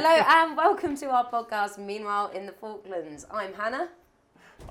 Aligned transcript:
Hello 0.00 0.22
and 0.28 0.56
welcome 0.56 0.96
to 0.98 1.06
our 1.06 1.28
podcast, 1.28 1.76
Meanwhile 1.76 2.28
in 2.28 2.46
the 2.46 2.52
Falklands. 2.52 3.26
I'm 3.32 3.52
Hannah 3.52 3.88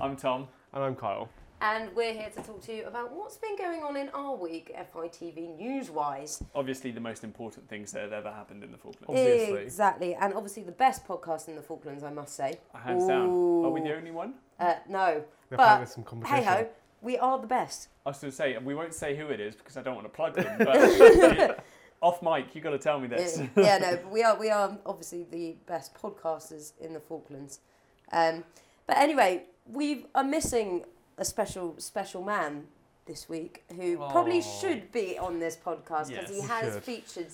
I'm 0.00 0.16
Tom. 0.16 0.48
And 0.72 0.82
I'm 0.82 0.96
Kyle. 0.96 1.28
and 1.60 1.94
we're 1.94 2.14
here 2.14 2.30
to 2.30 2.42
talk 2.42 2.62
to 2.62 2.74
you 2.74 2.86
about 2.86 3.12
what's 3.12 3.36
been 3.36 3.54
going 3.58 3.82
on 3.82 3.98
in 3.98 4.08
our 4.14 4.34
week, 4.34 4.74
FITV 4.74 5.58
news 5.58 5.90
wise. 5.90 6.42
Obviously, 6.54 6.92
the 6.92 7.00
most 7.02 7.24
important 7.24 7.68
things 7.68 7.92
that 7.92 8.04
have 8.04 8.14
ever 8.14 8.30
happened 8.32 8.64
in 8.64 8.72
the 8.72 8.78
Falklands. 8.78 9.06
Obviously. 9.06 9.62
Exactly, 9.64 10.14
and 10.14 10.32
obviously 10.32 10.62
the 10.62 10.72
best 10.72 11.06
podcast 11.06 11.46
in 11.48 11.56
the 11.56 11.62
Falklands, 11.62 12.02
I 12.02 12.10
must 12.10 12.34
say. 12.34 12.58
Hands 12.72 13.06
down. 13.06 13.28
Are 13.66 13.70
we 13.70 13.82
the 13.82 13.94
only 13.94 14.12
one? 14.12 14.32
Uh, 14.58 14.76
no, 14.88 15.22
They're 15.50 15.58
But, 15.58 15.80
with 15.80 15.90
some 15.90 16.04
competition. 16.04 16.38
hey 16.38 16.44
ho, 16.44 16.66
we 17.02 17.18
are 17.18 17.38
the 17.38 17.46
best. 17.46 17.88
I 18.06 18.10
was 18.10 18.18
going 18.18 18.30
to 18.30 18.36
say, 18.36 18.56
we 18.56 18.74
won't 18.74 18.94
say 18.94 19.14
who 19.14 19.26
it 19.26 19.40
is 19.40 19.54
because 19.56 19.76
I 19.76 19.82
don't 19.82 19.94
want 19.94 20.06
to 20.06 20.10
plug 20.10 20.36
them, 20.36 20.56
but 20.64 21.64
off 22.00 22.22
mic, 22.22 22.54
you've 22.54 22.64
got 22.64 22.70
to 22.70 22.78
tell 22.78 23.00
me 23.00 23.08
this. 23.08 23.38
Yeah, 23.38 23.48
yeah, 23.56 23.78
no, 23.78 23.98
we 24.10 24.22
are 24.22 24.36
we 24.38 24.50
are 24.50 24.78
obviously 24.86 25.26
the 25.30 25.56
best 25.66 25.94
podcasters 25.94 26.72
in 26.80 26.92
the 26.92 27.00
Falklands. 27.00 27.60
Um, 28.12 28.44
but 28.86 28.96
anyway, 28.96 29.44
we 29.66 30.06
are 30.14 30.24
missing 30.24 30.84
a 31.18 31.24
special 31.24 31.74
special 31.78 32.22
man 32.22 32.64
this 33.06 33.28
week 33.28 33.64
who 33.74 33.96
probably 33.96 34.42
should 34.42 34.92
be 34.92 35.18
on 35.18 35.40
this 35.40 35.56
podcast 35.56 36.08
because 36.08 36.10
Yes. 36.10 36.28
he 36.30 36.40
He 36.42 36.46
has 36.46 36.74
should. 36.74 36.84
featured 36.84 37.26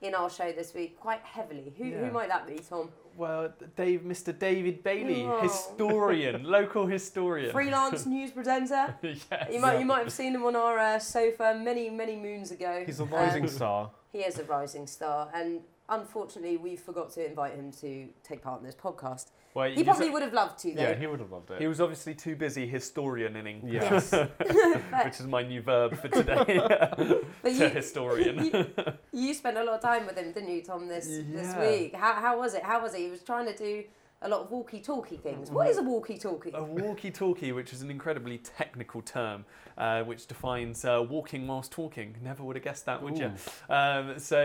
in 0.00 0.14
our 0.14 0.30
show 0.30 0.52
this 0.52 0.74
week 0.74 0.98
quite 0.98 1.20
heavily. 1.22 1.72
Who 1.78 1.84
who 1.84 2.10
might 2.10 2.28
that 2.28 2.46
be, 2.46 2.58
Tom? 2.58 2.90
Well, 3.16 3.52
Dave, 3.74 4.02
Mr. 4.02 4.36
David 4.38 4.84
Bailey, 4.84 5.24
Oh. 5.24 5.40
historian, 5.40 6.44
local 6.58 6.86
historian. 6.86 7.50
Freelance 7.52 8.06
news 8.14 8.30
presenter. 8.30 8.94
yes. 9.02 9.26
You 9.52 9.60
might 9.60 9.72
Yeah. 9.74 9.78
you 9.80 9.84
might 9.86 10.04
have 10.04 10.12
seen 10.12 10.34
him 10.34 10.44
on 10.44 10.54
our 10.56 10.78
uh, 10.78 10.98
sofa 10.98 11.58
many 11.62 11.90
many 11.90 12.16
moons 12.16 12.50
ago. 12.52 12.82
He's 12.86 13.00
a 13.00 13.02
Um, 13.04 13.10
rising 13.10 13.48
star. 13.48 13.90
He 14.12 14.18
is 14.20 14.38
a 14.38 14.44
rising 14.44 14.86
star, 14.86 15.28
and 15.34 15.60
unfortunately, 15.88 16.56
we 16.56 16.76
forgot 16.76 17.10
to 17.14 17.26
invite 17.26 17.54
him 17.54 17.70
to 17.80 18.08
take 18.22 18.42
part 18.42 18.60
in 18.60 18.66
this 18.66 18.74
podcast. 18.74 19.26
Well, 19.54 19.68
He 19.68 19.76
he's- 19.76 19.84
probably 19.86 20.10
would 20.10 20.22
have 20.22 20.32
loved 20.32 20.58
to, 20.60 20.74
though. 20.74 20.82
Yeah, 20.82 20.94
he 20.94 21.06
would 21.06 21.20
have 21.20 21.30
loved 21.32 21.50
it. 21.50 21.60
he 21.60 21.66
was 21.66 21.80
obviously 21.80 22.14
too 22.14 22.36
busy 22.36 22.70
historianing, 22.70 23.60
Yes. 23.64 24.12
which 25.04 25.20
is 25.20 25.26
my 25.26 25.42
new 25.42 25.62
verb 25.62 25.96
for 25.98 26.08
today. 26.08 26.60
But 27.42 27.50
to 27.50 27.54
you, 27.54 27.68
historian. 27.68 28.44
you, 28.44 28.66
you 29.12 29.34
spent 29.34 29.56
a 29.56 29.64
lot 29.64 29.76
of 29.76 29.80
time 29.82 30.06
with 30.06 30.16
him, 30.16 30.32
didn't 30.32 30.50
you, 30.50 30.62
Tom, 30.62 30.88
this 30.88 31.06
this 31.06 31.54
week? 31.56 31.94
How, 31.94 32.14
how 32.14 32.38
was 32.38 32.54
it? 32.54 32.62
How 32.62 32.82
was 32.82 32.94
it? 32.94 33.00
He 33.00 33.08
was 33.08 33.22
trying 33.22 33.46
to 33.46 33.56
do 33.56 33.84
a 34.22 34.28
lot 34.28 34.40
of 34.40 34.50
walkie-talkie 34.50 35.16
things. 35.18 35.50
What 35.50 35.68
is 35.68 35.78
a 35.78 35.82
walkie-talkie? 35.82 36.50
A 36.52 36.62
walkie-talkie, 36.62 37.52
which 37.52 37.72
is 37.72 37.82
an 37.82 37.90
incredibly 37.90 38.38
technical 38.38 39.00
term, 39.00 39.44
uh, 39.76 40.02
which 40.02 40.26
defines 40.26 40.84
uh, 40.84 41.04
walking 41.08 41.46
whilst 41.46 41.70
talking. 41.70 42.16
Never 42.20 42.42
would 42.42 42.56
have 42.56 42.64
guessed 42.64 42.86
that, 42.86 43.00
would 43.00 43.16
you? 43.16 43.30
Um, 43.70 44.18
so 44.18 44.44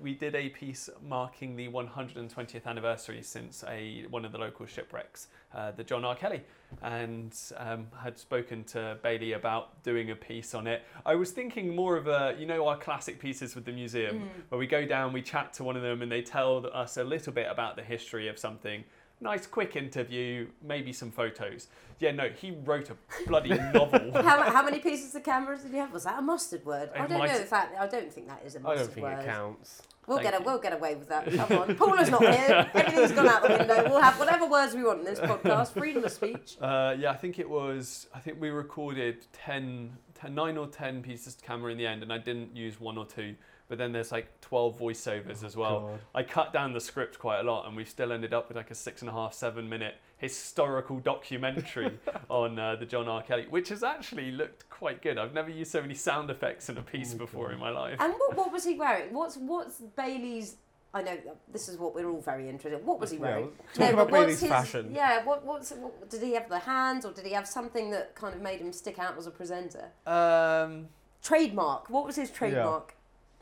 we 0.00 0.14
did 0.14 0.36
a 0.36 0.48
piece 0.50 0.88
marking 1.02 1.56
the 1.56 1.68
120th 1.68 2.66
anniversary 2.66 3.22
since 3.22 3.64
a 3.66 4.04
one 4.10 4.24
of 4.24 4.30
the 4.30 4.38
local 4.38 4.66
shipwrecks, 4.66 5.26
uh, 5.54 5.72
the 5.72 5.82
John 5.82 6.04
R. 6.04 6.14
Kelly, 6.14 6.42
and 6.82 7.34
um, 7.56 7.88
had 8.00 8.16
spoken 8.16 8.62
to 8.64 8.96
Bailey 9.02 9.32
about 9.32 9.82
doing 9.82 10.12
a 10.12 10.16
piece 10.16 10.54
on 10.54 10.68
it. 10.68 10.82
I 11.04 11.16
was 11.16 11.32
thinking 11.32 11.74
more 11.74 11.96
of 11.96 12.06
a, 12.06 12.36
you 12.38 12.46
know, 12.46 12.68
our 12.68 12.76
classic 12.76 13.18
pieces 13.18 13.56
with 13.56 13.64
the 13.64 13.72
museum, 13.72 14.30
where 14.50 14.58
we 14.58 14.68
go 14.68 14.86
down, 14.86 15.12
we 15.12 15.22
chat 15.22 15.52
to 15.54 15.64
one 15.64 15.76
of 15.76 15.82
them, 15.82 16.02
and 16.02 16.12
they 16.12 16.22
tell 16.22 16.64
us 16.72 16.96
a 16.96 17.02
little 17.02 17.32
bit 17.32 17.48
about 17.50 17.74
the 17.74 17.82
history 17.82 18.28
of 18.28 18.38
something. 18.38 18.84
Nice 19.20 19.46
quick 19.46 19.76
interview, 19.76 20.48
maybe 20.62 20.92
some 20.92 21.10
photos. 21.10 21.68
Yeah, 21.98 22.12
no, 22.12 22.30
he 22.30 22.52
wrote 22.64 22.88
a 22.88 22.96
bloody 23.26 23.50
novel. 23.50 24.12
how, 24.14 24.42
how 24.50 24.62
many 24.62 24.78
pieces 24.78 25.14
of 25.14 25.22
cameras 25.22 25.62
did 25.62 25.72
you 25.72 25.78
have? 25.78 25.92
Was 25.92 26.04
that 26.04 26.18
a 26.18 26.22
mustard 26.22 26.64
word? 26.64 26.90
I 26.94 27.06
don't 27.06 27.18
might- 27.18 27.30
know 27.30 27.38
if 27.38 27.50
that. 27.50 27.74
I 27.78 27.86
don't 27.86 28.10
think 28.12 28.28
that 28.28 28.42
is 28.44 28.54
a 28.54 28.60
mustard 28.60 28.64
word. 28.64 28.72
I 28.72 28.82
don't 28.82 28.92
think 28.94 29.04
word. 29.04 29.18
it 29.20 29.26
counts. 29.26 29.82
We'll 30.06 30.18
Thank 30.18 30.30
get 30.32 30.40
a, 30.40 30.44
we'll 30.44 30.58
get 30.58 30.72
away 30.72 30.94
with 30.96 31.08
that. 31.10 31.30
Come 31.48 31.58
on, 31.58 31.76
Paula's 31.76 32.10
not 32.10 32.22
here. 32.22 32.68
Everything's 32.74 33.12
gone 33.12 33.28
out 33.28 33.42
the 33.42 33.50
window. 33.50 33.90
We'll 33.90 34.00
have 34.00 34.18
whatever 34.18 34.46
words 34.46 34.74
we 34.74 34.82
want 34.82 35.00
in 35.00 35.04
this 35.04 35.20
podcast. 35.20 35.72
Freedom 35.72 36.02
of 36.02 36.10
speech. 36.10 36.56
Uh, 36.60 36.96
yeah, 36.98 37.12
I 37.12 37.16
think 37.16 37.38
it 37.38 37.48
was. 37.48 38.08
I 38.14 38.18
think 38.18 38.40
we 38.40 38.48
recorded 38.50 39.26
10, 39.32 39.92
10, 40.14 40.34
9 40.34 40.56
or 40.56 40.66
10 40.66 41.02
pieces 41.02 41.34
of 41.36 41.42
camera 41.42 41.70
in 41.70 41.78
the 41.78 41.86
end, 41.86 42.02
and 42.02 42.12
I 42.12 42.18
didn't 42.18 42.56
use 42.56 42.80
one 42.80 42.98
or 42.98 43.04
two. 43.04 43.36
But 43.70 43.78
then 43.78 43.92
there's 43.92 44.10
like 44.10 44.40
12 44.40 44.80
voiceovers 44.80 45.44
as 45.44 45.56
well. 45.56 45.80
God. 45.86 46.00
I 46.12 46.22
cut 46.24 46.52
down 46.52 46.72
the 46.72 46.80
script 46.80 47.20
quite 47.20 47.38
a 47.38 47.44
lot, 47.44 47.66
and 47.68 47.76
we've 47.76 47.88
still 47.88 48.10
ended 48.12 48.34
up 48.34 48.48
with 48.48 48.56
like 48.56 48.72
a 48.72 48.74
six 48.74 49.00
and 49.00 49.08
a 49.08 49.12
half, 49.12 49.32
seven 49.32 49.68
minute 49.68 49.94
historical 50.18 50.98
documentary 50.98 51.96
on 52.28 52.58
uh, 52.58 52.74
the 52.74 52.84
John 52.84 53.06
R. 53.08 53.22
Kelly, 53.22 53.46
which 53.48 53.68
has 53.68 53.84
actually 53.84 54.32
looked 54.32 54.68
quite 54.68 55.00
good. 55.02 55.18
I've 55.18 55.32
never 55.32 55.50
used 55.50 55.70
so 55.70 55.80
many 55.80 55.94
sound 55.94 56.30
effects 56.30 56.68
in 56.68 56.76
a 56.78 56.82
piece 56.82 57.14
Oh 57.14 57.18
before 57.18 57.46
God. 57.46 57.54
in 57.54 57.60
my 57.60 57.70
life. 57.70 57.96
And 58.00 58.12
what, 58.14 58.36
what 58.36 58.52
was 58.52 58.64
he 58.64 58.74
wearing? 58.74 59.14
What's 59.14 59.36
what's 59.36 59.76
Bailey's? 59.96 60.56
I 60.92 61.02
know 61.02 61.16
this 61.52 61.68
is 61.68 61.78
what 61.78 61.94
we're 61.94 62.10
all 62.10 62.20
very 62.20 62.48
interested. 62.48 62.80
in. 62.80 62.84
What 62.84 62.98
was 62.98 63.12
he 63.12 63.18
Yeah, 63.18 63.22
wearing? 63.22 63.50
talk 63.74 63.78
No, 63.78 63.86
about 63.90 63.96
what's 63.98 64.10
Bailey's 64.10 64.40
his- 64.40 64.48
fashion. 64.48 64.92
Yeah, 64.92 65.24
what, 65.24 65.46
what's 65.46 65.70
what, 65.70 66.10
did 66.10 66.20
he 66.24 66.34
have 66.34 66.48
the 66.48 66.58
hands, 66.58 67.04
or 67.04 67.12
did 67.12 67.24
he 67.24 67.32
have 67.34 67.46
something 67.46 67.92
that 67.92 68.16
kind 68.16 68.34
of 68.34 68.42
made 68.42 68.58
him 68.60 68.72
stick 68.72 68.98
out 68.98 69.16
as 69.16 69.28
a 69.28 69.30
presenter? 69.30 69.90
Um, 70.08 70.88
Trademark. 71.22 71.88
What 71.90 72.04
was 72.06 72.16
his 72.16 72.30
trademark? 72.32 72.96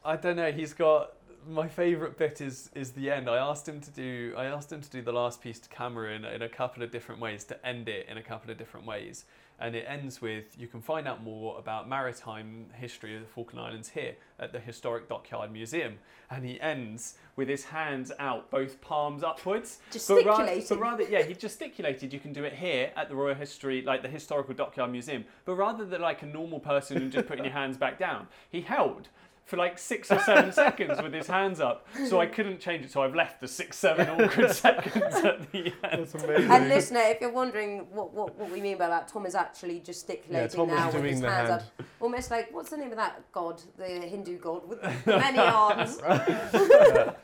I 0.08 0.16
don't 0.16 0.36
know. 0.36 0.50
He's 0.50 0.72
got 0.72 1.12
my 1.46 1.68
favourite 1.68 2.16
bit 2.16 2.40
is 2.40 2.70
is 2.74 2.92
the 2.92 3.10
end. 3.10 3.28
I 3.28 3.36
asked 3.36 3.68
him 3.68 3.78
to 3.82 3.90
do 3.90 4.32
I 4.38 4.46
asked 4.46 4.72
him 4.72 4.80
to 4.80 4.90
do 4.90 5.02
the 5.02 5.12
last 5.12 5.42
piece 5.42 5.58
to 5.58 5.68
camera 5.68 6.14
in, 6.14 6.24
in 6.24 6.40
a 6.40 6.48
couple 6.48 6.82
of 6.82 6.90
different 6.90 7.20
ways 7.20 7.44
to 7.44 7.66
end 7.66 7.90
it 7.90 8.06
in 8.08 8.16
a 8.16 8.22
couple 8.22 8.50
of 8.50 8.56
different 8.56 8.86
ways. 8.86 9.26
And 9.60 9.74
it 9.74 9.84
ends 9.86 10.22
with 10.22 10.58
you 10.58 10.66
can 10.66 10.80
find 10.80 11.06
out 11.06 11.22
more 11.22 11.58
about 11.58 11.90
maritime 11.90 12.66
history 12.72 13.16
of 13.16 13.20
the 13.20 13.28
Falkland 13.28 13.60
Islands 13.60 13.90
here 13.90 14.14
at 14.38 14.50
the 14.50 14.60
Historic 14.60 15.10
Dockyard 15.10 15.52
Museum. 15.52 15.98
And 16.30 16.42
he 16.42 16.58
ends 16.58 17.16
with 17.36 17.48
his 17.48 17.64
hands 17.64 18.10
out, 18.18 18.50
both 18.50 18.80
palms 18.80 19.22
upwards. 19.22 19.78
But 19.90 20.24
ra- 20.24 20.36
Gesticulating. 20.36 20.66
But 20.70 20.78
rather, 20.78 21.02
yeah, 21.04 21.22
he 21.22 21.34
gesticulated. 21.34 22.12
You 22.12 22.20
can 22.20 22.32
do 22.32 22.44
it 22.44 22.52
here 22.54 22.92
at 22.96 23.08
the 23.08 23.16
Royal 23.16 23.34
History, 23.34 23.82
like 23.82 24.02
the 24.02 24.08
Historical 24.08 24.54
Dockyard 24.54 24.92
Museum. 24.92 25.24
But 25.44 25.56
rather 25.56 25.84
than 25.84 26.00
like 26.00 26.22
a 26.22 26.26
normal 26.26 26.60
person 26.60 26.98
and 26.98 27.10
just 27.10 27.26
putting 27.26 27.44
your 27.44 27.54
hands 27.62 27.76
back 27.76 27.98
down, 27.98 28.28
he 28.50 28.60
held 28.60 29.08
for 29.48 29.56
like 29.56 29.78
six 29.78 30.10
or 30.12 30.18
seven 30.20 30.52
seconds 30.52 31.00
with 31.02 31.12
his 31.14 31.26
hands 31.26 31.58
up. 31.58 31.86
So 32.06 32.20
I 32.20 32.26
couldn't 32.26 32.60
change 32.60 32.84
it. 32.84 32.92
So 32.92 33.02
I've 33.02 33.14
left 33.14 33.40
the 33.40 33.48
six, 33.48 33.78
seven 33.78 34.08
awkward 34.20 34.52
seconds 34.52 35.14
at 35.16 35.50
the 35.50 35.72
end. 35.82 36.06
That's 36.06 36.14
amazing. 36.14 36.50
And 36.50 36.68
listener, 36.68 37.00
if 37.04 37.20
you're 37.22 37.32
wondering 37.32 37.86
what, 37.90 38.12
what, 38.12 38.38
what 38.38 38.50
we 38.50 38.60
mean 38.60 38.76
by 38.76 38.88
that, 38.88 39.08
Tom 39.08 39.24
is 39.24 39.34
actually 39.34 39.80
gesticulating 39.80 40.56
Tom 40.58 40.68
now 40.68 40.90
with 40.92 41.02
his 41.02 41.20
hands 41.22 41.48
hand. 41.48 41.50
up. 41.50 41.82
Almost 42.00 42.30
like, 42.30 42.52
what's 42.54 42.70
the 42.70 42.76
name 42.76 42.90
of 42.90 42.96
that 42.98 43.22
god, 43.32 43.62
the 43.78 43.84
Hindu 43.86 44.38
god 44.38 44.68
with 44.68 44.82
many 45.06 45.38
arms? 45.38 45.96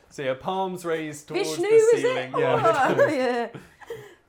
So 0.09 0.21
yeah, 0.23 0.33
palms 0.33 0.83
raised 0.83 1.27
towards 1.27 1.49
Vishnu, 1.51 1.69
the 1.69 1.75
is 1.75 2.01
ceiling. 2.01 2.17
it? 2.33 2.39
Yeah, 2.39 2.95
Oh, 2.97 3.07
yeah. 3.07 3.47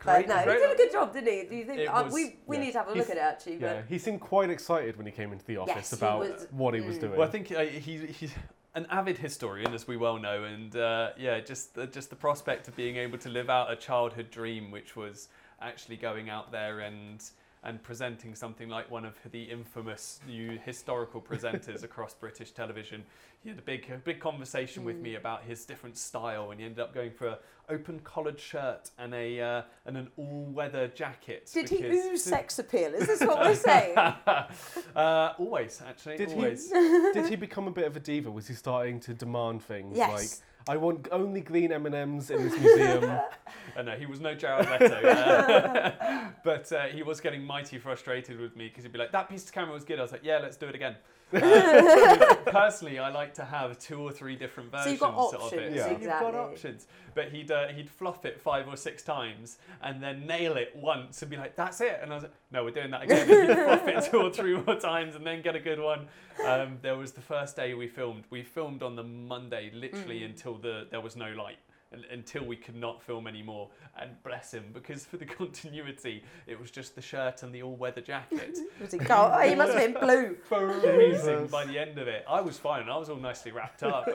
But 0.06 0.26
Great, 0.26 0.28
no, 0.28 0.38
he 0.38 0.58
did 0.60 0.72
a 0.72 0.76
good 0.76 0.92
job, 0.92 1.12
didn't 1.12 1.32
he? 1.32 1.48
Do 1.48 1.56
you 1.56 1.64
think? 1.64 1.80
It 1.80 1.86
uh, 1.86 2.04
was- 2.04 2.12
we 2.12 2.36
we 2.46 2.56
yeah. 2.56 2.62
need 2.62 2.72
to 2.72 2.78
have 2.78 2.88
a 2.88 2.94
He's- 2.94 3.08
look 3.08 3.10
at 3.10 3.16
it 3.16 3.26
actually. 3.26 3.56
Yeah, 3.56 3.74
But 3.74 3.84
he 3.88 3.98
seemed 3.98 4.20
quite 4.20 4.50
excited 4.50 4.96
when 4.96 5.04
he 5.04 5.12
came 5.12 5.32
into 5.32 5.44
the 5.44 5.56
office 5.56 5.74
Yes, 5.74 5.90
he 5.90 5.96
about 5.96 6.20
was- 6.20 6.46
what 6.52 6.74
he 6.74 6.80
was 6.80 6.96
mm. 6.96 7.00
doing. 7.00 7.16
Well, 7.18 7.28
I 7.28 7.30
think 7.30 7.50
uh, 7.50 7.64
he's 7.64 8.16
he's 8.16 8.32
an 8.74 8.86
avid 8.88 9.18
historian, 9.18 9.74
as 9.74 9.88
we 9.88 9.96
well 9.96 10.18
know, 10.18 10.44
and 10.44 10.76
uh, 10.76 11.10
yeah, 11.18 11.40
just 11.40 11.74
the, 11.74 11.86
just 11.86 12.10
the 12.10 12.16
prospect 12.16 12.68
of 12.68 12.76
being 12.76 12.96
able 12.96 13.18
to 13.18 13.28
live 13.28 13.50
out 13.50 13.72
a 13.72 13.76
childhood 13.76 14.30
dream, 14.30 14.70
which 14.70 14.94
was 14.94 15.28
actually 15.60 15.96
going 15.96 16.30
out 16.30 16.52
there 16.52 16.80
and 16.80 17.24
and 17.66 17.82
presenting 17.82 18.34
something 18.34 18.69
like 18.69 18.88
one 18.91 19.04
of 19.04 19.15
the 19.32 19.43
infamous 19.43 20.21
new 20.27 20.56
historical 20.65 21.21
presenters 21.21 21.82
across 21.91 22.15
British 22.15 22.53
television. 22.53 23.03
He 23.43 23.49
had 23.50 23.59
a 23.59 23.62
big 23.62 23.91
a 23.91 23.97
big 23.99 24.21
conversation 24.21 24.84
with 24.84 24.97
Mm. 24.97 25.03
me 25.03 25.15
about 25.16 25.43
his 25.43 25.65
different 25.66 25.99
style, 25.99 26.53
and 26.53 26.60
he 26.60 26.65
ended 26.66 26.78
up 26.81 26.94
going 26.94 27.10
for 27.10 27.27
a 27.28 27.38
open 27.69 27.99
collared 28.04 28.38
shirt 28.38 28.91
and 28.99 29.12
a 29.12 29.41
uh, 29.41 29.62
and 29.84 29.97
an 29.97 30.09
all 30.16 30.47
weather 30.54 30.87
jacket. 30.88 31.50
did 31.53 31.69
he 31.69 31.82
because- 31.82 32.06
ooze 32.06 32.22
sex 32.37 32.59
appeal? 32.60 32.95
Is 32.95 33.09
this 33.09 33.21
what 33.21 33.41
we're 33.41 33.54
saying? 33.57 33.97
uh, 34.97 35.33
always, 35.39 35.83
actually, 35.86 36.16
Did 36.19 36.30
he- 36.30 37.12
Did 37.12 37.27
he 37.28 37.36
become 37.36 37.66
a 37.66 37.72
bit 37.72 37.86
of 37.86 37.97
a 37.97 38.01
diva? 38.01 38.30
Was 38.30 38.47
he 38.48 38.54
starting 38.54 39.01
to 39.01 39.12
demand 39.15 39.62
things 39.62 39.97
Yes. 39.97 40.10
like, 40.12 40.30
"I 40.68 40.77
want 40.77 41.09
only 41.13 41.41
green 41.41 41.72
M 41.72 41.86
and 41.86 41.95
M's 41.95 42.30
in 42.30 42.48
this 42.48 42.59
museum"? 42.59 43.18
Uh, 43.77 43.83
no, 43.83 43.92
he 43.92 44.07
was 44.07 44.21
no 44.21 44.34
Jared 44.34 44.71
Leto, 44.71 45.07
uh, 45.07 45.91
but 46.45 46.72
uh, 46.72 46.84
he 46.84 47.03
was 47.03 47.21
getting 47.21 47.45
mighty 47.45 47.78
frustrated 47.78 48.41
with 48.41 48.57
me 48.57 48.68
because 48.68 48.84
he'd 48.84 48.92
be 48.92 48.98
like, 48.98 49.13
"That 49.13 49.28
piece 49.28 49.45
of 49.45 49.53
camera 49.53 49.74
was 49.74 49.84
good." 49.84 49.98
I 49.98 50.03
was 50.03 50.13
like, 50.13 50.24
"Yeah, 50.24 50.39
let's 50.39 50.57
do 50.57 50.66
it 50.66 50.74
again." 50.74 50.97
Uh, 51.32 52.34
personally, 52.46 52.98
I 52.98 53.10
like 53.10 53.34
to 53.34 53.44
have 53.44 53.78
two 53.78 54.00
or 54.00 54.12
three 54.12 54.36
different 54.36 54.70
versions 54.70 54.98
So 55.00 55.06
versions 55.10 55.32
you've 55.32 55.32
got 55.32 55.34
of 55.34 55.52
it. 55.52 55.56
options, 55.56 55.76
Yeah. 55.76 55.84
So 55.84 55.90
you've 55.90 56.02
got 56.20 56.34
options, 56.34 56.86
but 57.14 57.28
he'd 57.30 57.50
uh, 57.50 57.68
he'd 57.68 57.90
fluff 57.90 58.24
it 58.24 58.40
five 58.40 58.68
or 58.68 58.76
six 58.76 59.02
times 59.02 59.58
and 59.82 60.02
then 60.02 60.26
nail 60.26 60.56
it 60.56 60.74
once 60.76 61.22
and 61.22 61.30
be 61.30 61.36
like, 61.36 61.56
"That's 61.56 61.80
it," 61.80 61.98
and 62.02 62.12
I 62.12 62.14
was 62.16 62.22
like, 62.24 62.32
"No, 62.52 62.64
we're 62.64 62.70
doing 62.70 62.90
that 62.92 63.02
again." 63.02 63.28
And 63.30 63.48
he'd 63.48 63.54
fluff 63.64 63.88
it 63.88 64.10
two 64.10 64.18
or 64.18 64.30
three 64.30 64.56
more 64.56 64.76
times 64.78 65.16
and 65.16 65.26
then 65.26 65.42
get 65.42 65.56
a 65.56 65.60
good 65.60 65.80
one. 65.80 66.06
Um, 66.44 66.78
there 66.82 66.96
was 66.96 67.12
the 67.12 67.20
first 67.22 67.56
day 67.56 67.74
we 67.74 67.88
filmed. 67.88 68.24
We 68.30 68.42
filmed 68.42 68.82
on 68.82 68.94
the 68.96 69.02
Monday, 69.04 69.70
literally 69.74 70.20
Mm. 70.20 70.26
until 70.26 70.54
the 70.58 70.86
there 70.90 71.00
was 71.00 71.16
no 71.16 71.30
light 71.32 71.58
un- 71.92 72.04
until 72.10 72.44
we 72.44 72.56
could 72.56 72.77
not 72.77 73.03
film 73.03 73.27
anymore. 73.27 73.71
And 74.00 74.10
bless 74.22 74.53
him, 74.53 74.65
because 74.72 75.04
for 75.04 75.16
the 75.16 75.24
continuity, 75.41 76.22
it 76.47 76.60
was 76.60 76.71
just 76.71 76.94
the 76.94 77.03
shirt 77.03 77.42
and 77.42 77.54
the 77.54 77.62
all-weather 77.62 78.00
jacket. 78.00 78.59
Was 78.80 78.92
he 78.92 78.98
gold? 78.98 79.33
Oh, 79.34 79.41
he 79.41 79.54
must 79.54 79.72
have 79.72 79.92
been 79.94 80.00
blue. 80.06 80.36
Freezing 80.48 81.47
by 81.47 81.65
the 81.65 81.78
end 81.78 81.98
of 81.98 82.09
it. 82.09 82.24
I 82.28 82.41
was 82.41 82.59
fine. 82.59 82.88
I 82.88 82.97
was 82.97 83.09
all 83.09 83.16
nicely 83.16 83.53
wrapped 83.53 83.83
up. 83.83 84.06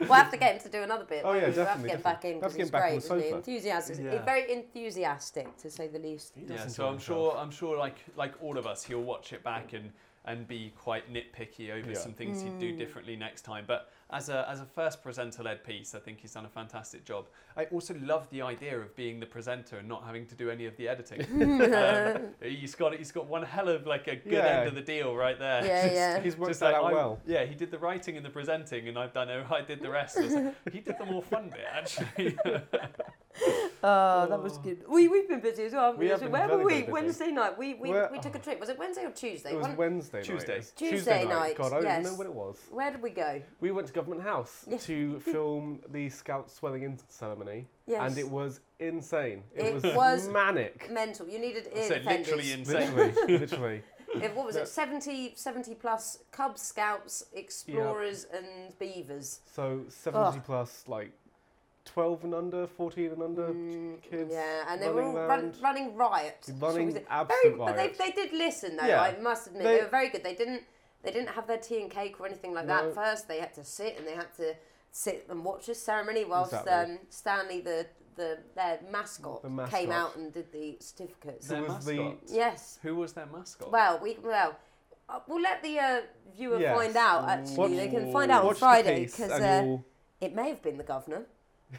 We'll 0.00 0.12
have 0.12 0.30
to 0.30 0.36
get 0.36 0.54
him 0.56 0.62
to 0.62 0.68
do 0.68 0.82
another 0.82 1.04
bit. 1.04 1.22
Oh, 1.24 1.32
yeah, 1.32 1.40
We'll 1.40 1.44
have 1.46 1.54
to 1.54 1.60
definitely, 1.64 1.88
get 1.90 1.96
him 1.96 2.02
back 2.02 2.24
in 2.24 2.34
because 2.40 2.52
Have 2.52 2.52
to 2.52 2.58
he's 2.58 2.70
get 2.70 2.72
back 2.72 2.82
on 2.84 2.88
great. 2.90 3.02
the 3.02 3.08
sofa. 3.08 3.36
Enthusiastic. 3.36 3.98
Yeah. 4.00 4.10
He's 4.12 4.20
very 4.24 4.52
enthusiastic, 4.52 5.56
to 5.58 5.70
say 5.70 5.88
the 5.88 5.98
least. 5.98 6.34
Yeah, 6.36 6.66
so 6.66 6.86
I'm 6.86 6.92
himself. 6.94 7.02
sure 7.02 7.36
I'm 7.38 7.50
sure 7.50 7.78
like 7.78 7.96
like 8.16 8.34
all 8.42 8.58
of 8.58 8.66
us, 8.66 8.82
he'll 8.84 9.02
watch 9.02 9.32
it 9.32 9.42
back 9.44 9.72
and 9.72 9.90
and 10.26 10.48
be 10.48 10.72
quite 10.76 11.12
nitpicky 11.12 11.70
over 11.70 11.90
Yeah. 11.90 11.98
some 11.98 12.12
things 12.14 12.40
he'd 12.42 12.58
do 12.58 12.72
mm. 12.72 12.78
differently 12.78 13.14
next 13.14 13.42
time. 13.42 13.64
But 13.66 13.90
as 14.14 14.28
a 14.28 14.48
as 14.48 14.60
a 14.60 14.64
first 14.64 15.02
presenter 15.02 15.42
led 15.42 15.64
piece, 15.64 15.94
I 15.94 15.98
think 15.98 16.20
he's 16.20 16.32
done 16.32 16.46
a 16.46 16.48
fantastic 16.48 17.04
job. 17.04 17.26
I 17.56 17.64
also 17.64 17.94
love 18.00 18.28
the 18.30 18.42
idea 18.42 18.78
of 18.78 18.94
being 18.94 19.18
the 19.18 19.26
presenter 19.26 19.78
and 19.78 19.88
not 19.88 20.04
having 20.04 20.24
to 20.26 20.34
do 20.36 20.50
any 20.50 20.66
of 20.66 20.76
the 20.76 20.88
editing. 20.88 21.20
um, 21.74 22.28
he's 22.40 22.74
got 22.76 22.94
he's 22.94 23.10
got 23.10 23.26
one 23.26 23.42
hell 23.42 23.68
of 23.68 23.86
like 23.86 24.06
a 24.06 24.16
good 24.16 24.32
Yeah. 24.32 24.60
end 24.60 24.68
of 24.68 24.74
the 24.76 24.82
deal 24.82 25.14
right 25.16 25.38
there. 25.38 25.64
Yeah, 25.64 25.92
yeah. 25.92 26.20
He's 26.20 26.36
worked 26.36 26.50
Just 26.50 26.60
that 26.60 26.72
like, 26.72 26.76
out 26.76 26.84
I- 26.84 26.92
well. 26.92 27.20
Yeah, 27.26 27.44
he 27.44 27.54
did 27.54 27.70
the 27.72 27.78
writing 27.78 28.16
and 28.16 28.24
the 28.24 28.30
presenting, 28.30 28.88
and 28.88 28.96
I've 28.98 29.12
done 29.12 29.28
I 29.28 29.62
did 29.62 29.80
the 29.80 29.90
rest. 29.90 30.16
Like, 30.18 30.54
he 30.72 30.80
did 30.80 30.96
the 30.98 31.06
more 31.06 31.22
fun 31.22 31.50
bit 31.50 31.66
actually. 31.72 32.36
Oh, 33.86 34.26
that 34.30 34.42
was 34.42 34.58
good. 34.58 34.84
We 34.88 35.08
we've 35.08 35.28
been 35.28 35.40
busy 35.40 35.64
as 35.64 35.72
well. 35.72 35.86
haven't 35.86 35.98
We 35.98 36.06
We 36.06 36.10
have 36.12 36.20
been 36.20 36.30
Where 36.30 36.46
very, 36.48 36.58
were 36.58 36.64
we? 36.64 36.80
busy. 36.80 36.92
Wednesday 36.92 37.30
night. 37.32 37.58
We 37.58 37.74
we, 37.74 37.90
Where- 37.90 38.08
we 38.10 38.18
took 38.18 38.34
a 38.34 38.38
trip. 38.38 38.58
Was 38.60 38.68
it 38.70 38.78
Wednesday 38.78 39.04
or 39.04 39.10
Tuesday? 39.10 39.50
It 39.50 39.56
was 39.56 39.66
One- 39.66 39.76
Wednesday 39.76 40.18
night. 40.18 40.24
Tuesday. 40.24 40.62
Tuesday 40.76 41.24
night, 41.26 41.56
God, 41.56 41.66
I 41.66 41.70
don't 41.70 41.78
even 41.80 41.90
yes. 41.90 42.04
know 42.04 42.14
what 42.14 42.26
it 42.26 42.32
was. 42.32 42.58
Where 42.70 42.90
did 42.90 43.02
we 43.02 43.10
go? 43.10 43.42
We 43.60 43.72
went 43.72 43.88
to 43.88 43.92
Government 44.04 44.22
House 44.28 44.64
Yes. 44.68 44.84
to 44.86 45.18
film 45.32 45.80
the 45.90 46.08
Scout 46.10 46.50
Swelling 46.50 46.82
In 46.82 46.98
ceremony, 47.08 47.66
Yes. 47.86 48.00
and 48.02 48.18
it 48.18 48.28
was 48.28 48.60
insane. 48.78 49.42
It, 49.54 49.66
It 49.66 49.74
was, 49.74 49.94
was- 49.94 50.28
manic. 50.28 50.90
Mental. 50.90 51.26
You 51.28 51.38
needed 51.38 51.68
ear 51.74 51.88
so 51.88 51.94
literally 52.04 52.52
insane. 52.52 52.94
Literally, 52.94 53.38
literally. 53.38 53.82
If- 54.14 54.34
what 54.34 54.46
was 54.46 54.56
No. 54.56 54.62
it? 54.62 54.68
70, 54.68 55.32
70 55.36 55.74
plus 55.76 56.18
Cub 56.32 56.58
Scouts, 56.58 57.24
Explorers, 57.32 58.26
and 58.32 58.78
Beavers. 58.78 59.40
So 59.50 59.84
70 59.88 60.18
Ugh. 60.38 60.42
plus, 60.44 60.84
like 60.86 61.12
12 61.86 62.24
and 62.24 62.34
under, 62.34 62.66
14 62.66 63.12
and 63.12 63.22
under 63.22 63.48
Mm, 63.48 64.02
kids. 64.02 64.30
yeah, 64.32 64.64
and 64.68 64.80
they 64.82 64.88
were 64.88 65.02
running 65.02 65.16
all 65.18 65.26
run, 65.26 65.54
running 65.62 65.96
riot. 65.96 66.46
running 66.58 66.92
say. 66.92 67.04
absolute 67.08 67.42
very, 67.44 67.56
but 67.56 67.76
they, 67.76 67.88
they 67.88 68.10
did 68.10 68.32
listen 68.32 68.76
though. 68.76 68.86
Yeah. 68.86 69.00
I 69.02 69.16
must 69.20 69.46
admit 69.48 69.62
They- 69.64 69.76
they, 69.76 69.82
were 69.82 69.88
very 69.88 70.08
good. 70.10 70.22
They 70.22 70.34
didn't 70.34 70.62
they 71.04 71.10
didn't 71.12 71.30
have 71.30 71.46
their 71.46 71.58
tea 71.58 71.80
and 71.82 71.90
cake 71.90 72.18
or 72.20 72.26
anything 72.26 72.54
like 72.54 72.66
No. 72.66 72.86
that. 72.86 72.94
First, 72.94 73.28
they 73.28 73.38
had 73.38 73.54
to 73.54 73.64
sit 73.64 73.96
and 73.98 74.06
they 74.06 74.14
had 74.14 74.34
to 74.36 74.54
sit 74.90 75.26
and 75.28 75.44
watch 75.44 75.66
this 75.66 75.82
ceremony 75.82 76.24
whilst 76.24 76.52
Exactly. 76.52 76.94
um, 76.94 76.98
Stanley, 77.10 77.60
the 77.60 77.86
the 78.16 78.38
their 78.54 78.78
mascot, 78.92 79.42
The 79.42 79.66
came 79.66 79.90
out 79.90 80.14
and 80.16 80.32
did 80.32 80.52
the 80.52 80.76
certificates. 80.80 81.48
Their 81.48 81.64
It 81.64 81.68
was 81.68 81.84
the- 81.84 81.94
mascot. 81.94 82.18
yes. 82.28 82.78
Who 82.82 82.94
was 82.96 83.12
their 83.12 83.26
mascot? 83.26 83.70
Well, 83.72 83.98
we 84.02 84.16
well. 84.22 84.56
Uh, 85.08 85.18
we'll 85.28 85.42
let 85.42 85.62
the 85.62 85.78
uh, 85.78 86.00
viewer 86.34 86.58
Yes. 86.58 86.74
find 86.76 86.96
out. 86.96 87.28
Actually, 87.28 87.56
Watch- 87.56 87.70
they 87.72 87.88
can 87.88 88.12
find 88.12 88.30
out 88.30 88.44
on 88.46 88.54
Friday 88.54 89.04
because 89.06 89.30
uh, 89.32 89.60
you'll 89.64 89.84
it 90.20 90.34
may 90.34 90.48
have 90.48 90.62
been 90.62 90.78
the 90.78 90.84
governor. 90.84 91.26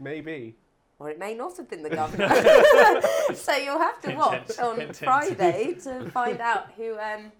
maybe. 0.00 0.56
or 0.98 1.10
it 1.10 1.18
may 1.18 1.34
not 1.34 1.56
have 1.56 1.68
been 1.68 1.82
the 1.82 1.90
governor. 2.02 2.28
so 3.34 3.52
you'll 3.56 3.78
have 3.78 4.00
to 4.00 4.14
watch 4.14 4.58
on 4.58 4.76
hint, 4.80 4.96
hint. 4.96 4.96
Friday 4.96 5.74
to 5.84 6.10
find 6.10 6.40
out 6.40 6.72
who 6.76 6.98
um 6.98 7.30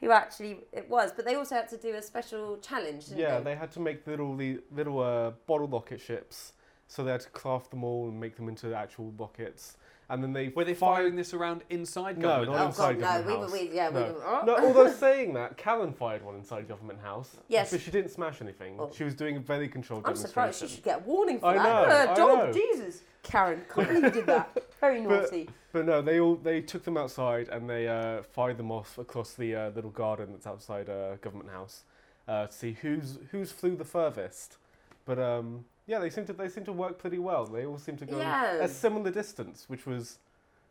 who 0.00 0.10
actually 0.10 0.60
it 0.72 0.88
was. 0.88 1.12
But 1.12 1.24
they 1.24 1.34
also 1.34 1.54
had 1.54 1.68
to 1.68 1.76
do 1.76 1.94
a 1.94 2.02
special 2.02 2.58
challenge, 2.58 3.06
Yeah, 3.14 3.38
they? 3.38 3.44
they 3.44 3.56
had 3.56 3.70
to 3.72 3.80
make 3.80 4.06
little 4.06 4.34
the 4.36 4.60
little 4.72 5.00
uh, 5.00 5.32
bottle 5.46 5.68
rocket 5.68 6.00
ships. 6.00 6.54
So 6.88 7.04
they 7.04 7.12
had 7.12 7.20
to 7.20 7.30
craft 7.30 7.70
them 7.70 7.84
all 7.84 8.08
and 8.08 8.18
make 8.18 8.34
them 8.34 8.48
into 8.48 8.74
actual 8.74 9.12
rockets. 9.16 9.76
And 10.10 10.22
then 10.24 10.32
they 10.32 10.48
Were 10.48 10.64
they 10.64 10.74
fired- 10.74 10.96
firing 10.96 11.14
this 11.16 11.32
around 11.32 11.62
inside 11.70 12.18
No, 12.18 12.44
government? 12.44 12.50
not 12.52 12.60
Oh 12.60 12.64
House? 12.66 12.76
god, 12.76 12.94
inside 12.96 13.00
no! 13.00 13.22
Government 13.30 13.52
We 13.52 13.58
House. 13.60 13.68
we, 13.70 13.76
yeah, 13.76 13.88
No. 13.90 14.00
were. 14.00 14.24
Oh. 14.26 14.42
No, 14.44 14.56
although 14.58 14.90
saying 15.06 15.34
that, 15.34 15.56
Karen 15.56 15.92
fired 15.92 16.24
one 16.24 16.34
inside 16.34 16.66
Government 16.66 17.00
House. 17.00 17.36
Yes. 17.48 17.70
But 17.70 17.80
she 17.80 17.92
didn't 17.92 18.10
smash 18.10 18.42
anything. 18.42 18.74
Oh. 18.80 18.90
She 18.92 19.04
was 19.04 19.14
doing 19.14 19.36
a 19.36 19.40
very 19.40 19.68
controlled 19.68 20.02
I'm 20.06 20.16
surprised 20.16 20.60
she 20.60 20.66
should 20.66 20.82
get 20.82 20.96
a 20.96 21.02
warning 21.04 21.38
for 21.38 21.46
I 21.46 21.54
that. 21.54 21.88
know, 21.88 22.12
I 22.12 22.14
job, 22.16 22.38
know. 22.48 22.52
Jesus, 22.52 23.02
Karen, 23.22 23.62
can't 23.72 23.86
believe 23.86 24.02
you 24.04 24.10
did 24.10 24.26
that. 24.26 24.50
Very 24.80 25.02
But- 25.02 25.22
naughty. 25.22 25.48
But 25.72 25.86
no, 25.86 26.02
they 26.02 26.18
all 26.18 26.34
they 26.34 26.60
took 26.60 26.82
them 26.84 26.96
outside 26.96 27.48
and 27.48 27.70
they 27.70 27.86
uh, 27.86 28.22
fired 28.24 28.56
them 28.56 28.72
off 28.72 28.98
across 28.98 29.34
the 29.34 29.54
uh, 29.54 29.70
little 29.70 29.90
garden 29.90 30.32
that's 30.32 30.46
outside 30.46 30.88
uh, 30.88 31.14
Government 31.20 31.50
House 31.50 31.84
uh, 32.26 32.46
to 32.48 32.52
see 32.52 32.72
who's 32.82 33.18
who's 33.30 33.52
flew 33.52 33.76
the 33.76 33.84
furthest. 33.84 34.56
But 35.04 35.20
um, 35.20 35.66
yeah, 35.90 35.98
they 35.98 36.08
seem 36.08 36.24
to 36.26 36.32
they 36.32 36.48
seem 36.48 36.64
to 36.64 36.72
work 36.72 36.98
pretty 36.98 37.18
well. 37.18 37.44
They 37.46 37.66
all 37.66 37.78
seem 37.78 37.96
to 37.96 38.06
go 38.06 38.18
Yeah. 38.18 38.52
a 38.54 38.68
similar 38.68 39.10
distance, 39.10 39.64
which 39.68 39.86
was 39.86 40.18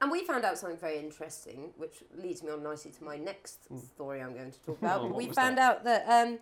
And 0.01 0.09
we 0.09 0.23
found 0.23 0.45
out 0.45 0.57
something 0.57 0.77
very 0.77 0.97
interesting, 0.97 1.73
which 1.75 2.03
leads 2.15 2.41
me 2.41 2.51
on 2.51 2.63
nicely 2.63 2.91
to 2.91 3.03
my 3.03 3.17
next 3.17 3.67
Mm. 3.69 3.81
story 3.93 4.21
I'm 4.21 4.33
going 4.33 4.49
to 4.51 4.59
talk 4.61 4.77
about. 4.81 5.01
Oh, 5.01 5.03
what 5.07 5.15
we 5.15 5.27
was 5.27 5.35
found 5.35 5.59
out 5.59 5.83
that 5.83 6.05
um, 6.07 6.39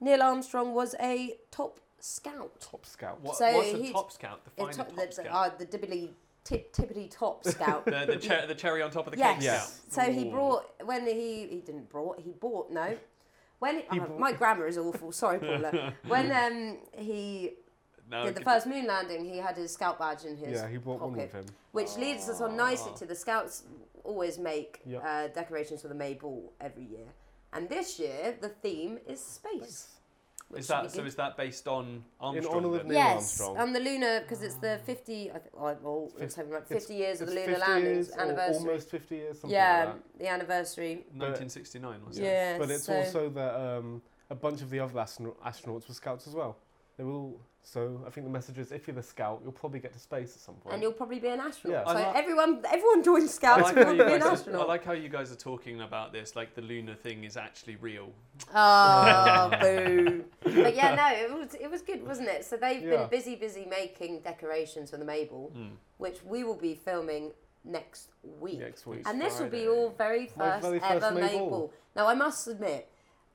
Neil 0.00 0.20
Armstrong 0.22 0.74
was 0.74 0.96
a 1.00 1.38
top 1.52 1.78
scout. 2.00 2.60
top 2.60 2.84
scout. 2.84 3.20
What, 3.20 3.36
So 3.36 3.46
what's 3.54 3.72
a 3.74 3.76
he- 3.82 3.92
top 3.92 4.10
scout? 4.10 4.42
Define 4.44 4.68
It's 4.68 4.76
top, 4.76 4.88
top 4.88 4.96
the, 5.06 5.12
scout. 5.12 5.26
uh, 5.32 5.56
the 5.56 5.66
dibbly 5.66 6.10
tip 6.42 6.72
tippity 6.72 7.08
top 7.08 7.44
scout. 7.54 7.84
the, 7.84 8.06
the, 8.06 8.20
cher- 8.20 8.46
the 8.48 8.56
cherry 8.56 8.82
on 8.82 8.90
top 8.90 9.06
of 9.06 9.12
the 9.12 9.18
yes. 9.18 9.34
cake 9.34 9.44
Yes. 9.44 9.80
scout. 9.88 10.06
So 10.06 10.12
he 10.12 10.26
Ooh. 10.26 10.32
brought 10.32 10.64
when 10.84 11.06
he 11.06 11.46
he 11.46 11.60
didn't 11.64 11.88
brought 11.88 12.18
he 12.20 12.32
bought 12.32 12.72
no. 12.72 12.96
When 13.60 13.76
He 13.90 14.00
oh, 14.00 14.18
my 14.18 14.32
grammar 14.32 14.66
is 14.66 14.76
awful. 14.78 15.12
Sorry, 15.12 15.38
Paula. 15.38 15.94
when 16.08 16.26
um 16.32 16.78
he 16.92 17.54
No, 18.08 18.24
did 18.24 18.34
the 18.36 18.40
first 18.42 18.66
moon 18.66 18.86
landing, 18.86 19.24
he 19.24 19.38
had 19.38 19.56
his 19.56 19.72
scout 19.72 19.98
badge 19.98 20.24
in 20.24 20.36
his 20.36 20.52
Yeah, 20.60 20.68
he 20.68 20.76
brought 20.78 21.00
one 21.00 21.12
with 21.16 21.32
him. 21.32 21.46
which 21.72 21.96
leads 21.96 22.28
us 22.28 22.40
on 22.40 22.56
nicely 22.56 22.92
Ah. 22.94 22.98
to 22.98 23.06
the 23.06 23.14
scouts 23.16 23.64
always 24.04 24.38
make 24.38 24.80
Yep. 24.86 25.02
uh, 25.04 25.26
decorations 25.28 25.82
for 25.82 25.88
the 25.88 25.94
May 25.94 26.14
Ball 26.14 26.52
every 26.60 26.84
year, 26.84 27.08
and 27.52 27.68
this 27.68 27.98
year 27.98 28.36
the 28.40 28.48
theme 28.50 28.98
is 29.06 29.20
space. 29.20 29.92
which 30.48 30.60
Is 30.60 30.68
that 30.68 30.92
so? 30.92 31.02
Is 31.02 31.16
that 31.16 31.36
based 31.36 31.66
on 31.66 32.04
Armstrong? 32.20 32.58
In 32.58 32.64
honour 32.66 32.76
of? 32.78 32.84
Neil 32.86 32.94
yes, 32.94 33.40
Armstrong. 33.40 33.58
on 33.58 33.72
the 33.72 33.80
lunar 33.80 34.20
because 34.20 34.44
it's 34.44 34.54
the 34.54 34.78
fifty. 34.84 35.28
I 35.32 35.38
think. 35.40 35.52
Oh, 35.58 35.76
well, 35.82 36.12
let's 36.20 36.36
Fif- 36.36 36.46
right. 36.48 36.62
it's- 36.62 36.68
Fifty 36.68 36.94
years 36.94 37.20
of 37.20 37.26
the 37.26 37.34
lunar 37.34 37.54
50 37.56 37.60
landings 37.68 38.10
anniversary. 38.12 38.68
almost 38.68 38.88
50 38.88 39.16
years, 39.16 39.40
something 39.40 39.50
yeah, 39.50 39.84
like 39.86 39.94
that. 40.12 40.18
the 40.20 40.28
anniversary. 40.28 41.04
1969 41.14 42.04
was 42.06 42.16
it? 42.18 42.22
Yeah. 42.22 42.58
But 42.58 42.70
it's 42.70 42.84
so- 42.84 42.94
also 42.94 43.28
that 43.30 43.54
um, 43.60 44.00
a 44.30 44.36
bunch 44.36 44.62
of 44.62 44.70
the 44.70 44.78
other 44.78 45.00
astro- 45.00 45.36
astronauts 45.44 45.88
were 45.88 45.94
scouts 45.94 46.28
as 46.28 46.34
well. 46.34 46.56
They 46.96 47.04
were 47.04 47.12
all, 47.12 47.40
so 47.62 48.00
I 48.06 48.10
think 48.10 48.26
the 48.26 48.32
message 48.32 48.58
is 48.58 48.72
if 48.72 48.86
you're 48.86 48.94
the 48.96 49.02
scout, 49.02 49.40
you'll 49.42 49.52
probably 49.52 49.80
get 49.80 49.92
to 49.92 49.98
space 49.98 50.34
at 50.34 50.40
some 50.40 50.54
point. 50.54 50.72
And 50.74 50.82
you'll 50.82 50.92
probably 50.92 51.18
be 51.18 51.28
an 51.28 51.40
astronaut. 51.40 51.84
Yeah. 51.86 51.92
So 51.92 51.98
like- 51.98 52.16
everyone, 52.16 52.62
everyone 52.72 53.02
joins 53.02 53.24
I 53.24 53.32
Scouts 53.32 53.62
like, 53.64 53.76
and 53.76 53.84
how 53.84 53.90
you 53.92 53.98
to 53.98 54.04
be 54.06 54.12
an 54.14 54.20
guys 54.20 54.48
are, 54.48 54.56
I 54.60 54.64
like 54.64 54.84
how 54.84 54.92
you 54.92 55.08
guys 55.10 55.30
are 55.30 55.36
talking 55.36 55.82
about 55.82 56.12
this, 56.12 56.34
like 56.36 56.54
the 56.54 56.62
lunar 56.62 56.94
thing 56.94 57.24
is 57.24 57.36
actually 57.36 57.76
real. 57.76 58.08
Oh, 58.54 59.50
boo! 59.60 60.24
But 60.42 60.74
yeah, 60.74 60.94
no, 60.94 61.08
it 61.36 61.38
was 61.38 61.54
it 61.54 61.70
was 61.70 61.82
good, 61.82 62.06
wasn't 62.06 62.28
it? 62.28 62.44
So 62.46 62.56
they've 62.56 62.82
Yeah. 62.82 62.96
been 62.96 63.08
busy, 63.10 63.34
busy 63.36 63.66
making 63.68 64.20
decorations 64.20 64.90
for 64.90 64.96
the 64.96 65.04
May 65.04 65.24
Ball, 65.24 65.50
Hmm. 65.54 65.74
which 65.98 66.22
we 66.24 66.44
will 66.44 66.54
be 66.56 66.74
filming 66.74 67.32
next 67.64 68.08
week. 68.40 68.60
next 68.60 68.86
week. 68.86 69.02
and 69.06 69.20
this 69.20 69.38
will 69.40 69.48
be 69.50 69.64
Friday. 69.64 69.68
all 69.68 69.90
very 69.90 70.26
first 70.28 70.62
very 70.62 70.78
first 70.78 71.04
ever 71.04 71.10
May 71.14 71.20
Ball. 71.36 71.44
Mabel. 71.44 71.72
Now 71.94 72.06
I 72.06 72.14
must 72.14 72.46
admit, 72.48 72.88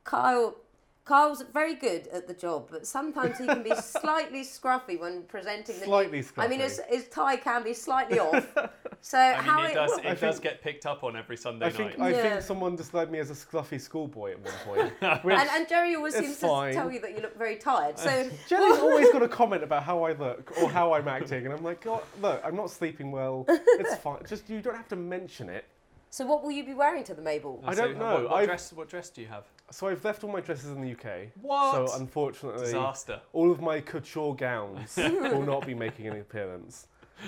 Kyle. 0.03 0.55
Kyle's 1.03 1.43
very 1.51 1.73
good 1.75 2.07
at 2.07 2.27
the 2.27 2.33
job, 2.33 2.67
but 2.69 2.85
sometimes 2.85 3.37
he 3.37 3.45
can 3.47 3.63
be 3.63 3.73
slightly 3.81 4.41
scruffy 4.41 4.99
when 4.99 5.23
presenting 5.23 5.79
the. 5.79 5.85
Slightly 5.85 6.23
I 6.37 6.47
mean, 6.47 6.59
his, 6.59 6.79
his 6.89 7.07
tie 7.09 7.37
can 7.37 7.63
be 7.63 7.73
slightly 7.73 8.19
off. 8.19 8.47
So 9.03 9.17
I 9.17 9.33
mean, 9.37 9.43
how 9.43 9.63
it 9.63 9.73
does, 9.73 9.97
it 9.97 10.03
does 10.03 10.19
think- 10.19 10.41
get 10.43 10.61
picked 10.61 10.85
up 10.85 11.03
on 11.03 11.15
every 11.15 11.35
Sunday 11.35 11.65
I 11.65 11.69
night. 11.71 11.99
I 11.99 12.09
Yeah. 12.11 12.21
think 12.21 12.41
someone 12.43 12.75
described 12.75 13.11
me 13.11 13.17
as 13.17 13.31
a 13.31 13.33
scruffy 13.33 13.81
schoolboy 13.81 14.33
at 14.33 14.39
one 14.41 14.53
point. 14.63 14.93
And, 15.01 15.49
and 15.49 15.67
Jerry 15.67 15.95
always 15.95 16.13
it's 16.13 16.27
seems 16.27 16.37
fine. 16.37 16.69
to 16.69 16.75
tell 16.75 16.91
you 16.91 16.99
that 16.99 17.15
you 17.15 17.21
look 17.21 17.35
very 17.35 17.55
tired. 17.55 17.97
So 17.97 18.29
Jerry's 18.47 18.77
always 18.77 19.11
got 19.11 19.23
a 19.23 19.27
comment 19.27 19.63
about 19.63 19.81
how 19.81 20.03
I 20.03 20.11
look 20.13 20.53
or 20.61 20.69
how 20.69 20.93
I'm 20.93 21.07
acting, 21.07 21.45
and 21.45 21.53
I'm 21.55 21.63
like, 21.63 21.81
God, 21.81 22.03
look, 22.21 22.41
I'm 22.45 22.55
not 22.55 22.69
sleeping 22.69 23.11
well. 23.11 23.45
It's 23.49 23.95
fine. 23.95 24.19
Just 24.27 24.47
you 24.49 24.61
don't 24.61 24.75
have 24.75 24.89
to 24.89 24.95
mention 24.95 25.49
it. 25.49 25.65
So 26.13 26.25
what 26.25 26.43
will 26.43 26.51
you 26.51 26.65
be 26.65 26.73
wearing 26.73 27.05
to 27.05 27.13
the 27.13 27.21
May 27.21 27.39
Ball? 27.39 27.63
I 27.65 27.73
don't 27.73 27.97
What, 27.97 27.99
know. 27.99 28.23
what 28.27 28.33
I've- 28.33 28.45
dress? 28.47 28.73
What 28.73 28.89
dress 28.89 29.09
do 29.09 29.21
you 29.21 29.27
have? 29.27 29.45
So 29.71 29.87
I've 29.87 30.03
left 30.03 30.25
all 30.25 30.31
my 30.31 30.41
dresses 30.41 30.69
in 30.69 30.81
the 30.81 30.91
UK. 30.91 31.29
What? 31.41 31.87
So 31.89 31.95
unfortunately, 31.97 32.65
Disaster. 32.65 33.21
all 33.31 33.49
of 33.49 33.61
my 33.61 33.79
couture 33.79 34.35
gowns 34.35 34.97
will 34.97 35.41
not 35.43 35.65
be 35.65 35.73
making 35.73 36.07
any 36.07 36.19
appearance. 36.19 36.87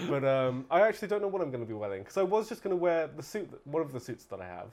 But 0.10 0.26
um, 0.26 0.66
I 0.70 0.82
actually 0.82 1.08
don't 1.08 1.22
know 1.22 1.30
what 1.30 1.42
I'm 1.42 1.50
going 1.50 1.64
to 1.64 1.68
be 1.68 1.74
wearing 1.74 2.02
because 2.02 2.18
I 2.18 2.24
was 2.24 2.50
just 2.50 2.62
going 2.62 2.72
to 2.76 2.82
wear 2.82 3.08
the 3.08 3.24
suit, 3.24 3.50
that- 3.52 3.66
one 3.66 3.82
of 3.82 3.94
the 3.94 4.02
suits 4.02 4.26
that 4.26 4.42
I 4.42 4.46
have. 4.48 4.72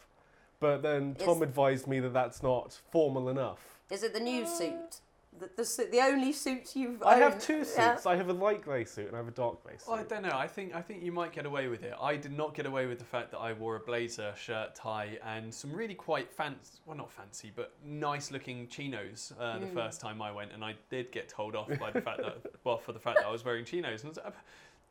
But 0.58 0.82
then 0.82 1.14
Tom 1.14 1.36
Is- 1.36 1.42
advised 1.42 1.86
me 1.86 2.00
that 2.00 2.12
that's 2.12 2.42
not 2.42 2.72
formal 2.90 3.28
enough. 3.28 3.60
Is 3.90 4.02
it 4.02 4.12
the 4.12 4.20
new 4.20 4.44
suit? 4.44 5.00
The, 5.38 5.48
the, 5.56 5.64
suit- 5.64 5.92
the 5.92 6.00
only 6.00 6.32
suits 6.32 6.74
you've 6.74 7.02
I 7.04 7.14
have 7.16 7.40
two 7.40 7.64
suits. 7.64 7.76
Yeah. 7.78 7.96
I 8.04 8.16
have 8.16 8.28
a 8.28 8.32
light 8.32 8.62
grey 8.62 8.84
suit 8.84 9.06
and 9.06 9.14
I 9.14 9.18
have 9.20 9.28
a 9.28 9.30
dark 9.30 9.62
grey 9.62 9.74
suit. 9.78 9.88
Well, 9.88 9.98
I 10.00 10.02
don't 10.02 10.22
know. 10.22 10.32
I 10.36 10.48
think 10.48 10.74
I 10.74 10.82
think 10.82 11.02
you 11.04 11.12
might 11.12 11.32
get 11.32 11.46
away 11.46 11.68
with 11.68 11.84
it. 11.84 11.94
I 12.00 12.16
did 12.16 12.32
not 12.36 12.52
get 12.52 12.66
away 12.66 12.86
with 12.86 12.98
the 12.98 13.04
fact 13.04 13.30
that 13.30 13.38
I 13.38 13.52
wore 13.52 13.76
a 13.76 13.80
blazer, 13.80 14.34
shirt, 14.36 14.74
tie, 14.74 15.18
and 15.24 15.54
some 15.54 15.72
really 15.72 15.94
quite 15.94 16.30
fancy, 16.32 16.80
well, 16.84 16.96
not 16.96 17.12
fancy, 17.12 17.52
but 17.54 17.72
nice-looking 17.84 18.66
chinos 18.68 19.32
uh, 19.38 19.58
the 19.60 19.66
Mm. 19.66 19.74
first 19.74 20.00
time 20.00 20.20
I 20.20 20.32
went, 20.32 20.50
and 20.52 20.64
I 20.64 20.74
did 20.90 21.12
get 21.12 21.28
told 21.28 21.54
off 21.54 21.68
by 21.78 21.90
the 21.92 22.00
fact 22.00 22.18
that, 22.22 22.38
well, 22.64 22.78
for 22.78 22.92
the 22.92 22.98
fact 22.98 23.18
that 23.18 23.26
I 23.26 23.30
was 23.30 23.44
wearing 23.44 23.64
chinos. 23.64 24.02
And 24.02 24.08
I 24.08 24.08
was 24.08 24.16
like, 24.18 24.34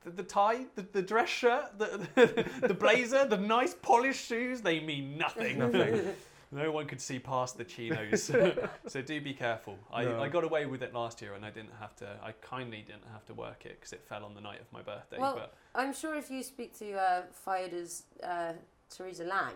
the, 0.06 0.10
the 0.12 0.24
tie, 0.24 0.66
the, 0.76 0.84
the 0.94 1.02
dress 1.02 1.28
shirt, 1.30 1.78
the, 1.78 2.46
the 2.68 2.74
blazer, 2.74 3.26
the 3.26 3.38
nice 3.38 3.74
polished 3.76 4.26
shoes, 4.26 4.62
they 4.62 4.80
mean 4.80 5.18
nothing. 5.18 5.60
Nothing. 5.60 6.14
No 6.52 6.72
one 6.72 6.88
could 6.88 7.00
see 7.02 7.20
past 7.20 7.58
the 7.58 7.64
chinos. 7.64 8.24
so 8.88 9.02
do 9.02 9.22
be 9.22 9.34
careful. 9.34 9.78
I, 9.94 10.04
No. 10.06 10.22
I 10.22 10.30
got 10.30 10.44
away 10.44 10.66
with 10.66 10.82
it 10.82 10.94
last 10.94 11.22
year 11.22 11.34
and 11.34 11.46
I 11.46 11.52
didn't 11.52 11.74
have 11.80 11.96
to, 11.98 12.08
I 12.24 12.32
kindly 12.42 12.82
didn't 12.82 13.08
have 13.12 13.26
to 13.26 13.34
work 13.34 13.66
it 13.66 13.80
because 13.80 13.94
it 13.94 14.04
fell 14.08 14.26
on 14.26 14.34
the 14.34 14.42
night 14.42 14.60
of 14.60 14.72
my 14.72 14.82
birthday. 14.82 15.20
Well, 15.20 15.36
but 15.36 15.54
I'm 15.76 15.94
sure 15.94 16.16
if 16.16 16.32
you 16.32 16.42
speak 16.42 16.78
to 16.80 16.94
uh, 16.94 17.22
Fioda's 17.46 18.04
uh, 18.24 18.54
Theresa 18.90 19.26
Lang, 19.26 19.54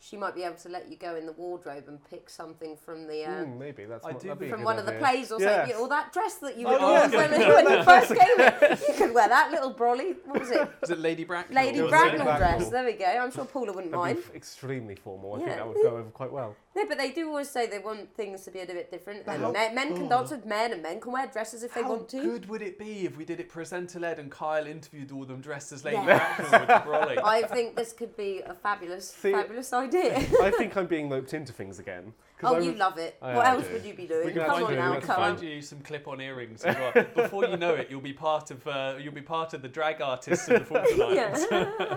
she 0.00 0.16
might 0.16 0.34
be 0.34 0.44
able 0.44 0.56
to 0.56 0.68
let 0.68 0.88
you 0.88 0.96
go 0.96 1.16
in 1.16 1.26
the 1.26 1.32
wardrobe 1.32 1.84
and 1.88 1.98
pick 2.08 2.30
something 2.30 2.76
from 2.76 3.06
the. 3.08 3.24
Uh, 3.24 3.28
Mm, 3.44 3.58
maybe 3.58 3.84
that's 3.84 4.04
I 4.06 4.12
what- 4.12 4.20
do 4.22 4.28
that'd 4.28 4.48
From 4.50 4.62
one 4.62 4.78
of 4.78 4.86
the 4.86 4.92
plays 4.92 5.32
or 5.32 5.40
Yes. 5.40 5.68
something, 5.68 5.76
or 5.82 5.88
that 5.88 6.12
dress 6.12 6.34
that 6.36 6.56
you 6.56 6.66
Oh, 6.68 6.72
were 6.72 6.78
yes. 6.78 7.12
when, 7.14 7.30
when 7.66 7.78
you 7.78 7.82
first 7.84 8.08
came 8.14 8.40
in. 8.40 8.78
You 8.88 8.94
could 9.06 9.14
wear 9.14 9.28
that 9.28 9.50
little 9.50 9.74
brolly. 9.74 10.16
What 10.24 10.40
was 10.40 10.50
it? 10.50 10.68
was 10.80 10.90
it 10.90 10.98
Lady 11.00 11.24
Bracknell? 11.24 11.64
Lady 11.64 11.78
It 11.80 11.88
Bracknell 11.90 12.24
dress. 12.26 12.38
Bracknell. 12.38 12.70
There 12.70 12.84
we 12.84 12.92
go. 12.92 13.04
I'm 13.06 13.30
sure 13.32 13.44
Paula 13.44 13.72
wouldn't 13.72 13.90
That'd 13.92 14.04
mind. 14.04 14.16
be 14.18 14.22
f- 14.22 14.34
extremely 14.36 14.94
formal. 14.94 15.34
I 15.34 15.38
Yeah. 15.40 15.44
think 15.46 15.56
that 15.56 15.66
would 15.68 15.76
go 15.82 15.96
over 15.96 16.10
quite 16.10 16.32
well. 16.32 16.54
No, 16.78 16.86
but 16.86 16.96
they 16.98 17.10
do 17.10 17.28
always 17.28 17.50
say 17.50 17.66
they 17.66 17.80
want 17.80 18.14
things 18.14 18.42
to 18.44 18.50
be 18.52 18.60
a 18.60 18.66
bit 18.66 18.88
different. 18.90 19.24
And 19.26 19.42
How- 19.42 19.50
men, 19.50 19.74
men 19.74 19.94
can 19.96 20.04
oh. 20.06 20.08
dance 20.08 20.30
with 20.30 20.46
men, 20.46 20.72
and 20.72 20.80
men 20.82 21.00
can 21.00 21.10
wear 21.12 21.26
dresses 21.26 21.64
if 21.64 21.74
they 21.74 21.82
How 21.82 21.88
want 21.90 22.08
to. 22.10 22.16
How 22.18 22.22
good 22.22 22.48
would 22.48 22.62
it 22.62 22.78
be 22.78 23.04
if 23.04 23.16
we 23.16 23.24
did 23.24 23.40
it 23.40 23.48
presenter 23.48 23.98
led 23.98 24.18
and 24.20 24.30
Kyle 24.30 24.64
interviewed 24.66 25.10
all 25.10 25.24
them 25.24 25.40
dressed 25.40 25.72
as 25.72 25.84
Lady 25.84 25.96
Yeah. 25.96 26.04
Bracknell 26.36 26.60
with 26.60 26.68
the 26.68 26.74
brolly? 26.90 27.18
I 27.24 27.42
think 27.42 27.74
this 27.74 27.92
could 27.92 28.16
be 28.16 28.42
a 28.46 28.54
fabulous, 28.54 29.08
See- 29.10 29.32
fabulous 29.32 29.72
idea. 29.72 30.16
I 30.42 30.52
think 30.52 30.76
I'm 30.76 30.86
being 30.86 31.08
roped 31.10 31.34
into 31.34 31.52
things 31.52 31.78
again. 31.80 32.12
'Cause 32.38 32.52
Oh, 32.52 32.56
I 32.56 32.60
you 32.60 32.72
love 32.74 32.98
it. 32.98 33.16
I- 33.20 33.34
what 33.34 33.46
I 33.46 33.50
else 33.50 33.66
do. 33.66 33.72
would 33.72 33.84
you 33.84 33.94
be 33.94 34.06
doing? 34.06 34.26
We 34.26 34.32
can 34.32 34.42
Come 34.42 34.50
actually 34.50 34.64
on 34.64 34.70
do 34.70 34.76
now, 34.76 34.92
it. 34.92 34.96
I 34.96 34.98
can 35.00 35.06
come 35.08 35.16
find 35.16 35.38
on. 35.38 35.44
you 35.44 35.60
some 35.62 35.80
clip-on 35.80 36.20
earrings 36.20 36.62
as 36.62 36.76
well. 36.76 37.04
Before 37.16 37.44
you 37.46 37.56
know 37.56 37.74
it, 37.74 37.88
you'll 37.90 38.00
be 38.00 38.12
part 38.12 38.52
of 38.52 38.64
uh, 38.68 38.94
you'll 39.00 39.12
be 39.12 39.20
part 39.22 39.54
of 39.54 39.62
the 39.62 39.68
drag 39.68 40.00
artists 40.00 40.46
of 40.48 40.60
the 40.60 40.64
Falkland 40.64 41.02
Islands. 41.02 41.46
Yeah. 41.50 41.96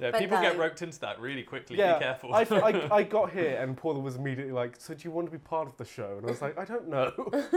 Yeah, 0.00 0.12
But 0.12 0.20
people 0.20 0.40
get 0.40 0.56
roped 0.56 0.80
into 0.80 0.98
that 1.00 1.20
really 1.20 1.42
quickly. 1.42 1.76
Yeah, 1.76 1.98
Be 1.98 2.04
careful. 2.04 2.34
I, 2.34 2.40
I, 2.50 2.88
I 3.00 3.02
got 3.02 3.30
here 3.32 3.58
and 3.60 3.76
Paula 3.76 4.00
was 4.00 4.16
immediately 4.16 4.52
like, 4.52 4.76
"So 4.78 4.94
do 4.94 5.00
you 5.04 5.10
want 5.10 5.26
to 5.26 5.30
be 5.32 5.36
part 5.38 5.68
of 5.68 5.76
the 5.76 5.84
show?" 5.84 6.14
And 6.16 6.26
I 6.26 6.30
was 6.30 6.40
like, 6.40 6.58
"I 6.58 6.64
don't 6.64 6.88
know. 6.88 7.12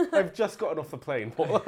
I've 0.13 0.33
just 0.33 0.59
gotten 0.59 0.77
off 0.77 0.89
the 0.91 0.97
plane, 0.97 1.31
Paula." 1.31 1.61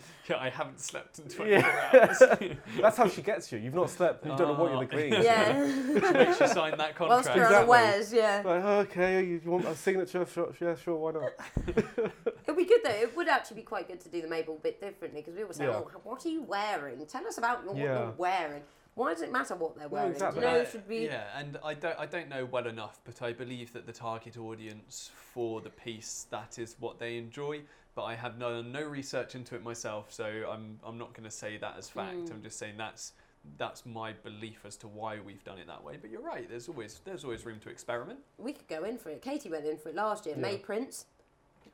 yeah, 0.28 0.38
I 0.38 0.48
haven't 0.48 0.80
slept 0.80 1.18
in 1.18 1.28
24 1.28 1.46
Yeah. 1.46 1.90
hours. 1.92 2.56
That's 2.80 2.96
how 2.96 3.08
she 3.08 3.20
gets 3.20 3.52
you. 3.52 3.58
You've 3.58 3.74
not 3.74 3.90
slept. 3.90 4.24
You 4.24 4.30
don't 4.36 4.48
know 4.48 4.54
what 4.54 4.70
you're 4.70 4.78
Oh. 4.78 4.80
agreeing. 4.80 5.12
to. 5.12 5.22
yeah. 5.22 5.66
she 5.66 6.12
makes 6.12 6.40
you 6.40 6.48
sign 6.48 6.78
that 6.78 6.98
Whilst 6.98 7.28
contract. 7.28 7.36
you're 7.36 7.44
Exactly. 7.44 7.56
unawares, 7.78 8.12
yeah. 8.12 8.42
Like, 8.44 8.64
"Oh, 8.64 8.78
okay, 8.80 9.24
you, 9.24 9.40
you 9.44 9.50
want 9.50 9.66
a 9.66 9.74
signature? 9.76 10.24
Sure, 10.32 10.52
yeah, 10.60 10.74
sure, 10.76 10.96
why 10.96 11.12
not? 11.12 11.32
It'd 12.46 12.56
be 12.56 12.64
good 12.64 12.80
though. 12.84 12.90
It 12.90 13.14
would 13.16 13.28
actually 13.28 13.56
be 13.56 13.62
quite 13.62 13.86
good 13.88 14.00
to 14.00 14.08
do 14.08 14.22
the 14.22 14.28
May 14.28 14.42
Ball 14.42 14.58
bit 14.62 14.80
differently 14.80 15.20
because 15.20 15.34
we 15.36 15.42
always 15.42 15.56
say, 15.58 15.64
Yeah. 15.66 15.76
"Oh, 15.76 15.90
what 16.04 16.24
are 16.24 16.28
you 16.30 16.42
wearing? 16.42 17.04
Tell 17.06 17.26
us 17.26 17.38
about 17.38 17.66
what 17.66 17.76
Yeah. 17.76 17.82
you're 17.98 18.14
wearing. 18.16 18.62
Why 18.94 19.12
does 19.14 19.22
it 19.22 19.32
matter 19.32 19.54
what 19.54 19.74
they're 19.74 19.84
No, 19.88 19.94
wearing? 19.94 20.12
exactly. 20.12 20.42
You 20.42 20.46
know, 20.48 20.54
Uh, 20.54 20.58
it 20.62 20.68
should 20.70 20.86
be. 20.88 20.98
Yeah, 21.04 21.24
and 21.38 21.58
I 21.64 21.74
don't, 21.74 21.98
I 21.98 22.06
don't 22.06 22.28
know 22.28 22.44
well 22.44 22.66
enough, 22.66 23.00
but 23.04 23.22
I 23.22 23.32
believe 23.32 23.72
that 23.72 23.86
the 23.86 23.92
target 23.92 24.36
audience 24.36 25.10
for 25.14 25.60
the 25.62 25.70
piece 25.70 26.26
that 26.30 26.58
is 26.58 26.76
what 26.78 26.98
they 26.98 27.16
enjoy. 27.16 27.62
But 27.94 28.04
I 28.04 28.14
have 28.14 28.38
done 28.38 28.72
no 28.72 28.82
research 28.82 29.34
into 29.34 29.54
it 29.54 29.62
myself, 29.62 30.12
so 30.12 30.24
I'm, 30.50 30.78
I'm 30.84 30.96
not 30.98 31.12
going 31.14 31.24
to 31.24 31.30
say 31.30 31.56
that 31.58 31.74
as 31.78 31.88
fact. 31.90 32.16
Mm. 32.16 32.30
I'm 32.32 32.42
just 32.42 32.58
saying 32.58 32.74
that's, 32.78 33.12
that's 33.58 33.84
my 33.84 34.12
belief 34.12 34.64
as 34.66 34.76
to 34.78 34.88
why 34.88 35.18
we've 35.20 35.44
done 35.44 35.58
it 35.58 35.66
that 35.66 35.82
way. 35.84 35.98
But 36.00 36.10
you're 36.10 36.22
right. 36.22 36.48
There's 36.48 36.68
always, 36.68 37.00
there's 37.04 37.24
always 37.24 37.44
room 37.44 37.60
to 37.60 37.68
experiment. 37.70 38.20
We 38.38 38.52
could 38.54 38.68
go 38.68 38.84
in 38.84 38.96
for 38.98 39.10
it. 39.10 39.20
Katie 39.20 39.50
went 39.50 39.66
in 39.66 39.76
for 39.78 39.90
it 39.90 39.94
last 39.94 40.24
year. 40.26 40.34
Yeah. 40.36 40.42
May 40.42 40.56
Prince. 40.58 41.04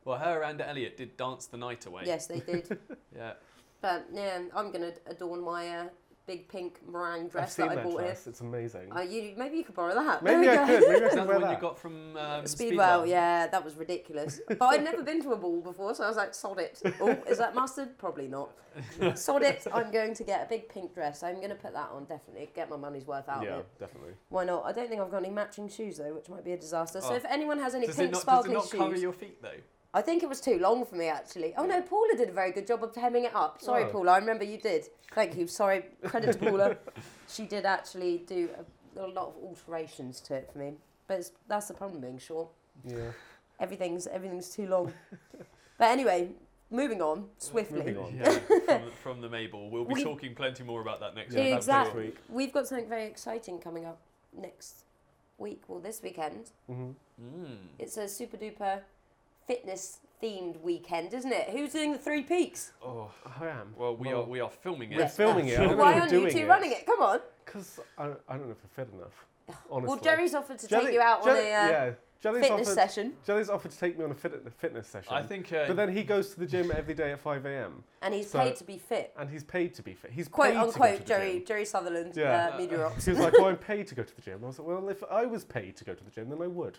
Well, 0.04 0.18
her 0.18 0.42
and 0.42 0.60
Elliot 0.60 0.96
did 0.96 1.16
dance 1.16 1.46
the 1.46 1.56
night 1.56 1.86
away. 1.86 2.02
Yes, 2.06 2.26
they 2.26 2.40
did. 2.40 2.78
Yeah. 3.16 3.32
but 3.80 4.06
yeah, 4.12 4.40
I'm 4.54 4.70
gonna 4.72 4.92
adorn 5.06 5.40
my 5.42 5.68
uh, 5.68 5.88
big 6.28 6.46
pink 6.46 6.78
meringue 6.86 7.24
I've 7.24 7.32
dress 7.32 7.56
seen 7.56 7.66
that 7.68 7.78
I 7.78 7.82
bought 7.82 7.98
dress. 7.98 8.26
It's 8.28 8.40
amazing. 8.40 8.82
here. 8.82 8.90
Oh, 8.94 9.00
you 9.00 9.32
maybe 9.36 9.56
you 9.56 9.64
could 9.64 9.74
borrow 9.74 9.94
that. 9.94 10.22
Maybe 10.22 10.46
There 10.46 10.60
I 10.62 10.66
go. 10.68 10.78
could. 10.78 10.88
Maybe 10.88 11.04
I 11.06 11.08
could 11.08 11.18
that 11.18 11.22
the 11.22 11.28
wear 11.28 11.38
one 11.40 11.48
that. 11.48 11.54
you 11.56 11.60
got 11.60 11.78
from 11.78 12.16
um, 12.16 12.46
Speedwell, 12.46 13.06
yeah, 13.06 13.46
that 13.48 13.64
was 13.64 13.74
ridiculous. 13.74 14.40
but 14.46 14.62
I'd 14.62 14.84
never 14.84 15.02
been 15.02 15.22
to 15.22 15.32
a 15.32 15.36
ball 15.36 15.60
before, 15.60 15.94
so 15.94 16.04
I 16.04 16.08
was 16.08 16.16
like, 16.16 16.34
sod 16.34 16.60
it. 16.60 16.80
Oh, 17.00 17.10
is 17.28 17.38
that 17.38 17.54
mustard? 17.54 17.96
Probably 17.98 18.28
not. 18.28 18.50
sod 19.16 19.42
it. 19.42 19.66
I'm 19.72 19.90
going 19.90 20.14
to 20.14 20.22
get 20.22 20.44
a 20.44 20.48
big 20.48 20.68
pink 20.68 20.94
dress. 20.94 21.22
I'm 21.22 21.36
going 21.36 21.48
to 21.48 21.54
put 21.56 21.72
that 21.72 21.88
on, 21.92 22.04
definitely. 22.04 22.50
Get 22.54 22.70
my 22.70 22.76
money's 22.76 23.06
worth 23.06 23.28
out 23.28 23.42
yeah, 23.42 23.54
of 23.54 23.58
it. 23.60 23.66
definitely. 23.80 24.12
Why 24.28 24.44
not? 24.44 24.64
I 24.66 24.72
don't 24.72 24.88
think 24.88 25.00
I've 25.00 25.10
got 25.10 25.24
any 25.24 25.30
matching 25.34 25.68
shoes, 25.68 25.96
though, 25.98 26.14
which 26.14 26.28
might 26.28 26.44
be 26.44 26.52
a 26.52 26.56
disaster. 26.58 27.00
So 27.00 27.12
Oh. 27.12 27.16
if 27.16 27.24
anyone 27.24 27.58
has 27.58 27.74
any 27.74 27.86
Does 27.86 27.96
pink 27.96 28.10
it 28.10 28.12
not, 28.12 28.18
does 28.18 28.20
it 28.20 28.22
sparkly 28.22 28.54
not 28.54 28.62
shoes. 28.68 28.78
cover 28.78 28.96
your 28.96 29.12
feet 29.12 29.40
though? 29.42 29.48
I 29.94 30.02
think 30.02 30.22
it 30.22 30.28
was 30.28 30.40
too 30.40 30.58
long 30.58 30.84
for 30.84 30.96
me, 30.96 31.08
actually. 31.08 31.54
Oh, 31.56 31.64
no, 31.64 31.80
Paula 31.80 32.14
did 32.16 32.28
a 32.28 32.32
very 32.32 32.52
good 32.52 32.66
job 32.66 32.84
of 32.84 32.94
hemming 32.94 33.24
it 33.24 33.34
up. 33.34 33.60
Sorry, 33.62 33.84
Oh. 33.84 33.88
Paula. 33.88 34.12
I 34.12 34.18
remember 34.18 34.44
you 34.44 34.58
did. 34.58 34.86
Thank 35.14 35.36
you. 35.36 35.46
Sorry. 35.46 35.84
Credit 36.04 36.32
to 36.32 36.38
Paula. 36.38 36.76
She 37.30 37.44
did 37.46 37.66
actually 37.66 38.18
do 38.26 38.48
a, 38.96 39.00
a 39.00 39.06
lot 39.06 39.28
of 39.28 39.34
alterations 39.42 40.20
to 40.22 40.34
it 40.34 40.50
for 40.52 40.58
me. 40.58 40.72
But 41.06 41.18
it's, 41.20 41.32
that's 41.46 41.68
the 41.68 41.74
problem 41.74 42.00
being 42.00 42.18
short. 42.18 42.48
Yeah. 42.84 43.12
everything's 43.60 44.06
everything's 44.06 44.48
too 44.48 44.66
long. 44.66 44.92
but 45.78 45.88
anyway, 45.90 46.30
moving 46.70 47.02
on 47.02 47.26
swiftly. 47.38 47.78
Moving 47.80 47.98
on. 47.98 48.16
Yeah, 48.16 48.30
from, 48.78 48.90
from 49.02 49.20
the 49.20 49.28
May 49.28 49.46
Ball. 49.46 49.68
We'll 49.70 49.84
be 49.84 49.94
We- 49.94 50.04
talking 50.04 50.34
plenty 50.34 50.64
more 50.64 50.80
about 50.80 51.00
that 51.00 51.14
next 51.14 51.34
Yeah, 51.34 51.40
week. 51.44 51.50
that's 51.52 51.66
exactly. 51.66 52.02
next 52.04 52.16
week. 52.16 52.24
We've 52.30 52.52
got 52.52 52.66
something 52.68 52.88
very 52.88 53.04
exciting 53.06 53.58
coming 53.58 53.84
up 53.84 53.98
next 54.34 54.84
week. 55.38 55.62
Well, 55.68 55.80
this 55.80 56.02
weekend. 56.02 56.50
hmm 56.66 56.90
Mm. 57.20 57.56
It's 57.80 57.96
a 57.96 58.06
super 58.08 58.36
duper 58.36 58.80
fitness 59.52 59.98
themed 60.22 60.60
weekend, 60.62 61.12
isn't 61.14 61.32
it? 61.32 61.50
Who's 61.50 61.72
doing 61.72 61.92
the 61.92 61.98
three 61.98 62.22
peaks? 62.22 62.72
Oh, 62.84 63.10
I 63.40 63.46
am. 63.46 63.74
well, 63.76 63.96
we 63.96 64.08
Well, 64.08 64.22
are 64.22 64.24
we 64.24 64.40
are 64.40 64.50
filming 64.50 64.92
it. 64.92 64.98
We're 64.98 65.08
filming 65.08 65.48
it. 65.48 65.58
I 65.58 65.64
don't 65.64 65.76
know 65.76 65.82
Why 65.84 65.94
if 65.94 66.00
aren't 66.02 66.12
we're 66.12 66.18
you 66.18 66.24
doing 66.24 66.32
two 66.34 66.44
it. 66.44 66.48
running 66.48 66.72
it? 66.72 66.86
Come 66.86 67.00
on. 67.02 67.20
Because 67.44 67.80
I, 67.96 68.04
I 68.28 68.36
don't 68.36 68.46
know 68.46 68.52
if 68.52 68.58
we're 68.62 68.84
fit 68.84 68.92
enough. 68.94 69.24
Honestly. 69.70 69.88
Well, 69.88 69.98
Jerry's 70.04 70.34
offered 70.34 70.58
to 70.58 70.68
Jelly- 70.68 70.84
take 70.86 70.94
you 70.94 71.00
out 71.00 71.20
on 71.20 71.24
Jelly- 71.26 71.38
a 71.40 71.42
uh, 71.64 71.68
yeah. 71.68 71.90
Jelly's 72.20 72.42
fitness 72.48 72.68
offered, 72.68 72.74
session, 72.74 73.12
Jelly's 73.24 73.48
offered 73.48 73.70
to 73.70 73.78
take 73.78 73.96
me 73.96 74.04
on 74.04 74.10
a 74.10 74.14
fit, 74.14 74.42
a 74.44 74.50
fitness 74.50 74.88
session. 74.88 75.12
I 75.12 75.22
think. 75.22 75.52
Uh, 75.52 75.66
but 75.68 75.76
then 75.76 75.92
he 75.96 76.02
goes 76.02 76.30
to 76.34 76.40
the 76.40 76.46
gym 76.46 76.72
every 76.76 76.92
day 76.92 77.12
at 77.12 77.20
5 77.20 77.46
a.m. 77.46 77.84
and 78.02 78.12
he's 78.12 78.28
So- 78.28 78.40
paid 78.40 78.56
to 78.56 78.64
be 78.64 78.76
fit. 78.76 79.14
and 79.16 79.30
he's 79.30 79.44
paid 79.44 79.72
to 79.74 79.82
be 79.84 79.94
fit. 79.94 80.10
He's 80.10 80.26
Quote 80.26 80.48
paid 80.48 80.54
to 80.54 80.58
go 80.58 80.66
unquote, 80.66 80.92
to 80.96 80.98
the 81.02 81.04
Jerry 81.08 81.32
gym. 81.34 81.44
Jerry 81.46 81.64
Sutherland, 81.64 82.14
Yeah. 82.16 82.50
uh, 82.52 82.58
Media 82.58 82.78
Rocks. 82.80 83.04
He 83.04 83.12
was 83.12 83.20
like, 83.20 83.34
"Oh, 83.38 83.46
I'm 83.46 83.56
paid 83.56 83.86
to 83.86 83.94
go 83.94 84.02
to 84.02 84.16
the 84.16 84.20
gym." 84.20 84.40
I 84.42 84.46
was 84.48 84.58
like, 84.58 84.66
"Well, 84.66 84.88
if 84.88 85.02
I 85.08 85.26
was 85.26 85.44
paid 85.44 85.76
to 85.76 85.84
go 85.84 85.94
to 85.94 86.04
the 86.04 86.10
gym, 86.10 86.28
then 86.28 86.42
I 86.42 86.48
would." 86.48 86.78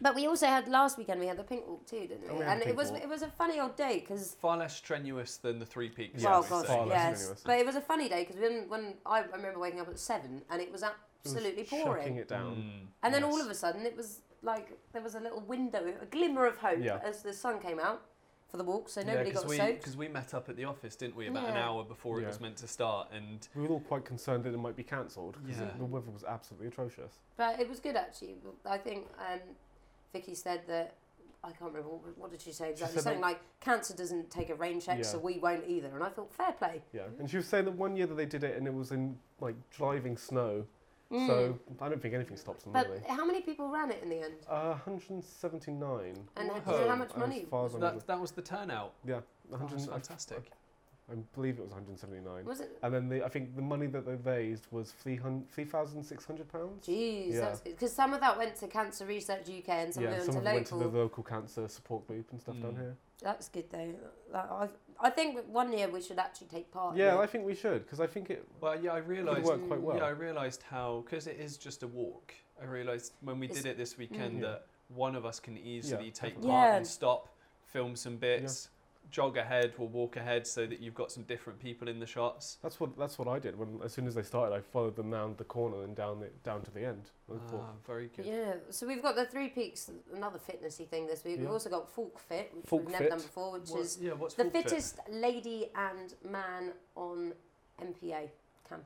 But 0.00 0.14
we 0.14 0.26
also 0.26 0.46
had 0.46 0.68
last 0.68 0.98
weekend. 0.98 1.20
We 1.20 1.26
had 1.26 1.36
the 1.38 1.44
pink 1.44 1.66
walk 1.66 1.86
too, 1.86 2.00
didn't 2.00 2.22
we? 2.22 2.28
Oh, 2.30 2.38
we 2.38 2.44
had 2.44 2.52
and 2.54 2.60
the 2.60 2.64
it 2.64 2.66
pink 2.68 2.78
was 2.78 2.90
walk. 2.90 3.02
it 3.02 3.08
was 3.08 3.22
a 3.22 3.28
funny 3.28 3.60
old 3.60 3.76
day 3.76 4.00
because 4.00 4.34
far 4.40 4.56
less 4.56 4.76
strenuous 4.76 5.36
than 5.36 5.58
the 5.58 5.66
Three 5.66 5.88
Peaks. 5.88 6.22
Yes, 6.22 6.26
oh 6.26 6.42
shall 6.42 6.58
god, 6.62 6.66
far 6.66 6.86
less 6.86 6.96
yes. 6.96 7.18
strenuous. 7.18 7.42
But 7.44 7.58
it 7.60 7.66
was 7.66 7.76
a 7.76 7.80
funny 7.80 8.08
day 8.08 8.24
because 8.24 8.40
when 8.40 8.68
when 8.68 8.94
I 9.06 9.20
remember 9.20 9.58
waking 9.58 9.80
up 9.80 9.88
at 9.88 9.98
seven 9.98 10.42
and 10.50 10.60
it 10.60 10.70
was 10.72 10.82
It 10.82 10.86
was 10.86 11.34
absolutely 11.34 11.64
Shocking 11.64 11.84
pouring, 11.84 12.16
it 12.16 12.28
down. 12.28 12.56
Mm, 12.56 12.86
and 13.02 13.14
then 13.14 13.24
all 13.24 13.40
of 13.40 13.48
a 13.48 13.54
sudden 13.54 13.86
it 13.86 13.96
was 13.96 14.20
like 14.42 14.76
there 14.92 15.02
was 15.02 15.14
a 15.14 15.20
little 15.20 15.40
window, 15.40 15.92
a 16.00 16.06
glimmer 16.06 16.46
of 16.46 16.56
hope 16.58 16.78
Yeah. 16.80 16.98
as 17.02 17.22
the 17.22 17.32
sun 17.32 17.58
came 17.60 17.78
out 17.80 18.02
for 18.50 18.58
the 18.58 18.64
walk, 18.64 18.88
so 18.88 19.00
Yeah, 19.00 19.06
nobody 19.14 19.30
'cause 19.32 19.42
got 19.42 19.50
we, 19.50 19.56
soaked. 19.56 19.78
Because 19.80 19.96
we 19.96 20.06
met 20.08 20.34
up 20.34 20.48
at 20.48 20.54
the 20.56 20.64
office, 20.64 20.94
didn't 20.94 21.16
we, 21.16 21.26
about 21.26 21.48
an 21.48 21.54
Yeah. 21.54 21.66
hour 21.68 21.82
before 21.84 22.18
it 22.18 22.22
Yeah. 22.22 22.28
was 22.28 22.40
meant 22.40 22.56
to 22.58 22.68
start, 22.68 23.08
and 23.12 23.48
We 23.56 23.62
were 23.62 23.70
all 23.74 23.80
quite 23.80 24.04
concerned 24.04 24.44
that 24.44 24.54
it 24.54 24.58
might 24.58 24.76
be 24.76 24.84
cancelled 24.84 25.36
because 25.44 25.60
Yeah. 25.60 25.70
the 25.78 25.84
weather 25.84 26.10
was 26.12 26.22
absolutely 26.22 26.68
atrocious. 26.68 27.18
But 27.36 27.58
it 27.60 27.68
was 27.68 27.80
good 27.80 27.96
actually. 27.96 28.36
I 28.64 28.78
think 28.78 29.08
um, 29.18 29.40
Vicky 30.12 30.34
said 30.34 30.62
that. 30.68 30.94
I 31.44 31.50
can't 31.52 31.70
remember 31.72 31.90
what, 31.90 32.18
what 32.18 32.30
did 32.32 32.40
she 32.40 32.50
say 32.50 32.70
exactly. 32.70 32.96
said 32.96 33.04
Something 33.04 33.20
that- 33.20 33.26
like 33.26 33.40
cancer 33.60 33.94
doesn't 33.94 34.30
take 34.30 34.50
a 34.50 34.54
rain 34.56 34.80
check, 34.80 34.98
Yeah. 34.98 35.04
so 35.04 35.18
we 35.18 35.38
won't 35.38 35.62
either. 35.68 35.88
And 35.94 36.02
I 36.02 36.08
thought 36.08 36.32
fair 36.32 36.50
play. 36.52 36.82
Yeah, 36.92 37.02
and 37.20 37.30
she 37.30 37.36
was 37.36 37.46
saying 37.46 37.66
that 37.66 37.74
one 37.74 37.94
year 37.94 38.06
that 38.06 38.14
they 38.16 38.26
did 38.26 38.42
it 38.42 38.56
and 38.56 38.66
it 38.66 38.74
was 38.74 38.90
in 38.90 39.16
like 39.40 39.54
driving 39.70 40.16
snow, 40.16 40.66
Mm. 41.12 41.26
so 41.28 41.58
I 41.80 41.88
don't 41.88 42.02
think 42.02 42.14
anything 42.14 42.36
stops 42.36 42.64
them 42.64 42.72
but 42.72 42.88
really. 42.88 43.00
how 43.06 43.24
many 43.24 43.42
people 43.42 43.68
ran 43.68 43.92
it 43.92 44.02
in 44.02 44.08
the 44.08 44.22
end? 44.24 44.34
Uh, 44.48 44.74
179. 44.86 46.28
And 46.36 46.48
Whoa. 46.50 46.54
do 46.58 46.70
you 46.72 46.84
know 46.84 46.88
how 46.90 46.96
much 46.96 47.16
money? 47.16 47.46
far 47.48 47.66
as 47.66 47.74
that, 47.74 48.06
that 48.08 48.18
was 48.20 48.32
the 48.32 48.42
turnout. 48.42 48.94
yeah, 49.04 49.20
Oh, 49.52 49.52
100, 49.52 49.78
that's 49.78 49.88
I- 49.88 49.92
fantastic. 49.92 50.50
I, 51.10 51.14
believe 51.34 51.58
it 51.58 51.62
was 51.62 51.70
179. 51.70 52.44
Was 52.44 52.60
it? 52.60 52.78
And 52.82 52.92
then 52.92 53.08
the, 53.08 53.24
I 53.24 53.28
think 53.28 53.54
the 53.54 53.62
money 53.62 53.86
that 53.86 54.04
they 54.04 54.14
raised 54.28 54.66
was 54.72 54.90
300 54.90 55.48
3,600 55.50 56.48
pounds. 56.52 56.86
Jeez, 56.86 57.34
Yeah. 57.34 57.54
because 57.64 57.92
some 57.92 58.12
of 58.12 58.20
that 58.20 58.36
went 58.36 58.56
to 58.56 58.66
Cancer 58.66 59.06
Research 59.06 59.48
UK 59.48 59.68
and 59.68 59.94
some 59.94 60.02
yeah, 60.02 60.10
of 60.10 60.16
it 60.18 60.24
some 60.24 60.34
went 60.34 60.38
of 60.38 60.44
to 60.44 60.50
it 60.50 60.54
went 60.54 60.66
to 60.66 60.74
the 60.74 60.88
local 60.88 61.22
cancer 61.22 61.68
support 61.68 62.06
group 62.08 62.26
and 62.32 62.40
stuff 62.40 62.56
down 62.60 62.72
Mm. 62.72 62.78
here. 62.78 62.96
That's 63.22 63.48
good 63.48 63.70
though. 63.70 63.94
That, 64.32 64.48
I, 64.50 64.68
I 65.00 65.10
think 65.10 65.38
one 65.48 65.72
year 65.72 65.88
we 65.88 66.02
should 66.02 66.18
actually 66.18 66.48
take 66.48 66.70
part. 66.72 66.96
Yeah, 66.96 67.14
in 67.14 67.20
I 67.20 67.26
think 67.26 67.46
we 67.46 67.54
should 67.54 67.84
because 67.84 68.00
I 68.00 68.06
think 68.08 68.30
it 68.30 68.44
Well, 68.60 68.78
yeah, 68.82 68.92
I 68.94 69.00
could 69.00 69.08
realised. 69.08 69.44
work 69.44 69.66
quite 69.68 69.80
well. 69.80 69.96
Yeah, 69.98 70.04
I 70.04 70.10
realised 70.10 70.62
how 70.68 71.04
because 71.04 71.26
it 71.28 71.38
is 71.38 71.56
just 71.56 71.82
a 71.84 71.86
walk. 71.88 72.34
I 72.60 72.64
realised 72.64 73.12
when 73.20 73.38
we 73.38 73.46
It's- 73.46 73.62
did 73.62 73.70
it 73.70 73.76
this 73.78 73.96
weekend 73.96 74.38
Mm. 74.38 74.42
Yeah. 74.42 74.48
that 74.48 74.66
one 74.88 75.14
of 75.14 75.24
us 75.24 75.38
can 75.38 75.56
easily 75.56 76.10
take 76.10 76.34
definitely. 76.34 76.50
part 76.50 76.68
Yeah. 76.70 76.76
and 76.78 76.86
stop, 76.86 77.28
film 77.64 77.94
some 77.96 78.16
bits, 78.16 78.70
jog 79.10 79.36
ahead 79.36 79.72
or 79.78 79.86
walk 79.88 80.16
ahead 80.16 80.46
so 80.46 80.66
that 80.66 80.80
you've 80.80 80.94
got 80.94 81.10
some 81.12 81.22
different 81.24 81.58
people 81.58 81.88
in 81.88 81.98
the 82.00 82.06
shots. 82.06 82.58
That's 82.62 82.80
what 82.80 82.96
that's 82.98 83.18
what 83.18 83.28
I 83.28 83.38
did 83.38 83.58
when 83.58 83.80
as 83.84 83.92
soon 83.92 84.06
as 84.06 84.14
they 84.14 84.22
started, 84.22 84.54
I 84.54 84.60
followed 84.60 84.96
them 84.96 85.10
down 85.10 85.34
the 85.36 85.44
corner 85.44 85.82
and 85.84 85.94
down 85.94 86.20
the, 86.20 86.28
down 86.44 86.62
to 86.62 86.70
the 86.70 86.84
end. 86.84 87.10
Ah, 87.30 87.70
very 87.86 88.10
good. 88.16 88.26
Yeah, 88.26 88.54
so 88.70 88.86
we've 88.86 89.02
got 89.02 89.16
the 89.16 89.24
Three 89.26 89.48
Peaks, 89.48 89.90
another 90.14 90.38
fitnessy 90.38 90.86
thing 90.88 91.06
this 91.06 91.24
week. 91.24 91.38
We've 91.40 91.50
also 91.50 91.70
got 91.70 91.90
Falk 91.90 92.18
Fit, 92.18 92.52
which 92.54 92.66
Falk 92.66 92.82
we've 92.82 92.90
never 92.92 93.04
Fit. 93.04 93.10
done 93.10 93.20
before, 93.20 93.52
which 93.58 93.70
What- 93.70 93.80
is 93.80 93.98
yeah, 94.00 94.12
what's 94.12 94.34
the 94.34 94.44
Full 94.44 94.50
Fit? 94.52 94.68
fittest 94.70 94.98
lady 95.10 95.70
and 95.74 96.14
man 96.28 96.72
on 96.96 97.32
MPA 97.80 98.28
camp. 98.68 98.84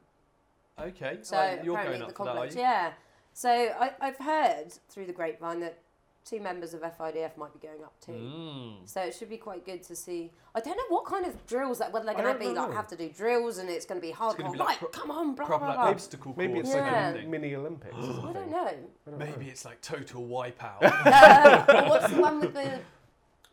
Okay, 0.78 1.18
So 1.22 1.36
oh, 1.36 1.62
you're 1.62 1.74
apparently 1.78 1.98
going 1.98 2.00
the 2.00 2.06
up 2.06 2.16
for 2.16 2.24
that, 2.24 2.30
are 2.30 2.34
complex, 2.34 2.54
you? 2.54 2.60
yeah. 2.62 2.92
So 3.32 3.50
I, 3.50 3.92
I've 4.00 4.16
heard 4.18 4.72
through 4.88 5.06
the 5.06 5.12
grapevine 5.12 5.60
that 5.60 5.78
two 6.24 6.38
members 6.40 6.74
of 6.74 6.80
FIDF 6.82 7.36
might 7.36 7.52
be 7.52 7.66
going 7.66 7.82
up 7.82 7.94
too. 8.00 8.12
Mm. 8.12 8.74
So 8.84 9.00
it 9.00 9.14
should 9.14 9.30
be 9.30 9.36
quite 9.36 9.64
good 9.64 9.82
to 9.84 9.96
see. 9.96 10.30
I 10.54 10.60
don't 10.60 10.76
know 10.76 10.82
what 10.88 11.04
kind 11.04 11.24
of 11.26 11.46
drills 11.46 11.78
that 11.78 11.92
whether 11.92 12.04
they're 12.06 12.14
going 12.14 12.26
to 12.38 12.44
don't 12.44 12.54
be 12.54 12.58
like 12.58 12.72
have 12.74 12.86
to 12.88 12.96
do 12.96 13.08
drills 13.08 13.58
and 13.58 13.68
it's 13.70 13.86
going 13.86 14.00
to 14.00 14.06
be 14.06 14.12
hardcore. 14.12 14.38
gonna 14.38 14.52
be 14.52 14.58
like 14.58 14.68
right, 14.68 14.78
pro- 14.78 14.88
come 14.88 15.10
on, 15.10 15.34
blah 15.34 15.46
Proper 15.46 15.64
blah 15.64 15.68
like 15.74 15.76
blah. 15.78 15.88
obstacle 15.90 16.34
maybe 16.36 16.54
course 16.54 16.66
it's 16.66 16.74
Yeah. 16.76 17.12
like 17.14 17.24
a 17.24 17.26
mini 17.28 17.54
Olympics. 17.54 17.94
I 17.98 18.32
don't 18.32 18.50
know. 18.50 18.66
I 18.66 19.10
don't 19.10 19.18
know. 19.18 19.26
Maybe 19.26 19.46
it's 19.46 19.64
like 19.64 19.80
total 19.80 20.26
wipeout. 20.28 20.82
uh, 20.82 21.88
what's 21.88 22.12
the 22.12 22.20
one 22.20 22.40
with 22.40 22.54
the 22.54 22.80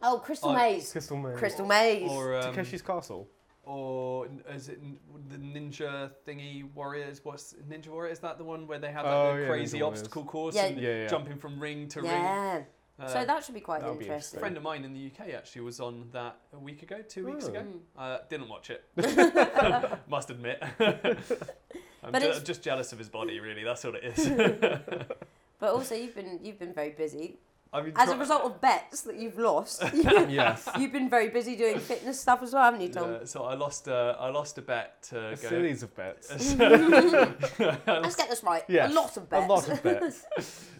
oh 0.04 0.20
Crystal 0.24 0.50
Oh, 0.50 0.54
Maze? 0.56 0.92
Crystal 0.92 1.18
Maze. 1.18 1.38
Crystal 1.40 1.66
Maze. 1.66 2.10
or 2.12 2.36
um, 2.38 2.54
Takeshi's 2.54 2.82
Castle. 2.82 3.28
Or 3.68 4.28
is 4.54 4.70
it 4.70 4.80
the 5.30 5.38
ninja 5.38 6.10
thingy 6.26 6.64
warriors? 6.74 7.20
What's 7.24 7.54
ninja 7.70 7.88
warrior? 7.90 8.12
Is 8.12 8.20
that 8.20 8.38
the 8.38 8.44
one 8.44 8.66
where 8.68 8.80
they 8.80 8.92
have 8.92 9.06
Oh, 9.06 9.36
yeah, 9.36 9.48
crazy 9.48 9.82
obstacle 9.82 10.24
course 10.24 10.56
Yeah. 10.56 10.66
and 10.68 10.80
Yeah, 10.82 10.90
yeah. 11.02 11.08
jumping 11.08 11.38
from 11.38 11.60
ring 11.60 11.88
to 11.90 12.02
ring? 12.02 12.12
yeah. 12.12 12.64
Uh, 13.00 13.08
so 13.08 13.26
that 13.26 13.44
should 13.44 13.54
be 13.54 13.62
quite 13.62 13.82
that'll 13.82 13.96
be 13.96 14.08
a 14.08 14.20
friend 14.20 14.58
of 14.58 14.64
mine 14.64 14.84
in 14.84 14.92
the 14.94 15.06
UK 15.12 15.34
actually 15.36 15.62
was 15.62 15.80
on 15.80 16.10
that 16.14 16.38
a 16.54 16.58
week 16.58 16.82
ago, 16.82 16.98
two 17.08 17.28
weeks 17.28 17.46
Oh. 17.46 17.50
ago. 17.50 17.60
Mm. 17.62 17.80
Uh, 17.96 18.18
didn't 18.30 18.50
watch 18.50 18.72
it. 18.72 18.84
Must 20.10 20.30
admit. 20.32 20.64
I'm 20.80 22.12
But 22.12 22.22
ju- 22.24 22.40
just 22.44 22.64
jealous 22.64 22.94
of 22.94 22.98
his 23.00 23.10
body, 23.10 23.40
really. 23.40 23.64
That's 23.64 23.84
all 23.86 23.94
it 23.96 24.04
is. 24.04 24.28
But 25.60 25.70
also, 25.74 25.94
you've 25.96 26.16
been 26.16 26.40
you've 26.44 26.58
been 26.60 26.74
very 26.74 26.92
busy 26.92 27.38
I 27.74 27.82
mean, 27.82 27.94
as 27.96 28.10
a 28.10 28.18
result 28.18 28.44
of 28.44 28.62
bets 28.62 29.02
that 29.02 29.18
you've 29.18 29.38
lost. 29.38 29.84
yes. 29.94 30.68
you've 30.80 30.94
been 30.94 31.10
very 31.10 31.30
busy 31.30 31.56
doing 31.56 31.80
fitness 31.80 32.20
stuff 32.20 32.42
as 32.42 32.54
well, 32.54 32.64
haven't 32.64 32.82
you, 32.82 32.90
Tom? 32.90 33.12
Yeah, 33.12 33.26
so 33.26 33.44
I 33.44 33.56
lost 33.56 33.88
a 33.88 34.16
I 34.20 34.30
lost 34.30 34.58
a 34.58 34.62
bet 34.62 35.02
to 35.10 35.30
A 35.30 35.36
go. 35.36 35.50
series 35.50 35.84
of 35.84 35.96
bets. 35.96 36.30
Let's 36.58 38.16
get 38.16 38.30
this 38.30 38.44
right. 38.44 38.64
Yes, 38.68 38.92
A 38.92 38.94
lot 38.94 39.18
of 39.18 39.30
bets. 39.30 39.46
A 39.46 39.48
lot 39.48 39.70
of 39.70 39.84
bets. 39.84 40.26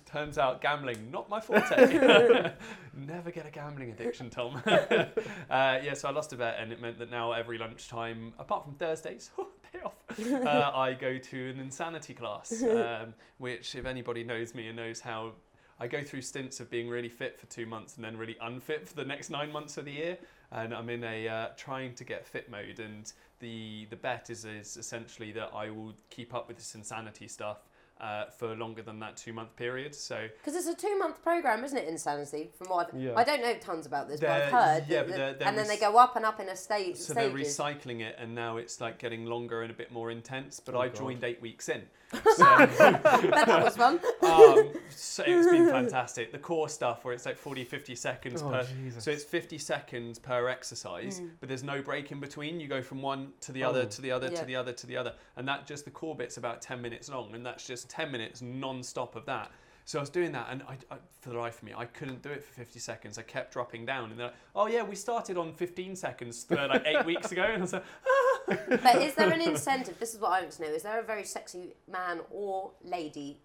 Turns 0.06 0.38
out 0.38 0.62
gambling 0.62 1.12
not 1.12 1.30
my 1.30 1.40
forte. 1.40 2.54
Never 2.96 3.30
get 3.32 3.46
a 3.46 3.52
gambling 3.52 3.92
addiction, 3.92 4.30
Tom. 4.30 4.62
uh, 4.66 5.06
yeah, 5.50 5.94
so 5.94 6.08
I 6.08 6.12
lost 6.12 6.32
a 6.32 6.38
bet, 6.38 6.56
and 6.60 6.72
it 6.72 6.82
meant 6.82 6.98
that 7.00 7.12
now 7.12 7.34
every 7.34 7.58
lunchtime, 7.58 8.34
apart 8.40 8.64
from 8.64 8.76
Thursdays, 8.76 9.30
day 9.74 9.80
off, 9.84 9.94
uh, 10.20 10.72
I 10.74 10.94
go 10.94 11.18
to 11.18 11.50
an 11.50 11.60
insanity 11.60 12.14
class. 12.14 12.64
Um, 12.64 13.14
which, 13.38 13.76
if 13.76 13.86
anybody 13.86 14.24
knows 14.24 14.56
me 14.56 14.68
and 14.68 14.78
knows 14.78 15.00
how 15.00 15.34
I 15.80 15.88
go 15.88 16.04
through 16.04 16.24
stints 16.24 16.60
of 16.60 16.70
being 16.70 16.90
really 16.90 17.10
fit 17.10 17.40
for 17.40 17.46
two 17.48 17.66
months 17.66 17.96
and 17.96 18.04
then 18.04 18.18
really 18.18 18.38
unfit 18.42 18.88
for 18.88 18.96
the 18.96 19.06
next 19.06 19.30
nine 19.30 19.52
months 19.52 19.78
of 19.78 19.86
the 19.86 19.92
year, 19.92 20.18
and 20.52 20.74
I'm 20.74 20.90
in 20.90 21.04
a 21.04 21.28
uh, 21.28 21.48
trying 21.56 21.94
to 21.96 22.04
get 22.04 22.26
fit 22.26 22.50
mode. 22.50 22.80
And 22.80 23.12
the 23.40 23.86
the 23.90 23.96
bet 23.96 24.30
is 24.30 24.46
is 24.46 24.78
essentially 24.78 25.32
that 25.34 25.52
I 25.54 25.70
will 25.70 25.94
keep 26.10 26.34
up 26.34 26.48
with 26.48 26.58
this 26.58 26.74
insanity 26.76 27.28
stuff 27.28 27.60
uh, 28.00 28.26
for 28.38 28.56
longer 28.56 28.82
than 28.82 29.00
that 29.00 29.18
two 29.18 29.34
month 29.34 29.56
period. 29.56 29.94
So 29.96 30.28
Because 30.38 30.56
it's 30.56 30.68
a 30.68 30.76
two 30.76 30.98
month 31.00 31.22
program, 31.24 31.64
isn't 31.64 31.78
it? 31.78 31.88
Insanity, 31.88 32.52
from 32.58 32.68
what 32.68 32.94
I've, 32.94 33.00
Yeah. 33.02 33.14
I 33.16 33.24
don't 33.24 33.42
know 33.42 33.54
tons 33.60 33.86
about 33.86 34.08
this, 34.08 34.20
but 34.20 34.30
I've 34.30 34.52
heard. 34.52 34.86
yeah, 34.88 34.98
that- 35.04 35.08
but 35.08 35.16
they're- 35.18 35.34
they're 35.34 35.48
and 35.48 35.58
then 35.58 35.68
they 35.68 35.78
go 35.78 35.98
up 35.98 36.16
and 36.16 36.26
up 36.26 36.40
in 36.40 36.50
a 36.50 36.56
state 36.56 36.98
so 36.98 37.14
they're 37.14 37.30
recycling 37.30 38.02
it, 38.02 38.16
and 38.20 38.34
now 38.36 38.58
it's 38.58 38.80
like 38.82 39.00
getting 39.00 39.26
longer 39.26 39.62
and 39.62 39.72
a 39.72 39.74
bit 39.76 39.92
more 39.92 40.12
intense. 40.12 40.60
But 40.60 40.76
Oh, 40.76 40.82
I 40.82 40.88
God. 40.90 40.98
joined 40.98 41.24
eight 41.24 41.42
weeks 41.42 41.70
in, 41.70 41.84
so, 42.14 42.20
that 42.44 43.62
was 43.64 43.76
fun. 43.78 44.00
um, 44.22 44.74
so 44.90 45.24
it's 45.26 45.48
been 45.50 45.68
fantastic. 45.70 46.32
The 46.32 46.38
core 46.40 46.70
stuff 46.70 47.04
where 47.04 47.14
it's 47.14 47.26
like 47.26 47.38
40, 47.38 47.64
50 47.64 47.96
seconds 47.96 48.42
Oh, 48.42 48.50
per. 48.50 48.64
Jesus. 48.64 49.04
So 49.04 49.12
it's 49.12 49.24
50 49.24 49.58
seconds 49.58 50.20
per 50.20 50.48
exercise, 50.48 51.20
Mm. 51.20 51.32
but 51.40 51.50
there's 51.50 51.64
no 51.64 51.82
break 51.82 52.12
in 52.12 52.20
between. 52.20 52.60
You 52.60 52.68
go 52.68 52.82
from 52.82 53.02
one 53.02 53.34
to 53.42 53.52
the 53.52 53.64
other, 53.64 53.82
Oh. 53.82 53.86
to 53.86 54.02
the 54.02 54.12
other, 54.12 54.28
Yeah. 54.30 54.40
to 54.40 54.46
the 54.46 54.56
other, 54.56 54.74
to 54.74 54.88
the 54.88 54.98
other, 54.98 55.14
and 55.36 55.48
that 55.48 55.66
just 55.66 55.86
the 55.86 55.92
core 55.92 56.16
bit's 56.16 56.38
about 56.38 56.62
10 56.62 56.82
minutes 56.82 57.10
long, 57.10 57.34
and 57.34 57.46
that's 57.46 57.66
just 57.66 57.87
10 57.88 58.12
minutes 58.12 58.42
non-stop 58.42 59.16
of 59.16 59.26
that. 59.26 59.52
So 59.86 60.00
I 60.00 60.02
was 60.02 60.10
doing 60.10 60.34
that, 60.34 60.48
and 60.52 60.64
I, 60.64 60.74
I, 60.94 60.98
for 61.22 61.30
the 61.30 61.38
life 61.38 61.60
of 61.60 61.64
me, 61.64 61.74
I 61.76 61.86
couldn't 61.86 62.22
do 62.22 62.30
it 62.30 62.44
for 62.44 62.54
50 62.54 62.78
seconds. 62.78 63.18
I 63.18 63.22
kept 63.22 63.54
dropping 63.54 63.86
down, 63.86 64.12
and 64.12 64.20
they're 64.20 64.28
like, 64.28 64.36
"Oh 64.54 64.68
yeah, 64.68 64.84
we 64.84 64.98
started 64.98 65.38
on 65.38 65.54
15 65.54 65.96
seconds 65.96 66.46
uh, 66.52 66.68
like 66.68 66.84
eight 66.86 67.06
weeks 67.12 67.32
ago," 67.32 67.44
and 67.44 67.60
I 67.60 67.62
was 67.62 67.72
like, 67.72 67.84
but 68.48 69.02
is 69.02 69.16
there 69.16 69.32
an 69.32 69.42
incentive? 69.54 69.98
This 69.98 70.14
is 70.14 70.20
what 70.20 70.32
I 70.32 70.42
want 70.42 70.52
to 70.52 70.62
know. 70.62 70.68
Is 70.68 70.84
there 70.84 71.00
a 71.00 71.04
very 71.04 71.24
sexy 71.24 71.74
man 71.90 72.20
or 72.32 72.72
lady 72.84 73.38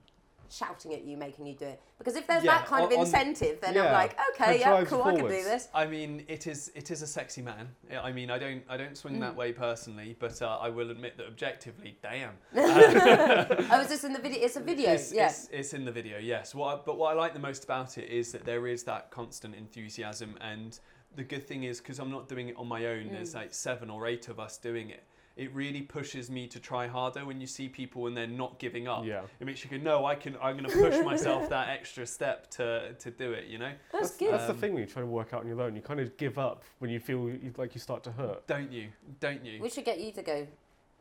shouting 0.52 0.92
at 0.92 1.02
you, 1.04 1.16
making 1.16 1.46
you 1.46 1.54
do 1.54 1.64
it? 1.64 1.80
Because 1.98 2.14
if 2.16 2.26
there's 2.26 2.44
Yeah, 2.44 2.58
that 2.58 2.66
kind 2.66 2.84
of 2.84 2.90
on- 2.90 2.98
on- 2.98 3.04
incentive, 3.06 3.60
then 3.60 3.76
I'm 3.78 3.92
like, 3.92 4.16
okay, 4.34 4.60
yeah, 4.60 4.70
drives 4.70 4.90
cool, 4.90 5.02
I 5.02 5.14
can 5.16 5.24
do 5.24 5.28
this. 5.28 5.68
I 5.74 5.86
mean, 5.86 6.24
it 6.28 6.46
is 6.46 6.70
it 6.74 6.90
is 6.90 7.02
a 7.02 7.06
sexy 7.06 7.42
man. 7.42 7.68
I 8.02 8.12
mean, 8.12 8.30
I 8.30 8.38
don't 8.38 8.62
I 8.68 8.76
don't 8.76 8.96
swing 8.96 9.18
that 9.20 9.32
Mm. 9.32 9.36
way 9.36 9.52
personally, 9.52 10.16
but 10.18 10.40
uh, 10.42 10.58
I 10.60 10.68
will 10.68 10.90
admit 10.90 11.16
that 11.16 11.26
objectively, 11.26 11.98
damn. 12.02 12.34
oh, 12.56 13.80
is 13.80 13.88
this 13.88 14.04
in 14.04 14.12
the 14.12 14.18
video? 14.18 14.44
It's 14.44 14.56
a 14.56 14.60
video, 14.60 14.90
Yes, 14.90 15.12
yeah. 15.14 15.26
it's, 15.28 15.48
it's 15.52 15.74
in 15.74 15.84
the 15.84 15.92
video, 15.92 16.18
yes. 16.18 16.54
What 16.54 16.74
I, 16.74 16.80
but 16.84 16.98
what 16.98 17.12
I 17.12 17.18
like 17.18 17.32
the 17.32 17.38
most 17.40 17.64
about 17.64 17.98
it 17.98 18.08
is 18.10 18.32
that 18.32 18.44
there 18.44 18.66
is 18.66 18.82
that 18.84 19.10
constant 19.10 19.54
enthusiasm, 19.54 20.36
and 20.40 20.78
the 21.16 21.24
good 21.24 21.46
thing 21.46 21.64
is 21.64 21.78
because 21.80 21.98
I'm 21.98 22.10
not 22.10 22.28
doing 22.28 22.48
it 22.48 22.56
on 22.56 22.66
my 22.66 22.86
own. 22.86 23.08
There's 23.10 23.32
Mm. 23.32 23.36
like 23.36 23.54
seven 23.54 23.90
or 23.90 24.06
eight 24.06 24.28
of 24.28 24.38
us 24.40 24.56
doing 24.58 24.90
it. 24.90 25.04
It 25.36 25.52
really 25.54 25.80
pushes 25.82 26.30
me 26.30 26.46
to 26.48 26.60
try 26.60 26.86
harder 26.86 27.24
when 27.24 27.40
you 27.40 27.46
see 27.46 27.68
people 27.68 28.06
and 28.06 28.14
they're 28.16 28.26
not 28.26 28.58
giving 28.58 28.86
up. 28.86 29.04
Yeah. 29.06 29.22
It 29.40 29.46
makes 29.46 29.64
you 29.64 29.70
go, 29.70 29.78
no, 29.78 30.04
I 30.04 30.14
can. 30.14 30.36
I'm 30.42 30.58
going 30.58 30.68
to 30.68 30.76
push 30.76 31.02
myself 31.04 31.48
that 31.48 31.68
extra 31.70 32.06
step 32.06 32.50
to 32.52 32.92
to 32.98 33.10
do 33.10 33.32
it. 33.32 33.46
You 33.46 33.58
know, 33.58 33.72
That's 33.92 34.08
That's, 34.10 34.16
good. 34.18 34.32
that's 34.32 34.46
the 34.46 34.52
Um, 34.52 34.58
thing 34.58 34.74
when 34.74 34.82
you 34.82 34.88
try 34.88 35.00
to 35.00 35.06
work 35.06 35.32
out 35.32 35.40
on 35.40 35.48
your 35.48 35.60
own. 35.62 35.74
You 35.74 35.82
kind 35.82 36.00
of 36.00 36.16
give 36.18 36.38
up 36.38 36.64
when 36.80 36.90
you 36.90 37.00
feel 37.00 37.28
you, 37.30 37.52
like 37.56 37.74
you 37.74 37.80
start 37.80 38.02
to 38.04 38.12
hurt. 38.12 38.46
don't 38.46 38.70
you? 38.70 38.88
Don't 39.20 39.44
you? 39.44 39.62
We 39.62 39.70
should 39.70 39.84
get 39.86 39.98
you 40.00 40.12
to 40.12 40.22
go, 40.22 40.46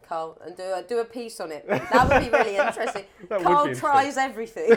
Carl, 0.08 0.38
and 0.46 0.56
do 0.56 0.64
a, 0.64 0.82
do 0.88 1.00
a 1.00 1.06
piece 1.06 1.40
on 1.42 1.52
it. 1.52 1.68
That 1.68 2.08
would 2.10 2.22
be 2.32 2.38
really 2.38 2.56
interesting. 2.58 3.04
Carl 3.30 3.68
would 3.68 3.78
tries 3.78 4.18
everything. 4.18 4.74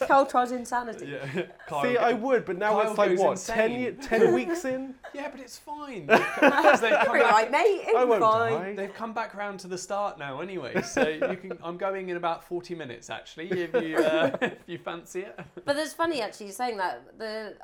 Carl 0.06 0.26
tries 0.26 0.50
insanity. 0.52 1.06
Yeah. 1.12 1.42
Kyle, 1.68 1.82
See, 1.84 1.96
I 1.96 2.12
would, 2.12 2.44
but 2.44 2.58
now 2.58 2.72
Kyle 2.80 2.88
it's 2.90 2.98
like 2.98 3.18
what 3.18 3.30
insane. 3.32 3.96
10, 4.00 4.20
10 4.20 4.34
weeks 4.34 4.64
in. 4.64 4.94
Yeah, 5.14 5.28
but 5.30 5.40
it's 5.40 5.58
fine. 5.58 6.06
Because 6.40 6.80
they've, 6.80 6.90
come 6.98 7.16
You're 7.16 7.24
back, 7.24 7.32
right, 7.32 7.50
mate. 7.50 7.84
I 7.96 8.04
won't 8.04 8.20
fine. 8.22 8.52
die. 8.52 8.74
they've 8.74 8.94
come 8.94 9.12
back 9.12 9.34
round 9.34 9.60
to 9.60 9.68
the 9.68 9.78
start 9.78 10.18
now 10.18 10.40
anyway. 10.40 10.82
So 10.84 11.06
you 11.08 11.36
can. 11.36 11.58
I'm 11.62 11.76
going 11.76 12.08
in 12.08 12.16
about 12.16 12.44
40 12.44 12.74
minutes 12.74 13.10
actually. 13.10 13.50
If 13.50 13.74
you 13.74 13.96
uh, 13.96 14.36
if 14.42 14.58
you 14.66 14.78
fancy 14.78 15.20
it. 15.20 15.38
But 15.64 15.76
it's 15.76 15.92
funny 15.92 16.20
actually 16.22 16.50
saying 16.52 16.76
that 16.78 17.18
the 17.18 17.56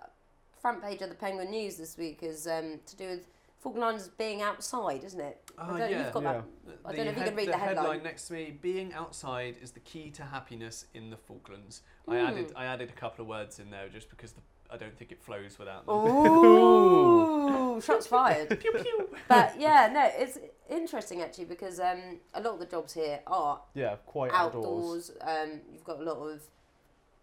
front 0.61 0.83
page 0.83 1.03
of 1.03 1.09
the 1.09 1.15
Penguin 1.15 1.51
News 1.51 1.77
this 1.77 1.97
week 1.97 2.23
is 2.23 2.47
um, 2.47 2.81
to 2.87 2.97
do 2.97 3.07
with 3.09 3.27
Falkland 3.61 3.85
Islands 3.85 4.09
being 4.17 4.43
outside, 4.43 5.03
isn't 5.05 5.21
it? 5.21 5.41
I 5.59 5.65
Oh, 5.65 5.69
don't 5.71 5.79
know, 5.79 5.87
yeah. 5.87 6.05
You've 6.05 6.13
got 6.13 6.23
Yeah. 6.23 6.33
that. 6.33 6.45
I 6.85 6.93
don't 6.95 7.05
know 7.07 7.11
if 7.13 7.19
you 7.19 7.25
can 7.25 7.37
read 7.37 7.49
the 7.49 7.57
headline. 7.57 8.03
next 8.03 8.27
to 8.29 8.35
me: 8.35 8.57
"Being 8.61 8.93
outside 8.93 9.57
is 9.63 9.71
the 9.73 9.81
key 9.81 10.11
to 10.13 10.23
happiness 10.23 10.87
in 10.95 11.11
the 11.11 11.17
Falklands." 11.17 11.83
I 12.09 12.19
Hmm. 12.21 12.27
added 12.27 12.53
I 12.57 12.65
added 12.67 12.91
a 12.91 12.93
couple 13.01 13.23
of 13.23 13.29
words 13.29 13.59
in 13.59 13.71
there 13.71 13.89
just 13.89 14.09
because 14.11 14.33
the, 14.33 14.43
I 14.77 14.79
don't 14.79 14.97
think 14.97 15.11
it 15.13 15.23
flows 15.23 15.59
without 15.59 15.87
them. 15.87 15.95
Ooh, 15.97 17.81
shots 17.85 18.07
fired. 18.07 18.49
Pew 18.61 18.73
pew. 18.73 19.09
But 19.27 19.59
yeah, 19.59 19.89
no, 19.93 20.09
it's 20.13 20.39
interesting 20.69 21.23
actually 21.23 21.47
because 21.47 21.81
um, 21.81 22.21
a 22.35 22.41
lot 22.41 22.55
of 22.55 22.61
the 22.61 22.67
jobs 22.67 22.93
here 22.93 23.21
are 23.27 23.61
Yeah, 23.75 23.97
quite 24.07 24.33
outdoors. 24.33 25.11
outdoors. 25.19 25.51
Um, 25.53 25.61
you've 25.73 25.85
got 25.85 26.01
a 26.01 26.03
lot 26.03 26.19
of 26.19 26.43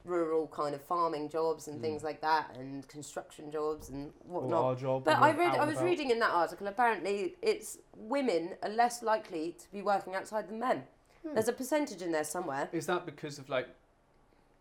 rural 0.03 0.47
kind 0.47 0.73
of 0.75 0.81
farming 0.81 1.29
jobs 1.29 1.67
and 1.67 1.77
Mm. 1.79 1.81
things 1.81 2.03
like 2.03 2.21
that, 2.21 2.57
and 2.57 2.87
construction 2.87 3.51
jobs 3.51 3.89
and 3.89 4.11
whatnot. 4.25 4.79
job. 4.79 5.03
But 5.05 5.17
I 5.19 5.31
read, 5.31 5.55
I 5.55 5.63
was 5.65 5.75
about. 5.75 5.85
reading 5.85 6.09
in 6.09 6.19
that 6.19 6.31
article. 6.31 6.67
Apparently, 6.67 7.35
it's 7.41 7.77
women 7.95 8.55
are 8.63 8.69
less 8.69 9.03
likely 9.03 9.55
to 9.59 9.71
be 9.71 9.81
working 9.81 10.15
outside 10.15 10.49
than 10.49 10.59
men. 10.59 10.83
Hmm. 11.25 11.35
There's 11.35 11.47
a 11.47 11.53
percentage 11.53 12.01
in 12.01 12.11
there 12.11 12.23
somewhere. 12.25 12.67
Is 12.73 12.87
that 12.87 13.05
because 13.05 13.37
of 13.39 13.47
like, 13.47 13.67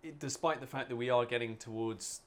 it, 0.02 0.18
despite 0.20 0.60
the 0.60 0.66
fact 0.66 0.88
that 0.90 0.96
we 0.96 1.10
are 1.10 1.24
getting 1.24 1.56
towards 1.56 2.20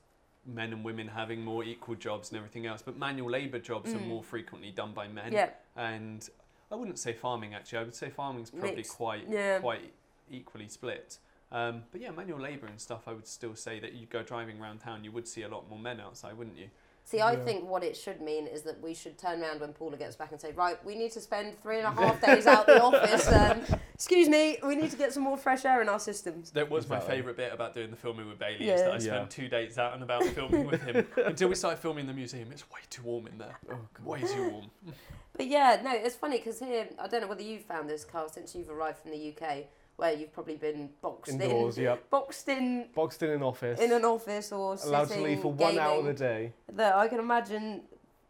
men 0.45 0.71
and 0.73 0.83
women 0.83 1.07
having 1.07 1.43
more 1.43 1.63
equal 1.63 1.95
jobs 1.95 2.29
and 2.29 2.37
everything 2.37 2.65
else, 2.65 2.81
but 2.81 2.97
manual 2.97 3.29
labour 3.31 3.59
jobs 3.59 3.93
are 3.93 3.97
Mm. 3.99 4.07
more 4.07 4.23
frequently 4.23 4.71
done 4.71 4.93
by 4.93 5.07
men. 5.07 5.33
Yeah, 5.33 5.49
And 5.75 6.27
I 6.71 6.75
wouldn't 6.75 6.99
say 6.99 7.13
farming 7.13 7.53
actually. 7.53 7.79
I 7.79 7.83
would 7.83 7.95
say 7.95 8.09
farming's 8.09 8.49
probably 8.51 8.75
Mixed. 8.77 8.95
quite 8.95 9.27
Yeah. 9.29 9.59
quite 9.59 9.91
equally 10.29 10.67
split. 10.67 11.19
Um, 11.51 11.83
but 11.91 12.01
yeah, 12.01 12.11
manual 12.11 12.39
labour 12.39 12.67
and 12.67 12.79
stuff. 12.81 13.07
I 13.07 13.13
would 13.13 13.27
still 13.27 13.55
say 13.55 13.79
that 13.79 13.93
you 13.93 14.07
go 14.07 14.23
driving 14.23 14.59
around 14.59 14.79
town, 14.79 15.03
you 15.03 15.11
would 15.11 15.27
see 15.27 15.43
a 15.43 15.47
lot 15.47 15.69
more 15.69 15.79
men 15.79 15.99
outside, 15.99 16.37
wouldn't 16.37 16.57
you? 16.57 16.69
See, 17.03 17.21
I 17.21 17.33
Yeah. 17.33 17.43
think 17.43 17.69
what 17.69 17.83
it 17.83 17.95
should 17.95 18.19
mean 18.19 18.47
is 18.47 18.63
that 18.63 18.81
we 18.81 18.95
should 18.95 19.19
turn 19.19 19.39
around 19.43 19.61
when 19.61 19.73
Paula 19.73 19.95
gets 19.95 20.15
back 20.15 20.31
and 20.31 20.41
say, 20.41 20.53
right, 20.53 20.83
we 20.83 20.95
need 20.95 21.11
to 21.11 21.21
spend 21.21 21.61
three 21.61 21.77
and 21.77 21.85
a 21.85 21.91
half 21.91 22.19
days 22.19 22.47
out 22.47 22.65
the 22.65 22.81
office. 22.81 23.27
Um, 23.31 23.61
excuse 23.95 24.29
me, 24.29 24.57
we 24.63 24.75
need 24.75 24.91
to 24.91 24.97
get 24.97 25.13
some 25.13 25.23
more 25.23 25.37
fresh 25.37 25.65
air 25.65 25.81
in 25.81 25.89
our 25.89 25.99
systems. 25.99 26.51
That 26.51 26.69
was 26.69 26.87
my 26.87 26.99
favourite 26.99 27.37
bit 27.37 27.51
about 27.53 27.73
doing 27.73 27.89
the 27.89 27.95
filming 27.95 28.27
with 28.27 28.37
Bailey 28.37 28.65
Yeah. 28.67 28.73
is 28.75 28.81
that 28.81 28.91
I 28.91 28.93
Yeah. 28.95 28.99
spent 28.99 29.31
two 29.31 29.47
days 29.47 29.77
out 29.79 29.93
and 29.93 30.03
about 30.03 30.23
filming 30.25 30.67
with 30.67 30.81
him 30.83 31.07
until 31.25 31.47
we 31.49 31.55
started 31.55 31.79
filming 31.79 32.01
in 32.01 32.07
the 32.07 32.13
museum. 32.13 32.51
It's 32.51 32.69
way 32.69 32.81
too 32.89 33.01
warm 33.03 33.25
in 33.27 33.37
there. 33.37 33.57
Oh, 33.71 33.79
God. 33.93 34.05
Way 34.05 34.21
too 34.21 34.49
warm. 34.49 34.71
But 35.37 35.47
yeah, 35.47 35.81
no, 35.83 35.91
it's 35.93 36.15
funny 36.15 36.37
because 36.37 36.59
here, 36.59 36.87
I 36.97 37.07
don't 37.09 37.19
know 37.19 37.27
whether 37.27 37.41
you've 37.41 37.65
found 37.65 37.89
this, 37.89 38.05
Carl, 38.05 38.29
since 38.29 38.55
you've 38.55 38.69
arrived 38.69 38.99
from 38.99 39.11
the 39.11 39.17
UK, 39.35 39.65
where 39.97 40.13
you've 40.13 40.31
probably 40.31 40.55
been 40.55 40.91
boxed 41.01 41.33
Indoors, 41.33 41.77
in, 41.77 41.83
yep. 41.83 42.09
boxed 42.09 42.47
in 42.47 42.87
Boxed 42.95 43.21
in 43.21 43.31
an 43.31 43.43
office. 43.43 43.81
in 43.81 43.91
an 43.91 44.05
office 44.05 44.53
or 44.53 44.77
allowed 44.85 45.09
to 45.09 45.19
leave 45.19 45.41
for 45.41 45.53
gaming. 45.53 45.75
one 45.75 45.79
hour 45.85 45.99
of 45.99 46.05
the 46.05 46.13
day. 46.13 46.53
That 46.71 46.95
I 46.95 47.09
can 47.09 47.19
imagine. 47.19 47.81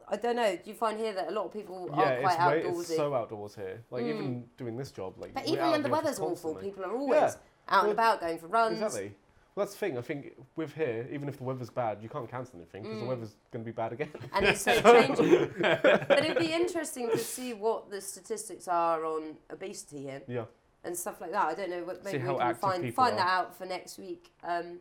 I 0.07 0.17
don't 0.17 0.35
know. 0.35 0.55
Do 0.55 0.61
you 0.65 0.73
find 0.75 0.99
here 0.99 1.13
that 1.13 1.29
a 1.29 1.31
lot 1.31 1.45
of 1.45 1.53
people 1.53 1.89
yeah, 1.97 2.13
are 2.17 2.21
quite 2.21 2.37
outdoorsy? 2.37 2.79
it's 2.81 2.95
so 2.95 3.13
outdoors 3.13 3.55
here. 3.55 3.81
Like 3.91 4.03
Mm. 4.03 4.09
even 4.09 4.45
doing 4.57 4.77
this 4.77 4.91
job, 4.91 5.13
like 5.17 5.33
but 5.33 5.47
even 5.47 5.71
when 5.71 5.81
the 5.83 5.89
weather's 5.89 6.19
awful, 6.19 6.55
people 6.55 6.83
are 6.85 6.95
always 6.95 7.21
out 7.21 7.37
Well, 7.69 7.81
and 7.83 7.91
about 7.91 8.19
going 8.21 8.37
for 8.37 8.47
runs. 8.47 8.73
Exactly. 8.81 9.13
Well, 9.55 9.65
that's 9.65 9.73
the 9.75 9.79
thing. 9.79 9.97
I 9.97 10.01
think 10.01 10.33
with 10.57 10.73
here, 10.73 11.07
even 11.11 11.29
if 11.29 11.37
the 11.37 11.43
weather's 11.45 11.69
bad, 11.69 11.99
you 12.03 12.09
can't 12.09 12.29
cancel 12.29 12.57
anything 12.57 12.83
because 12.83 12.99
the 12.99 13.05
Mm. 13.05 13.09
weather's 13.09 13.35
going 13.51 13.63
to 13.63 13.65
be 13.65 13.71
bad 13.75 13.93
again. 13.93 14.11
and 14.33 14.45
it's 14.45 14.61
so 14.61 14.73
changing. 14.81 15.53
but 15.61 16.19
it'd 16.25 16.37
be 16.37 16.51
interesting 16.53 17.09
to 17.09 17.17
see 17.17 17.53
what 17.53 17.89
the 17.89 18.01
statistics 18.01 18.67
are 18.67 19.05
on 19.05 19.37
obesity 19.49 20.01
here 20.03 20.21
Yeah. 20.27 20.45
and 20.83 20.95
stuff 20.95 21.21
like 21.21 21.31
that. 21.31 21.45
I 21.47 21.53
don't 21.55 21.69
know. 21.69 21.83
what- 21.85 22.03
See 22.05 22.11
Maybe 22.11 22.25
how 22.25 22.33
we 22.33 22.39
can 22.39 22.55
find 22.55 22.93
find 22.93 23.13
are. 23.13 23.17
that 23.17 23.27
out 23.29 23.55
for 23.55 23.65
next 23.65 23.97
week. 23.97 24.29
Um, 24.43 24.79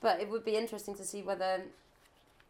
but 0.00 0.20
it 0.20 0.28
would 0.30 0.44
be 0.44 0.56
interesting 0.56 0.94
to 0.94 1.04
see 1.04 1.20
whether, 1.22 1.60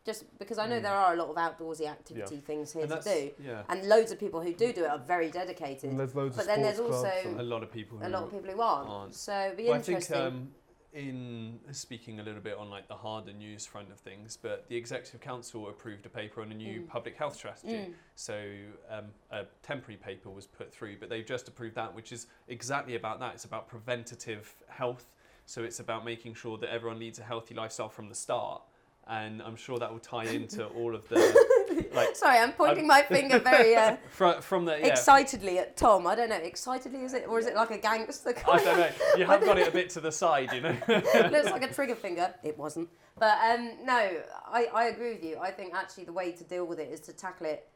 just 0.09 0.25
because 0.39 0.57
I 0.57 0.67
know 0.67 0.79
Mm. 0.79 0.83
there 0.85 0.95
are 0.95 1.13
a 1.13 1.17
lot 1.17 1.29
of 1.29 1.37
outdoorsy 1.37 1.87
activity 1.87 2.39
things 2.39 2.73
here 2.73 2.87
to 2.87 3.01
do, 3.05 3.31
yeah. 3.45 3.63
and 3.69 3.87
loads 3.87 4.11
of 4.11 4.19
people 4.19 4.41
who 4.41 4.55
do 4.55 4.73
do 4.73 4.85
it 4.85 4.91
are 4.91 4.99
very 5.15 5.31
dedicated. 5.31 5.91
And 5.91 6.01
there's 6.01 6.15
loads 6.15 6.35
But 6.35 6.43
of 6.43 6.47
then 6.47 6.63
there's 6.63 6.81
also- 6.81 7.35
A 7.39 7.43
lot 7.43 7.63
of 7.63 7.71
people. 7.71 7.99
a 8.03 8.09
lot 8.09 8.23
of 8.23 8.31
people 8.31 8.51
who 8.51 8.59
aren't. 8.63 8.89
aren't. 8.89 9.15
So 9.15 9.39
it'd 9.39 9.59
be 9.59 9.65
Well, 9.65 9.75
I 9.75 9.83
think 9.83 10.11
um, 10.13 10.55
in 10.95 11.61
speaking 11.73 12.21
a 12.21 12.23
little 12.23 12.41
bit 12.41 12.57
on 12.57 12.71
like 12.71 12.89
the 12.89 12.97
harder 12.97 13.35
news 13.35 13.67
front 13.67 13.91
of 13.93 13.99
things, 14.01 14.39
but 14.41 14.67
the 14.69 14.77
executive 14.77 15.21
council 15.21 15.69
approved 15.69 16.07
a 16.07 16.09
paper 16.09 16.41
on 16.41 16.51
a 16.51 16.55
new 16.55 16.81
Mm. 16.81 16.89
public 16.89 17.15
health 17.19 17.37
strategy. 17.37 17.75
Mm. 17.91 17.95
So 18.15 18.37
um, 18.89 19.13
a 19.31 19.45
temporary 19.63 19.99
paper 19.99 20.31
was 20.31 20.47
put 20.47 20.73
through, 20.73 20.97
but 20.99 21.11
they've 21.11 21.27
just 21.27 21.47
approved 21.49 21.75
that, 21.75 21.95
which 21.95 22.13
is 22.13 22.29
exactly 22.49 22.95
about 22.97 23.21
that. 23.21 23.35
It's 23.35 23.45
about 23.45 23.69
preventative 23.69 24.55
health. 24.69 25.07
So 25.45 25.65
it's 25.65 25.81
about 25.81 26.07
making 26.07 26.33
sure 26.35 26.57
that 26.57 26.71
everyone 26.73 26.99
leads 26.99 27.19
a 27.19 27.23
healthy 27.25 27.55
lifestyle 27.55 27.91
from 27.91 28.09
the 28.09 28.15
start. 28.15 28.63
And 29.09 29.41
I'm 29.43 29.57
sure 29.57 29.79
that 29.79 29.91
will 29.91 30.01
tie 30.01 30.25
into 30.39 30.67
all 30.67 30.95
of 30.95 31.09
the 31.09 31.17
like 31.95 32.15
Sorry, 32.15 32.39
I'm 32.39 32.53
pointing 32.53 32.87
my 32.87 33.03
finger 33.03 33.39
very 33.39 33.75
uh, 33.75 33.97
fr- 34.11 34.41
from 34.41 34.65
the 34.65 34.79
yeah. 34.79 34.87
excitedly 34.87 35.59
at 35.59 35.77
Tom. 35.77 36.07
I 36.07 36.15
don't 36.15 36.29
know, 36.29 36.37
excitedly 36.37 37.01
is 37.01 37.15
it, 37.15 37.27
or 37.29 37.39
is 37.39 37.47
it 37.47 37.55
like 37.55 37.71
a 37.71 37.79
gangster? 37.79 38.35
I 38.47 38.63
don't 38.63 38.79
know. 38.79 38.91
You 39.17 39.25
have 39.25 39.45
got 39.45 39.59
it 39.59 39.69
a 39.69 39.71
bit 39.81 39.91
to 39.91 40.01
the 40.01 40.13
side, 40.13 40.53
you 40.53 40.61
know. 40.61 40.77
looks 40.89 41.51
like 41.51 41.63
a 41.63 41.73
trigger 41.73 41.95
finger. 41.95 42.35
It 42.43 42.59
wasn't. 42.59 42.89
But 43.19 43.39
um, 43.39 43.73
no, 43.85 44.11
I, 44.47 44.69
I 44.75 44.85
agree 44.85 45.15
with 45.15 45.25
you. 45.25 45.39
I 45.39 45.51
think 45.51 45.75
actually 45.75 46.05
the 46.05 46.13
way 46.13 46.33
to 46.33 46.45
deal 46.45 46.67
with 46.67 46.79
it 46.79 46.91
is 46.91 47.01
to 47.01 47.13
tackle 47.13 47.47
it 47.47 47.67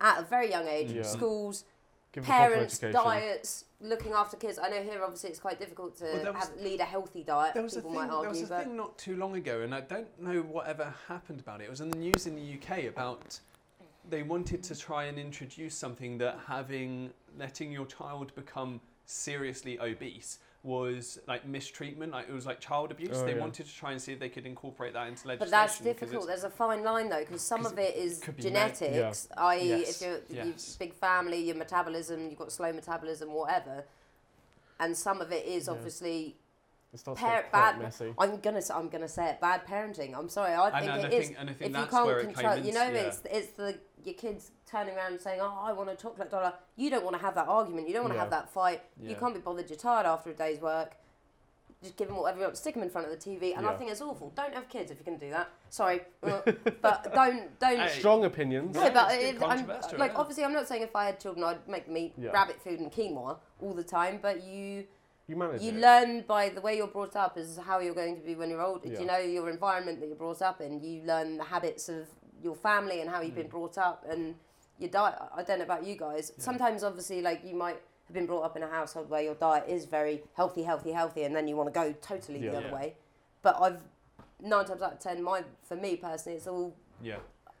at 0.00 0.20
a 0.20 0.22
very 0.22 0.50
young 0.50 0.68
age. 0.68 0.92
Yeah. 0.92 1.02
Schools, 1.02 1.64
give 1.64 1.64
them 1.64 1.64
proper 1.64 1.73
parents, 2.22 2.78
diets, 2.78 3.64
looking 3.80 4.12
after 4.12 4.36
kids. 4.36 4.58
I 4.58 4.68
know 4.68 4.82
here 4.82 5.02
obviously 5.02 5.30
it's 5.30 5.40
quite 5.40 5.58
difficult 5.58 5.96
to 5.98 6.04
Well, 6.04 6.32
was- 6.34 6.48
have, 6.48 6.60
lead 6.60 6.80
a 6.80 6.84
healthy 6.84 7.22
diet. 7.22 7.54
There 7.54 7.62
was 7.62 7.74
a 7.74 7.76
people 7.76 7.92
thing. 7.92 8.00
might 8.00 8.10
argue, 8.10 8.32
there 8.32 8.40
was 8.42 8.50
a 8.50 8.58
thing 8.64 8.76
not 8.76 8.96
too 8.98 9.16
long 9.16 9.36
ago, 9.36 9.62
and 9.62 9.74
I 9.74 9.80
don't 9.80 10.20
know 10.20 10.40
whatever 10.42 10.94
happened 11.08 11.40
about 11.40 11.60
it. 11.60 11.64
It 11.64 11.70
was 11.70 11.80
in 11.80 11.90
the 11.90 11.98
news 11.98 12.26
in 12.26 12.34
the 12.36 12.54
UK 12.54 12.86
about 12.86 13.38
they 14.08 14.22
wanted 14.22 14.62
to 14.62 14.76
try 14.76 15.04
and 15.04 15.18
introduce 15.18 15.74
something 15.74 16.18
that 16.18 16.38
having 16.46 17.10
letting 17.38 17.72
your 17.72 17.86
child 17.86 18.34
become 18.34 18.80
seriously 19.06 19.78
obese 19.80 20.38
was 20.64 21.18
like 21.28 21.46
mistreatment, 21.46 22.12
like 22.12 22.28
it 22.28 22.32
was 22.32 22.46
like 22.46 22.58
child 22.58 22.90
abuse. 22.90 23.10
Oh, 23.12 23.24
they 23.26 23.34
yeah. 23.34 23.38
wanted 23.40 23.66
to 23.66 23.74
try 23.74 23.92
and 23.92 24.00
see 24.00 24.12
if 24.12 24.18
they 24.18 24.30
could 24.30 24.46
incorporate 24.46 24.94
that 24.94 25.06
into 25.08 25.28
legislation. 25.28 25.38
But 25.38 25.50
that's 25.50 25.78
difficult. 25.78 26.26
There's 26.26 26.44
a 26.44 26.50
fine 26.50 26.82
line 26.82 27.10
though, 27.10 27.20
because 27.20 27.42
some 27.42 27.62
'Cause 27.62 27.72
of 27.72 27.78
it 27.78 27.94
is 27.96 28.18
could 28.20 28.36
be 28.36 28.44
ma- 28.44 28.48
genetics, 28.70 29.28
i.e., 29.36 29.68
Yes, 29.68 30.00
if 30.00 30.06
you're 30.08 30.20
yes. 30.30 30.46
you've 30.46 30.78
big 30.78 30.94
family, 30.94 31.38
your 31.42 31.56
metabolism, 31.56 32.30
you've 32.30 32.38
got 32.38 32.50
slow 32.50 32.72
metabolism, 32.72 33.32
whatever, 33.32 33.84
and 34.80 34.96
some 34.96 35.20
of 35.20 35.30
it 35.32 35.44
is 35.46 35.66
Yeah. 35.66 35.72
obviously. 35.74 36.36
It 36.94 37.00
starts 37.00 37.20
Par- 37.20 37.42
to 37.42 37.48
quite 37.48 37.52
bad- 37.52 37.80
messy. 37.80 38.14
I'm 38.18 38.36
gonna 38.38 38.58
s- 38.58 38.70
I'm 38.70 38.88
gonna 38.88 39.08
say 39.08 39.28
it. 39.30 39.40
Bad 39.40 39.66
parenting. 39.66 40.16
I'm 40.16 40.28
sorry. 40.28 40.54
I 40.54 40.70
think 40.80 40.92
and 40.92 41.04
it 41.04 41.12
I 41.12 41.16
is. 41.16 41.26
think, 41.26 41.38
and 41.40 41.50
I 41.50 41.52
think 41.52 41.70
If 41.74 41.80
you 41.80 41.86
can't 41.86 42.06
where 42.06 42.18
it 42.20 42.24
control, 42.32 42.54
came 42.54 42.64
you 42.64 42.72
know, 42.72 42.84
into, 42.84 42.94
yeah. 43.00 43.06
it's 43.08 43.20
it's 43.30 43.48
the 43.52 43.78
your 44.04 44.14
kids 44.14 44.52
turning 44.64 44.94
around 44.96 45.12
and 45.12 45.20
saying, 45.20 45.40
"Oh, 45.42 45.58
I 45.60 45.72
want 45.72 45.90
a 45.90 45.96
chocolate 45.96 46.30
dollar." 46.30 46.52
You 46.76 46.90
don't 46.90 47.02
want 47.04 47.16
to 47.16 47.22
have 47.22 47.34
that 47.34 47.48
argument. 47.48 47.88
You 47.88 47.94
don't 47.94 48.04
want 48.04 48.12
to 48.12 48.16
Yeah. 48.16 48.20
have 48.22 48.30
that 48.30 48.48
fight. 48.48 48.82
You 49.00 49.16
can't 49.16 49.34
be 49.34 49.40
bothered. 49.40 49.68
You're 49.68 49.76
tired 49.78 50.06
after 50.06 50.30
a 50.30 50.34
day's 50.34 50.60
work. 50.60 50.94
Just 51.82 51.96
give 51.96 52.06
them 52.08 52.16
whatever 52.16 52.38
you 52.38 52.44
want. 52.44 52.56
Stick 52.56 52.74
them 52.74 52.82
in 52.84 52.88
front 52.90 53.08
of 53.08 53.12
the 53.12 53.18
TV, 53.18 53.54
and 53.56 53.66
I 53.66 53.74
think 53.76 53.90
it's 53.90 54.00
awful. 54.00 54.30
Don't 54.36 54.54
have 54.54 54.68
kids 54.68 54.90
if 54.92 54.98
you 54.98 55.04
can 55.04 55.18
do 55.18 55.30
that. 55.30 55.48
Sorry, 55.70 56.00
uh, 56.22 56.40
but 56.80 57.12
don't 57.12 57.58
don't. 57.58 57.78
Hey. 57.80 57.88
Strong 57.98 58.24
opinions. 58.24 58.76
No, 58.76 58.84
Yeah, 58.84 58.90
but 58.90 59.12
it's 59.12 59.36
it, 59.38 59.42
I'm, 59.42 59.66
like 59.98 60.12
yeah. 60.12 60.16
obviously, 60.18 60.44
I'm 60.44 60.52
not 60.52 60.68
saying 60.68 60.82
if 60.82 60.94
I 60.94 61.06
had 61.06 61.18
children, 61.18 61.44
I'd 61.44 61.66
make 61.68 61.86
them 61.86 61.96
eat 61.96 62.14
Yeah. 62.16 62.30
rabbit 62.30 62.60
food 62.62 62.78
and 62.78 62.92
quinoa 62.92 63.38
all 63.60 63.72
the 63.74 63.82
time. 63.84 64.20
But 64.22 64.44
you 64.44 64.86
You 65.26 65.36
manage 65.36 65.62
you 65.62 65.70
it. 65.70 65.76
learn 65.76 66.20
by 66.26 66.50
the 66.50 66.60
way 66.60 66.76
you're 66.76 66.86
brought 66.86 67.16
up 67.16 67.38
is 67.38 67.58
how 67.58 67.80
you're 67.80 67.94
going 67.94 68.16
to 68.16 68.22
be 68.22 68.34
when 68.34 68.50
you're 68.50 68.62
older. 68.62 68.88
Yeah. 68.88 69.00
You 69.00 69.06
know 69.06 69.18
your 69.18 69.48
environment 69.48 70.00
that 70.00 70.06
you're 70.06 70.16
brought 70.16 70.42
up 70.42 70.60
in. 70.60 70.80
You 70.82 71.02
learn 71.04 71.38
the 71.38 71.44
habits 71.44 71.88
of 71.88 72.08
your 72.42 72.54
family 72.54 73.00
and 73.00 73.08
how 73.08 73.20
you've 73.22 73.34
been 73.34 73.46
Mm. 73.46 73.50
brought 73.50 73.78
up 73.78 74.04
and 74.08 74.34
your 74.78 74.90
diet. 74.90 75.14
I 75.34 75.42
don't 75.42 75.58
know 75.58 75.64
about 75.64 75.86
you 75.86 75.96
guys. 75.96 76.32
Yeah. 76.36 76.44
Sometimes, 76.44 76.84
obviously, 76.84 77.22
like 77.22 77.42
you 77.44 77.54
might 77.54 77.80
have 78.06 78.12
been 78.14 78.26
brought 78.26 78.42
up 78.42 78.54
in 78.56 78.62
a 78.62 78.68
household 78.68 79.08
where 79.08 79.22
your 79.22 79.34
diet 79.34 79.64
is 79.66 79.86
very 79.86 80.22
healthy, 80.34 80.62
healthy, 80.64 80.92
healthy, 80.92 81.22
and 81.22 81.34
then 81.34 81.48
you 81.48 81.56
want 81.56 81.68
to 81.72 81.80
go 81.80 81.92
totally 82.02 82.40
Yeah. 82.40 82.50
the 82.50 82.56
other 82.58 82.66
Yeah. 82.68 82.74
way. 82.74 82.96
But 83.40 83.56
I've 83.60 83.80
nine 84.40 84.66
times 84.66 84.82
out 84.82 84.92
of 84.92 84.98
ten, 84.98 85.22
my 85.22 85.42
for 85.62 85.76
me 85.76 85.96
personally, 85.96 86.36
it's 86.36 86.46
all 86.46 86.74
yeah. 87.00 87.16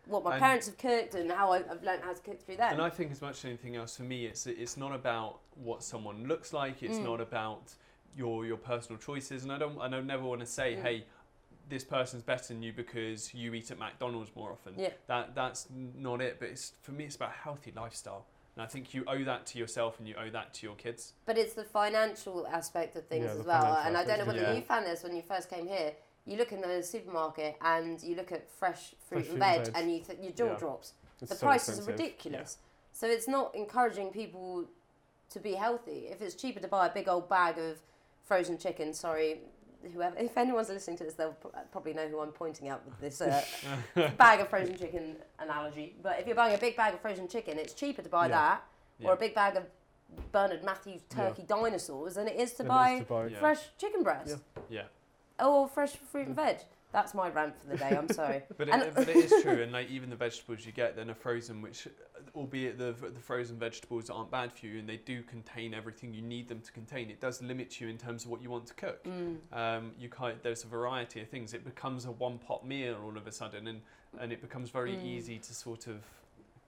What 0.06 0.22
my 0.24 0.32
And- 0.34 0.42
parents 0.42 0.66
have 0.66 0.78
cooked 0.78 1.14
and 1.14 1.30
how 1.30 1.52
I've, 1.52 1.68
I've 1.70 1.82
learned 1.82 2.02
how 2.02 2.12
to 2.12 2.20
cook 2.20 2.40
through 2.42 2.56
them. 2.56 2.72
And 2.74 2.82
I 2.82 2.90
think 2.90 3.10
as 3.12 3.20
much 3.22 3.38
as 3.38 3.44
anything 3.46 3.76
else, 3.76 3.96
for 3.96 4.02
me, 4.02 4.26
it's 4.26 4.46
it's 4.46 4.76
not 4.76 4.92
about 4.94 5.40
what 5.54 5.82
someone 5.82 6.26
looks 6.28 6.52
like. 6.52 6.82
It's 6.82 6.98
Mm. 6.98 7.04
not 7.04 7.20
about 7.20 7.74
your 8.16 8.44
your 8.46 8.56
personal 8.56 8.98
choices. 9.00 9.42
And 9.44 9.52
I 9.52 9.58
don't 9.58 9.80
I 9.80 9.88
don't 9.88 10.06
never 10.06 10.24
want 10.24 10.40
to 10.40 10.46
say, 10.46 10.74
Mm. 10.76 10.82
hey, 10.82 11.06
this 11.68 11.82
person's 11.84 12.22
better 12.22 12.48
than 12.48 12.62
you 12.62 12.72
because 12.72 13.32
you 13.32 13.54
eat 13.54 13.70
at 13.70 13.78
McDonald's 13.78 14.30
more 14.36 14.52
often. 14.52 14.74
Yeah. 14.76 14.90
That 15.06 15.34
that's 15.34 15.66
not 15.70 16.20
it. 16.20 16.38
But 16.38 16.48
it's 16.50 16.72
for 16.82 16.92
me, 16.92 17.04
it's 17.04 17.16
about 17.16 17.32
healthy 17.32 17.72
lifestyle. 17.74 18.26
And 18.56 18.62
I 18.62 18.66
think 18.66 18.94
you 18.94 19.02
owe 19.08 19.24
that 19.24 19.46
to 19.46 19.58
yourself 19.58 19.98
and 19.98 20.06
you 20.06 20.14
owe 20.14 20.30
that 20.30 20.54
to 20.54 20.66
your 20.66 20.76
kids. 20.76 21.14
But 21.26 21.36
it's 21.38 21.54
the 21.54 21.64
financial 21.64 22.46
aspect 22.46 22.94
of 22.94 23.04
things 23.08 23.24
Yeah, 23.24 23.40
as 23.40 23.44
well. 23.44 23.76
And 23.84 23.96
I 23.96 24.04
don't 24.04 24.18
know 24.18 24.26
whether 24.26 24.44
of 24.44 24.50
it. 24.50 24.56
you 24.56 24.62
found 24.62 24.86
this 24.86 25.02
when 25.02 25.16
you 25.16 25.22
first 25.22 25.50
came 25.50 25.66
here. 25.66 25.92
You 26.26 26.36
look 26.38 26.52
in 26.52 26.60
the 26.60 26.82
supermarket 26.82 27.56
and 27.60 28.02
you 28.02 28.14
look 28.16 28.32
at 28.32 28.48
fresh 28.50 28.94
fruit 29.08 29.26
Fresh 29.26 29.28
and 29.30 29.38
veg, 29.38 29.64
veg. 29.66 29.72
and 29.76 29.92
you 29.92 30.00
th- 30.00 30.18
your 30.20 30.32
jaw 30.32 30.46
Yeah. 30.52 30.56
drops. 30.58 30.92
It's 31.20 31.30
the 31.30 31.36
so 31.36 31.46
prices 31.46 31.68
are 31.68 31.72
expensive. 31.82 32.00
ridiculous. 32.00 32.58
So 32.92 33.06
it's 33.06 33.28
not 33.28 33.54
encouraging 33.54 34.10
people 34.10 34.64
to 35.30 35.38
be 35.40 35.52
healthy. 35.54 36.08
If 36.10 36.22
it's 36.22 36.34
cheaper 36.34 36.60
to 36.60 36.68
buy 36.68 36.86
a 36.86 36.90
big 36.92 37.08
old 37.08 37.28
bag 37.28 37.58
of 37.58 37.78
frozen 38.24 38.56
chicken, 38.56 38.94
sorry, 38.94 39.40
whoever, 39.92 40.16
if 40.16 40.36
anyone's 40.38 40.68
listening 40.70 40.96
to 40.98 41.04
this, 41.04 41.14
they'll 41.14 41.36
probably 41.72 41.92
know 41.92 42.08
who 42.08 42.20
I'm 42.20 42.32
pointing 42.32 42.68
out 42.68 42.84
with 42.86 42.98
this 43.00 43.20
uh, 43.20 43.42
bag 44.16 44.40
of 44.40 44.48
frozen 44.48 44.78
chicken 44.78 45.16
analogy. 45.38 45.96
But 46.02 46.20
if 46.20 46.26
you're 46.26 46.36
buying 46.36 46.54
a 46.54 46.58
big 46.58 46.76
bag 46.76 46.94
of 46.94 47.00
frozen 47.00 47.28
chicken, 47.28 47.58
it's 47.58 47.74
cheaper 47.74 48.00
to 48.02 48.08
buy 48.08 48.26
Yeah. 48.26 48.32
that 48.36 48.64
Yeah. 48.98 49.08
or 49.08 49.12
a 49.14 49.16
big 49.16 49.34
bag 49.34 49.56
of 49.56 49.64
Bernard 50.32 50.62
Matthews 50.64 51.02
Yeah. 51.10 51.28
turkey 51.28 51.42
dinosaurs 51.42 52.14
than 52.14 52.28
it 52.28 52.36
is 52.40 52.54
to 52.54 52.64
buy 52.64 52.92
it's 52.92 53.00
to 53.00 53.06
buy. 53.06 53.26
Yeah. 53.26 53.40
fresh 53.40 53.76
chicken 53.76 54.02
breast 54.04 54.36
Yeah. 54.70 54.84
Or 55.42 55.68
fresh 55.68 55.92
fruit 55.92 56.26
and 56.28 56.36
veg. 56.36 56.58
That's 56.92 57.12
my 57.12 57.28
rant 57.28 57.54
for 57.58 57.66
the 57.66 57.76
day. 57.76 57.96
I'm 57.96 58.08
sorry. 58.08 58.42
But 58.56 58.68
it, 58.68 58.94
but 58.94 59.08
it 59.08 59.16
is 59.16 59.42
true, 59.42 59.62
and 59.62 59.72
like 59.72 59.90
even 59.90 60.10
the 60.10 60.16
vegetables 60.16 60.64
you 60.64 60.70
get, 60.70 60.94
then 60.94 61.10
are 61.10 61.14
frozen, 61.14 61.60
which, 61.60 61.88
albeit 62.36 62.78
the 62.78 62.92
the 62.92 63.18
frozen 63.20 63.58
vegetables 63.58 64.10
aren't 64.10 64.30
bad 64.30 64.52
for 64.52 64.66
you, 64.66 64.78
and 64.78 64.88
they 64.88 64.98
do 64.98 65.24
contain 65.24 65.74
everything 65.74 66.14
you 66.14 66.22
need 66.22 66.46
them 66.48 66.60
to 66.60 66.70
contain. 66.70 67.10
It 67.10 67.20
does 67.20 67.42
limit 67.42 67.80
you 67.80 67.88
in 67.88 67.98
terms 67.98 68.24
of 68.24 68.30
what 68.30 68.40
you 68.42 68.48
want 68.48 68.66
to 68.68 68.74
cook. 68.74 69.02
Mm. 69.04 69.38
Um, 69.52 69.90
you 69.98 70.08
can't. 70.08 70.40
There's 70.44 70.62
a 70.62 70.68
variety 70.68 71.20
of 71.20 71.28
things. 71.28 71.52
It 71.52 71.64
becomes 71.64 72.04
a 72.04 72.12
one 72.12 72.38
pot 72.38 72.64
meal 72.64 72.96
all 73.04 73.16
of 73.16 73.26
a 73.26 73.32
sudden, 73.32 73.66
and 73.66 73.80
and 74.20 74.32
it 74.32 74.40
becomes 74.40 74.70
very 74.70 74.92
Mm. 74.92 75.04
easy 75.04 75.38
to 75.40 75.52
sort 75.52 75.88
of 75.88 75.96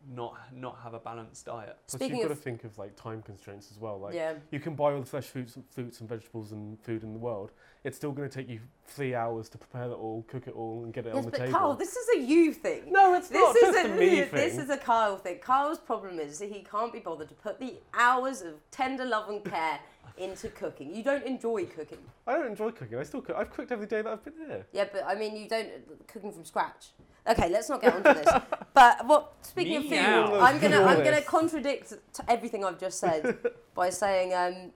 not 0.08 0.34
not 0.52 0.78
have 0.82 0.94
a 0.94 0.98
balanced 0.98 1.46
diet. 1.46 1.76
Plus, 1.86 2.00
Speaking 2.00 2.16
you've 2.16 2.28
got 2.28 2.34
to 2.34 2.40
think 2.40 2.64
of 2.64 2.76
like 2.78 2.96
time 2.96 3.22
constraints 3.22 3.70
as 3.70 3.78
well. 3.78 3.98
Like 3.98 4.14
yeah. 4.14 4.34
you 4.50 4.60
can 4.60 4.74
buy 4.74 4.92
all 4.92 5.00
the 5.00 5.06
fresh 5.06 5.26
fruits, 5.26 5.56
fruits 5.70 6.00
and 6.00 6.08
vegetables 6.08 6.52
and 6.52 6.80
food 6.80 7.02
in 7.02 7.12
the 7.12 7.18
world. 7.18 7.52
It's 7.86 7.96
still 7.96 8.10
going 8.10 8.28
to 8.28 8.34
take 8.36 8.48
you 8.48 8.58
three 8.84 9.14
hours 9.14 9.48
to 9.50 9.58
prepare 9.58 9.84
it 9.84 9.94
all, 9.94 10.24
cook 10.26 10.48
it 10.48 10.54
all, 10.56 10.82
and 10.82 10.92
get 10.92 11.06
it 11.06 11.10
Yes, 11.14 11.18
on 11.18 11.24
the 11.26 11.30
but 11.30 11.38
table. 11.38 11.52
Carl, 11.52 11.74
this 11.74 11.94
is 11.94 12.08
a 12.16 12.18
you 12.20 12.52
thing. 12.52 12.90
no, 12.90 13.14
it's 13.14 13.28
This 13.28 13.40
not 13.40 13.54
is 13.54 13.60
just 13.62 13.78
a, 13.86 13.92
a 13.92 13.96
me 13.96 14.20
this 14.22 14.54
thing. 14.54 14.60
is 14.60 14.70
a 14.70 14.76
Kyle 14.76 15.16
thing. 15.16 15.38
Kyle's 15.38 15.78
problem 15.78 16.18
is 16.18 16.40
that 16.40 16.50
he 16.50 16.64
can't 16.64 16.92
be 16.92 16.98
bothered 16.98 17.28
to 17.28 17.34
put 17.36 17.60
the 17.60 17.74
hours 17.94 18.42
of 18.42 18.54
tender 18.72 19.04
love 19.04 19.28
and 19.28 19.44
care 19.44 19.78
into 20.18 20.48
cooking. 20.48 20.92
You 20.96 21.04
don't 21.04 21.22
enjoy 21.24 21.66
cooking. 21.66 21.98
I 22.26 22.32
don't 22.32 22.48
enjoy 22.48 22.72
cooking. 22.72 22.98
I 22.98 23.04
still 23.04 23.20
cook. 23.20 23.36
I've 23.38 23.52
cooked 23.52 23.70
every 23.70 23.86
day 23.86 24.02
that 24.02 24.12
I've 24.12 24.24
been 24.24 24.34
here. 24.48 24.66
Yeah, 24.72 24.86
but 24.92 25.04
I 25.06 25.14
mean, 25.14 25.36
you 25.36 25.48
don't 25.48 25.68
cooking 26.08 26.32
from 26.32 26.44
scratch. 26.44 26.88
Okay, 27.28 27.48
let's 27.50 27.68
not 27.68 27.80
get 27.82 27.94
onto 27.94 28.14
this. 28.14 28.28
But 28.74 29.06
what? 29.06 29.32
Speaking 29.42 29.76
of 29.76 29.82
food, 29.84 29.90
Meow. 29.92 30.40
I'm 30.40 30.58
gonna 30.58 30.82
I'm 30.82 31.04
gonna 31.04 31.22
contradict 31.22 31.90
t- 31.90 32.22
everything 32.26 32.64
I've 32.64 32.78
just 32.80 32.98
said 32.98 33.38
by 33.74 33.90
saying 33.90 34.34
um, 34.34 34.72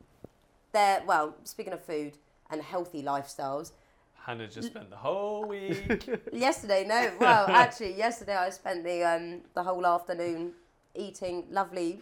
they're 0.73 1.03
well. 1.05 1.35
Speaking 1.45 1.73
of 1.73 1.83
food 1.85 2.13
and 2.51 2.63
healthy 2.63 3.03
lifestyles, 3.03 3.73
Hannah 4.25 4.49
just 4.49 4.69
spent 4.69 4.91
the 4.91 4.97
whole 4.97 5.45
week. 5.49 6.09
yesterday 6.33 6.85
no, 6.87 7.13
well 7.21 7.47
actually 7.49 7.95
yesterday 7.95 8.37
I 8.37 8.51
spent 8.51 8.85
the 8.85 9.03
um 9.03 9.41
the 9.55 9.63
whole 9.63 9.87
afternoon 9.87 10.53
eating 10.95 11.45
lovely 11.51 12.01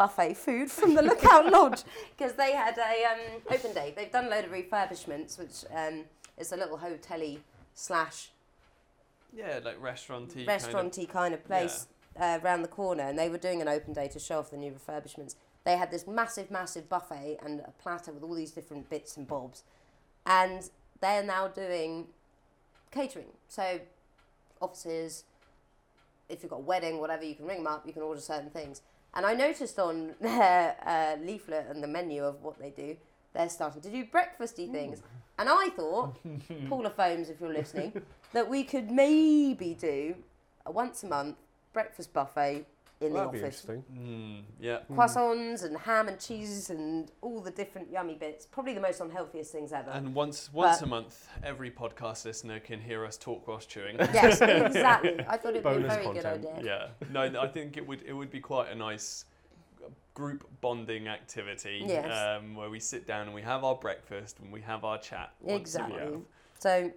buffet 0.00 0.34
food 0.34 0.70
from 0.70 0.94
the 0.94 1.02
Lookout 1.02 1.44
Lodge 1.52 1.82
because 2.16 2.32
they 2.32 2.52
had 2.52 2.78
a 2.78 3.04
um, 3.12 3.42
open 3.50 3.74
day. 3.74 3.92
They've 3.94 4.10
done 4.10 4.26
a 4.26 4.30
load 4.30 4.46
of 4.46 4.50
refurbishments, 4.50 5.38
which 5.38 5.64
um, 5.74 6.04
is 6.38 6.52
a 6.52 6.56
little 6.56 6.78
hotel 6.78 7.36
slash 7.74 8.30
yeah, 9.30 9.60
like 9.62 9.76
restauranty. 9.80 10.46
restauranty 10.46 11.04
kind 11.04 11.34
of 11.34 11.44
place 11.44 11.86
uh, 12.18 12.38
around 12.42 12.62
the 12.62 12.68
corner, 12.68 13.02
and 13.02 13.18
they 13.18 13.28
were 13.28 13.38
doing 13.38 13.60
an 13.60 13.68
open 13.68 13.92
day 13.92 14.08
to 14.08 14.18
show 14.18 14.38
off 14.38 14.50
the 14.50 14.56
new 14.56 14.72
refurbishments. 14.72 15.34
They 15.64 15.76
had 15.76 15.90
this 15.90 16.06
massive, 16.06 16.50
massive 16.50 16.88
buffet 16.88 17.38
and 17.44 17.60
a 17.60 17.72
platter 17.82 18.10
with 18.10 18.22
all 18.22 18.34
these 18.34 18.52
different 18.52 18.88
bits 18.88 19.18
and 19.18 19.28
bobs, 19.28 19.64
and 20.26 20.68
they're 21.00 21.22
now 21.22 21.48
doing 21.48 22.06
catering. 22.90 23.26
So, 23.48 23.80
offices, 24.60 25.24
if 26.28 26.42
you've 26.42 26.50
got 26.50 26.56
a 26.56 26.62
wedding, 26.62 27.00
whatever, 27.00 27.24
you 27.24 27.34
can 27.34 27.46
ring 27.46 27.58
them 27.58 27.66
up. 27.66 27.86
You 27.86 27.92
can 27.92 28.02
order 28.02 28.20
certain 28.20 28.50
things. 28.50 28.82
And 29.14 29.26
I 29.26 29.34
noticed 29.34 29.78
on 29.78 30.14
their 30.20 30.76
uh, 30.86 31.24
leaflet 31.24 31.66
and 31.68 31.82
the 31.82 31.88
menu 31.88 32.24
of 32.24 32.42
what 32.42 32.58
they 32.58 32.70
do, 32.70 32.96
they're 33.32 33.48
starting 33.48 33.82
to 33.82 33.90
do 33.90 34.04
breakfasty 34.04 34.70
things. 34.70 35.02
And 35.38 35.48
I 35.48 35.68
thought, 35.70 36.16
Paula 36.68 36.90
Foams, 36.90 37.30
if 37.30 37.40
you're 37.40 37.52
listening, 37.52 38.02
that 38.32 38.48
we 38.48 38.64
could 38.64 38.90
maybe 38.90 39.76
do 39.78 40.16
a 40.66 40.70
once 40.70 41.02
a 41.02 41.06
month 41.06 41.36
breakfast 41.72 42.12
buffet 42.12 42.66
in 43.00 43.14
That'd 43.14 43.28
the 43.28 43.38
be 43.38 43.44
office. 43.44 43.64
interesting. 43.64 43.84
Mm, 43.98 44.42
yeah. 44.60 44.78
Croissants 44.92 45.64
and 45.64 45.76
ham 45.78 46.08
and 46.08 46.20
cheese 46.20 46.68
and 46.68 47.10
all 47.22 47.40
the 47.40 47.50
different 47.50 47.90
yummy 47.90 48.14
bits. 48.14 48.44
Probably 48.44 48.74
the 48.74 48.80
most 48.80 49.00
unhealthiest 49.00 49.50
things 49.52 49.72
ever. 49.72 49.90
And 49.90 50.14
once 50.14 50.52
once 50.52 50.78
But- 50.80 50.86
a 50.86 50.88
month, 50.88 51.28
every 51.42 51.70
podcast 51.70 52.26
listener 52.26 52.60
can 52.60 52.78
hear 52.80 53.06
us 53.06 53.16
talk 53.16 53.48
whilst 53.48 53.70
chewing. 53.70 53.96
yes, 53.98 54.40
exactly. 54.42 55.18
I 55.26 55.36
thought 55.38 55.50
it'd 55.56 55.62
be 55.62 55.68
a 55.70 55.72
Bonus 55.72 55.94
very 55.94 56.04
good 56.12 56.22
content. 56.24 56.58
idea. 56.58 56.88
yeah. 57.00 57.06
No, 57.10 57.40
I 57.40 57.48
think 57.48 57.76
it 57.78 57.86
would 57.86 58.02
it 58.02 58.12
would 58.12 58.30
be 58.30 58.40
quite 58.40 58.70
a 58.70 58.74
nice 58.74 59.24
group 60.12 60.46
bonding 60.60 61.08
activity 61.08 61.82
Yes. 61.86 62.38
um, 62.38 62.54
where 62.54 62.68
we 62.68 62.80
sit 62.80 63.06
down 63.06 63.22
and 63.26 63.34
we 63.34 63.40
have 63.42 63.64
our 63.64 63.76
breakfast 63.76 64.38
and 64.40 64.52
we 64.52 64.60
have 64.60 64.84
our 64.84 64.98
chat. 64.98 65.32
Exactly. 65.46 66.18
So, 66.58 66.92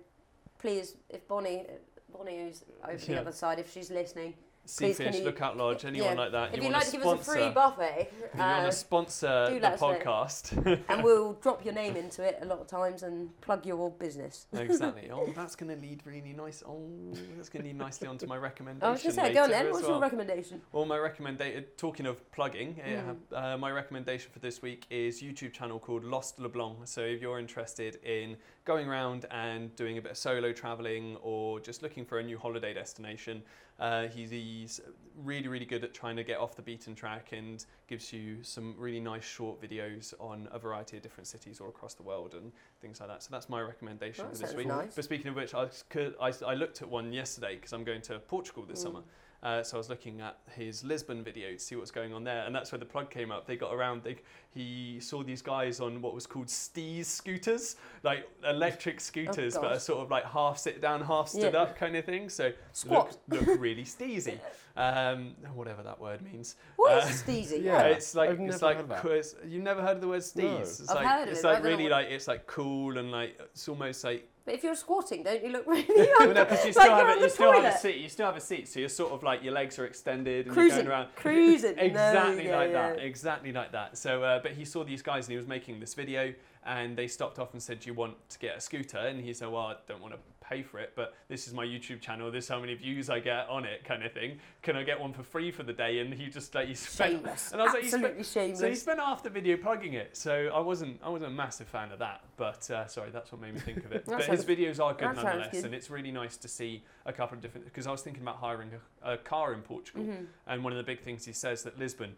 please, 0.60 0.96
if 1.10 1.26
Bonnie, 1.30 1.68
Bonnie 2.12 2.40
who's 2.40 2.66
over 2.86 2.98
the 2.98 3.22
other 3.22 3.32
side, 3.32 3.60
if 3.60 3.72
she's 3.72 3.90
listening, 3.90 4.34
Please, 4.34 4.36
can 4.36 4.43
Seafish, 4.66 5.18
you- 5.18 5.26
Lookout 5.26 5.58
Lodge, 5.58 5.84
anyone 5.84 6.14
yeah. 6.16 6.22
like 6.22 6.32
that. 6.32 6.50
if 6.50 6.58
you 6.58 6.64
you'd 6.64 6.72
want 6.72 6.74
like 6.76 6.86
to 6.86 6.92
to 6.92 6.98
give 6.98 7.06
us 7.08 7.28
a 7.28 7.32
free 7.32 7.50
buffet, 7.50 8.12
you 8.34 8.40
want 8.40 8.64
uh, 8.64 8.66
to 8.66 8.72
sponsor 8.72 9.46
do 9.50 9.56
the 9.56 9.62
let 9.62 9.74
us 9.74 9.82
know. 9.82 9.88
podcast? 9.94 10.84
and 10.90 11.04
we'll 11.04 11.34
drop 11.34 11.66
your 11.66 11.74
name 11.74 11.98
into 11.98 12.24
it 12.24 12.40
a 12.42 12.46
lot 12.46 12.60
of 12.60 12.68
times 12.68 13.04
and 13.04 13.30
plug 13.42 13.66
your 13.66 13.92
business. 13.92 14.48
exactly. 14.54 15.10
Oh, 15.12 15.32
that's 15.36 15.56
going 15.56 15.76
to 15.76 15.82
lead 15.82 16.02
really 16.06 16.34
nice. 16.34 16.64
Oh, 16.66 16.90
that's 17.36 17.50
going 17.50 17.64
to 17.64 17.70
lead 17.70 17.78
nicely 17.78 18.08
onto 18.08 18.26
my 18.26 18.38
recommendation. 18.38 18.88
I 18.88 18.92
was 18.92 19.04
going 19.04 19.16
to 19.16 19.22
say, 19.22 19.34
go 19.34 19.44
on 19.44 19.50
then. 19.50 19.70
What's 19.70 19.84
well. 19.84 19.92
your 19.92 20.02
recommendation? 20.02 20.62
Well, 20.72 20.86
my 20.86 20.98
recommendation, 20.98 21.66
talking 21.78 22.06
of 22.06 22.32
plugging, 22.32 22.76
Mm. 22.84 23.18
uh, 23.34 23.58
my 23.58 23.72
recommendation 23.72 24.30
for 24.32 24.40
this 24.40 24.62
week 24.62 24.86
is 24.90 25.22
YouTube 25.22 25.52
channel 25.54 25.80
called 25.80 26.04
Lost 26.04 26.40
LeBlanc. 26.40 26.80
So 26.86 27.02
if 27.02 27.22
you're 27.22 27.40
interested 27.40 27.98
in 28.04 28.38
going 28.66 28.88
around 28.88 29.26
and 29.32 29.76
doing 29.76 29.98
a 29.98 30.02
bit 30.02 30.12
of 30.12 30.18
solo 30.18 30.54
traveling 30.54 31.18
or 31.22 31.60
just 31.60 31.82
looking 31.82 32.06
for 32.06 32.20
a 32.20 32.24
new 32.24 32.38
holiday 32.38 32.74
destination, 32.74 33.44
uh, 33.80 34.08
he's, 34.08 34.30
he's 34.60 34.80
really, 35.16 35.48
really 35.48 35.66
good 35.66 35.84
at 35.84 35.94
trying 35.94 36.16
to 36.16 36.24
get 36.24 36.40
off 36.40 36.56
the 36.56 36.62
beaten 36.62 36.96
track 36.96 37.32
and 37.34 37.66
gives 37.88 38.12
you 38.14 38.38
some 38.42 38.76
really 38.78 39.00
nice 39.00 39.24
short 39.24 39.62
videos 39.62 40.14
on 40.20 40.48
a 40.52 40.60
variety 40.60 40.98
of 40.98 41.04
different 41.04 41.28
cities 41.28 41.60
all 41.62 41.70
across 41.70 41.94
the 41.94 42.04
world 42.04 42.34
and 42.34 42.52
things 42.82 43.00
like 43.00 43.10
that. 43.10 43.24
So 43.24 43.30
that's 43.32 43.50
my 43.50 43.62
recommendation 43.62 44.26
That 44.26 44.38
for 44.38 44.42
this 44.44 44.56
week. 44.56 44.68
nice. 44.68 44.96
But 44.96 45.04
speaking 45.04 45.28
of 45.28 45.36
which, 45.36 45.54
I, 45.54 45.68
could, 45.90 46.16
I, 46.22 46.32
I 46.46 46.54
looked 46.56 46.82
at 46.82 46.90
one 46.90 47.12
yesterday 47.14 47.56
because 47.56 47.74
I'm 47.74 47.84
going 47.84 48.02
to 48.04 48.20
Portugal 48.20 48.64
this 48.68 48.80
Mm. 48.80 48.84
summer. 48.84 49.02
Uh, 49.44 49.62
so 49.62 49.76
I 49.76 49.78
was 49.78 49.90
looking 49.90 50.22
at 50.22 50.38
his 50.56 50.86
Lisbon 50.86 51.22
video 51.22 51.52
to 51.52 51.60
see 51.60 51.76
what's 51.76 51.92
going 51.92 52.14
on 52.14 52.24
there, 52.24 52.46
and 52.46 52.56
that's 52.56 52.72
where 52.72 52.80
the 52.80 52.86
plug 52.86 53.10
came 53.12 53.30
up. 53.30 53.46
They 53.46 53.58
got 53.58 53.74
around. 53.74 54.02
They, 54.02 54.16
he 54.56 55.02
saw 55.02 55.22
these 55.22 55.42
guys 55.42 55.82
on 55.82 56.02
what 56.02 56.14
was 56.16 56.26
called 56.26 56.48
steez 56.48 57.06
scooters, 57.08 57.76
like 58.04 58.26
electric 58.48 59.02
scooters, 59.02 59.56
but 59.56 59.60
Oh, 59.66 59.68
gosh. 59.70 59.76
are 59.76 59.80
sort 59.82 60.00
of 60.00 60.10
like 60.10 60.24
half 60.24 60.58
sit 60.58 60.82
down, 60.82 61.02
half 61.02 61.28
stood 61.28 61.54
Yeah. 61.54 61.62
up 61.64 61.76
kind 61.78 61.94
of 61.98 62.06
thing. 62.06 62.30
So 62.30 62.54
Squat. 62.72 63.18
look, 63.28 63.46
look 63.46 63.60
really 63.60 63.84
steezy, 63.84 64.40
um, 64.78 65.36
whatever 65.54 65.84
that 65.84 66.00
word 66.00 66.22
means. 66.22 66.56
What 66.78 67.04
Uh, 67.04 67.08
is 67.08 67.22
steezy? 67.24 67.62
yeah. 67.66 67.82
it's 67.84 68.16
like 68.16 68.30
I've 68.30 68.40
it's 68.40 68.62
like 68.62 68.78
heard 68.78 68.84
of 68.84 68.90
that. 68.90 69.02
co- 69.02 69.10
it's- 69.10 69.36
you've 69.46 69.64
never 69.64 69.82
heard 69.82 69.96
of 69.98 70.02
the 70.02 70.08
word 70.08 70.22
steez. 70.22 70.42
No. 70.42 70.58
It's 70.60 70.90
I've 70.90 70.96
like 70.96 71.06
heard 71.08 71.24
of 71.28 71.34
it's 71.34 71.44
it, 71.44 71.48
like 71.48 71.64
really 71.66 71.84
what- 71.84 71.92
like 71.92 72.08
it's 72.08 72.30
like 72.30 72.48
cool 72.48 72.98
and 72.98 73.12
like 73.12 73.38
it's 73.40 73.68
almost 73.68 74.06
like 74.06 74.30
But 74.46 74.56
if 74.56 74.64
you're 74.64 74.76
squatting, 74.76 75.24
don't 75.24 75.42
you 75.44 75.52
look 75.52 75.66
really 75.66 75.86
well, 76.20 76.34
no, 76.34 76.44
'cause 76.46 76.66
you 76.66 76.74
Like 76.74 76.74
still 76.74 76.86
you're 76.98 77.08
have 77.08 77.18
a, 77.18 77.22
you 77.22 77.30
still 77.30 77.52
have 77.54 77.64
a 77.74 77.78
seat. 77.78 77.96
You 77.98 78.10
still 78.10 78.26
have 78.26 78.36
a 78.36 78.42
seat, 78.42 78.68
so 78.68 78.80
you're 78.82 78.90
sort 78.90 79.14
of 79.14 79.24
like 79.24 79.42
your 79.42 79.54
legs 79.54 79.80
are 79.80 79.86
extended 79.86 80.48
and 80.48 80.54
cruising? 80.54 80.78
you're 80.80 80.86
going 80.86 81.00
around. 81.00 81.08
Cruising. 81.16 81.76
No, 81.78 81.82
Exactly 81.84 82.48
yeah, 82.48 82.58
like 82.58 82.72
yeah. 82.72 82.90
that. 82.94 83.00
Exactly 83.04 83.52
like 83.54 83.72
that. 83.72 83.98
So, 83.98 84.22
uh, 84.24 84.40
but 84.44 84.52
he 84.52 84.66
saw 84.66 84.84
these 84.84 85.02
guys 85.02 85.28
and 85.28 85.32
he 85.32 85.38
was 85.38 85.48
making 85.48 85.80
this 85.80 85.94
video, 85.94 86.34
and 86.66 86.98
they 86.98 87.08
stopped 87.08 87.40
off 87.40 87.54
and 87.54 87.64
said, 87.64 87.80
"Do 87.80 87.88
you 87.90 87.94
want 87.94 88.16
to 88.32 88.40
get 88.40 88.58
a 88.58 88.60
scooter?" 88.60 88.98
And 88.98 89.22
he 89.22 89.34
said, 89.34 89.48
"Well, 89.50 89.62
I 89.68 89.76
don't 89.88 90.02
want 90.02 90.14
to 90.14 90.20
pay 90.44 90.62
for 90.62 90.80
it, 90.80 90.94
but 90.96 91.16
this 91.28 91.48
is 91.48 91.54
my 91.54 91.66
YouTube 91.66 92.02
channel. 92.02 92.30
This 92.32 92.46
is 92.46 92.50
how 92.50 92.60
many 92.60 92.74
views 92.76 93.10
I 93.10 93.20
get 93.20 93.48
on 93.50 93.66
it, 93.66 93.84
kind 93.84 94.04
of 94.04 94.12
thing. 94.12 94.40
Can 94.62 94.76
I 94.76 94.84
get 94.84 95.00
one 95.00 95.14
for 95.14 95.24
free 95.24 95.52
for 95.52 95.64
the 95.64 95.74
day?" 95.74 96.00
And 96.00 96.14
he 96.14 96.28
just 96.28 96.54
like 96.54 96.68
he 96.68 96.74
spent. 96.76 97.14
Shameless. 97.14 97.52
And 97.52 97.62
I 97.62 97.66
was 97.66 97.74
like, 97.74 97.84
you 97.84 97.90
spent- 97.90 98.04
Absolutely 98.06 98.24
shameless. 98.42 98.60
So 98.60 98.70
he 98.70 98.76
spent 98.76 99.00
half 99.00 99.24
the 99.24 99.30
video 99.30 99.58
plugging 99.58 99.94
it. 99.94 100.16
So 100.18 100.50
I 100.54 100.60
wasn't, 100.60 101.00
I 101.04 101.10
wasn't 101.10 101.32
a 101.32 101.36
massive 101.36 101.68
fan 101.68 101.92
of 101.92 102.00
that. 102.00 102.22
But 102.38 102.70
uh, 102.70 102.88
sorry, 102.88 103.10
that's 103.12 103.32
what 103.32 103.42
made 103.42 103.54
me 103.54 103.60
think 103.60 103.86
of 103.86 103.92
it. 103.92 104.04
But 104.14 104.26
his 104.26 104.46
videos 104.46 104.80
are 104.84 104.94
good 104.94 105.16
nonetheless, 105.16 105.52
good. 105.52 105.66
and 105.66 105.74
it's 105.74 105.90
really 105.90 106.12
nice 106.12 106.38
to 106.38 106.48
see 106.48 106.84
a 107.06 107.14
couple 107.14 107.36
of 107.38 107.42
different. 107.42 107.66
Because 107.66 107.88
I 107.88 107.92
was 107.92 108.02
thinking 108.02 108.22
about 108.24 108.38
hiring 108.38 108.72
a, 109.04 109.14
a 109.14 109.18
car 109.18 109.54
in 109.54 109.62
Portugal, 109.62 110.04
Mhm. 110.04 110.26
and 110.48 110.64
one 110.64 110.74
of 110.74 110.78
the 110.78 110.84
big 110.84 111.02
things 111.02 111.26
he 111.26 111.34
says 111.34 111.64
that 111.64 111.80
Lisbon, 111.80 112.16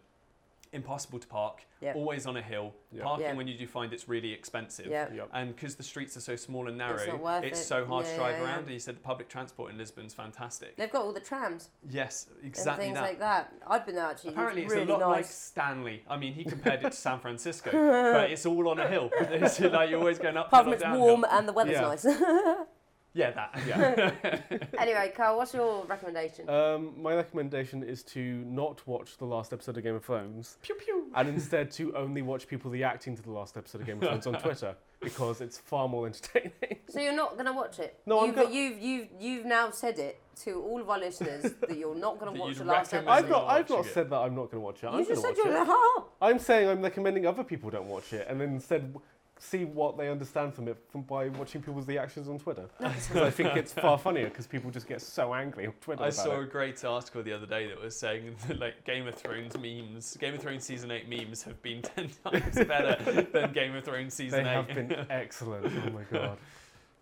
impossible 0.76 1.18
to 1.18 1.26
park, 1.26 1.64
Yeah. 1.80 1.94
always 1.94 2.26
on 2.26 2.36
a 2.36 2.42
hill. 2.42 2.72
Yeah. 2.92 3.02
Parking 3.02 3.26
Yeah. 3.26 3.34
when 3.34 3.48
you 3.48 3.56
do 3.58 3.66
find 3.66 3.92
it's 3.92 4.08
really 4.08 4.32
expensive. 4.32 4.86
Yeah. 4.86 5.12
Yep. 5.12 5.28
And 5.32 5.54
because 5.54 5.74
the 5.76 5.82
streets 5.82 6.16
are 6.16 6.20
so 6.20 6.36
small 6.36 6.68
and 6.68 6.78
narrow, 6.78 7.04
not 7.06 7.20
worth 7.20 7.44
it's 7.44 7.60
it. 7.60 7.64
so 7.64 7.84
hard 7.84 8.04
Yeah, 8.04 8.12
to 8.12 8.16
drive 8.18 8.36
yeah, 8.36 8.42
yeah. 8.42 8.46
around. 8.48 8.62
And 8.64 8.70
you 8.72 8.78
said 8.78 8.96
the 8.96 9.00
public 9.00 9.28
transport 9.28 9.72
in 9.72 9.78
Lisbon's 9.78 10.14
fantastic. 10.14 10.76
They've 10.76 10.90
got 10.90 11.02
all 11.02 11.12
the 11.12 11.20
trams 11.20 11.70
Yes, 11.88 12.26
exactly. 12.26 12.36
and 12.42 12.46
exactly 12.46 12.84
things 12.84 12.94
that. 12.96 13.02
like 13.02 13.18
that. 13.18 13.52
I've 13.66 13.84
been 13.86 13.94
there 13.96 14.04
actually. 14.06 14.30
Apparently, 14.30 14.62
it's 14.64 14.72
it's 14.74 14.88
a 14.90 14.92
lot 14.92 15.00
like. 15.10 15.24
Stanley. 15.24 16.02
I 16.08 16.16
mean, 16.16 16.32
he 16.34 16.44
compared 16.54 16.84
it 16.84 16.90
to 16.90 16.96
San 16.96 17.18
Francisco, 17.18 17.70
but 18.12 18.30
it's 18.30 18.46
all 18.46 18.68
on 18.68 18.78
a 18.78 18.86
hill. 18.88 19.10
It's 19.20 19.58
like 19.60 19.90
you're 19.90 19.98
always 19.98 20.18
going 20.18 20.36
up. 20.36 20.46
Apart 20.48 20.64
from 20.64 20.72
or 20.72 20.74
it's 20.74 20.82
downhill. 20.82 21.00
warm 21.00 21.24
and 21.30 21.48
the 21.48 21.52
weather's 21.52 21.72
Yeah. 21.74 21.80
nice. 21.82 22.66
Yeah, 23.16 23.30
that. 23.30 23.60
Yeah. 23.66 24.58
anyway, 24.78 25.10
Carl, 25.16 25.38
what's 25.38 25.54
your 25.54 25.84
recommendation? 25.86 26.48
Um, 26.50 27.00
my 27.00 27.14
recommendation 27.14 27.82
is 27.82 28.02
to 28.04 28.20
not 28.44 28.86
watch 28.86 29.16
the 29.16 29.24
last 29.24 29.52
episode 29.54 29.78
of 29.78 29.82
Game 29.84 29.94
of 29.94 30.04
Thrones 30.04 30.58
pew 30.62 30.74
pew. 30.74 31.06
and 31.14 31.28
instead 31.28 31.70
to 31.72 31.96
only 31.96 32.20
watch 32.20 32.46
people 32.46 32.70
reacting 32.70 33.16
to 33.16 33.22
the 33.22 33.30
last 33.30 33.56
episode 33.56 33.80
of 33.80 33.86
Game 33.86 33.96
of 34.02 34.02
Thrones 34.08 34.26
on 34.26 34.34
Twitter 34.34 34.76
because 35.00 35.40
it's 35.40 35.56
far 35.58 35.88
more 35.88 36.06
entertaining. 36.06 36.52
so 36.90 37.00
you're 37.00 37.16
not 37.16 37.32
going 37.34 37.46
to 37.46 37.52
watch 37.52 37.78
it? 37.78 37.98
No, 38.04 38.20
I'm 38.20 38.26
you've, 38.26 38.34
gonna- 38.36 38.50
you've 38.50 38.78
you've 38.78 39.08
you've 39.18 39.46
now 39.46 39.70
said 39.70 39.98
it 39.98 40.20
to 40.44 40.62
all 40.62 40.80
of 40.82 40.90
our 40.90 40.98
listeners 40.98 41.42
that 41.68 41.76
you're 41.78 41.94
not 41.94 42.18
going 42.20 42.34
to 42.34 42.38
watch 42.38 42.56
the 42.58 42.64
last 42.64 42.92
episode. 42.92 43.10
I've 43.10 43.28
not, 43.30 43.46
I've 43.46 43.70
not 43.70 43.86
said 43.86 44.10
that 44.10 44.18
I'm 44.18 44.34
not 44.34 44.50
going 44.50 44.60
to 44.60 44.60
watch 44.60 44.82
it. 44.84 44.88
I'm 44.88 44.98
you 45.00 45.06
just 45.06 45.22
said 45.22 45.34
you're 45.38 45.46
watch 45.46 45.66
going 45.66 45.78
it. 45.78 46.00
to. 46.00 46.04
I'm 46.20 46.38
saying 46.38 46.68
I'm 46.68 46.82
recommending 46.82 47.26
other 47.26 47.44
people 47.44 47.70
don't 47.70 47.88
watch 47.88 48.12
it 48.12 48.26
and 48.28 48.38
then 48.38 48.50
instead 48.50 48.92
w- 48.92 49.00
see 49.38 49.64
what 49.66 49.98
they 49.98 50.08
understand 50.08 50.54
from 50.54 50.66
it 50.68 50.76
from 50.90 51.02
by 51.02 51.28
watching 51.28 51.60
people's 51.62 51.86
reactions 51.86 52.28
on 52.28 52.38
Twitter. 52.38 52.64
Because 52.78 53.16
I 53.16 53.30
think 53.30 53.54
it's 53.56 53.72
far 53.72 53.98
funnier 53.98 54.24
because 54.28 54.46
people 54.46 54.70
just 54.70 54.88
get 54.88 55.02
so 55.02 55.34
angry 55.34 55.66
on 55.66 55.72
Twitter 55.74 56.02
I 56.02 56.06
about 56.06 56.14
saw 56.16 56.40
a 56.40 56.44
great 56.46 56.82
article 56.84 57.22
the 57.22 57.32
other 57.34 57.46
day 57.46 57.66
that 57.68 57.80
was 57.80 57.94
saying 57.96 58.34
that 58.48 58.58
like 58.58 58.84
Game 58.84 59.06
of 59.06 59.14
Thrones 59.14 59.56
memes, 59.58 60.16
Game 60.18 60.34
of 60.34 60.40
Thrones 60.40 60.64
season 60.64 60.90
eight 60.90 61.08
memes 61.08 61.42
have 61.42 61.60
been 61.62 61.82
ten 61.96 62.08
times 62.24 62.54
better 62.64 63.24
than 63.32 63.52
Game 63.52 63.74
of 63.76 63.84
Thrones 63.84 64.14
season 64.14 64.44
They 64.44 64.50
season 64.50 64.66
have 64.66 64.78
eight. 64.78 64.88
been 64.88 65.06
excellent. 65.10 65.66
Oh 65.66 65.90
my 65.90 66.02
god. 66.10 66.38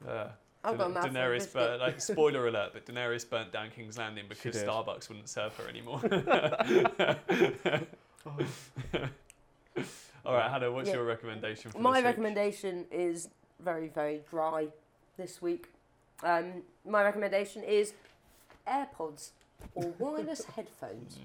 Uh, 0.09 0.29
I've 0.67 0.79
got 0.79 0.91
a 0.91 0.95
Da- 0.95 1.01
mouthful 1.01 1.15
Daenerys, 1.15 1.35
biscuit. 1.39 1.55
burnt, 1.55 1.81
like 1.83 2.01
spoiler 2.01 2.49
alert, 2.49 2.71
but 2.73 2.87
Daenerys 2.87 3.29
burnt 3.29 3.53
down 3.53 3.71
King's 3.71 3.99
Landing 3.99 4.25
because. 4.29 4.57
Starbucks 4.57 5.09
wouldn't 5.09 5.29
serve 5.29 5.55
her 5.57 5.69
anymore. 5.69 6.01
All 10.25 10.35
right, 10.35 10.51
Hannah, 10.51 10.73
what's 10.73 10.89
Yeah. 10.89 10.97
your 10.97 11.05
recommendation 11.05 11.71
for 11.71 11.79
My 11.79 11.91
this 11.93 11.99
week? 11.99 12.05
recommendation 12.07 12.87
is 12.91 13.29
very, 13.61 13.89
very 13.89 14.23
dry 14.31 14.69
this 15.17 15.43
week. 15.43 15.69
Um, 16.23 16.63
my 16.87 17.03
recommendation 17.03 17.63
is 17.63 17.93
AirPods 18.67 19.31
or 19.75 19.93
wireless 19.99 20.45
headphones. 20.57 21.19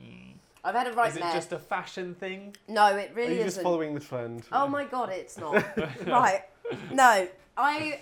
I've 0.63 0.75
had 0.75 0.87
a 0.87 0.93
right 0.93 1.11
Is 1.11 1.15
it 1.17 1.21
there. 1.21 1.31
just 1.31 1.53
a 1.53 1.59
fashion 1.59 2.13
thing? 2.15 2.55
No, 2.67 2.87
it 2.97 3.11
Are 3.11 3.13
really 3.13 3.37
you 3.37 3.43
just 3.43 3.53
isn't. 3.55 3.63
following 3.63 3.93
the 3.93 4.01
trend? 4.01 4.43
Oh 4.51 4.67
my 4.67 4.83
god, 4.83 5.09
it's 5.09 5.37
not. 5.37 5.63
right. 6.05 6.43
No, 6.91 7.27
I 7.55 7.99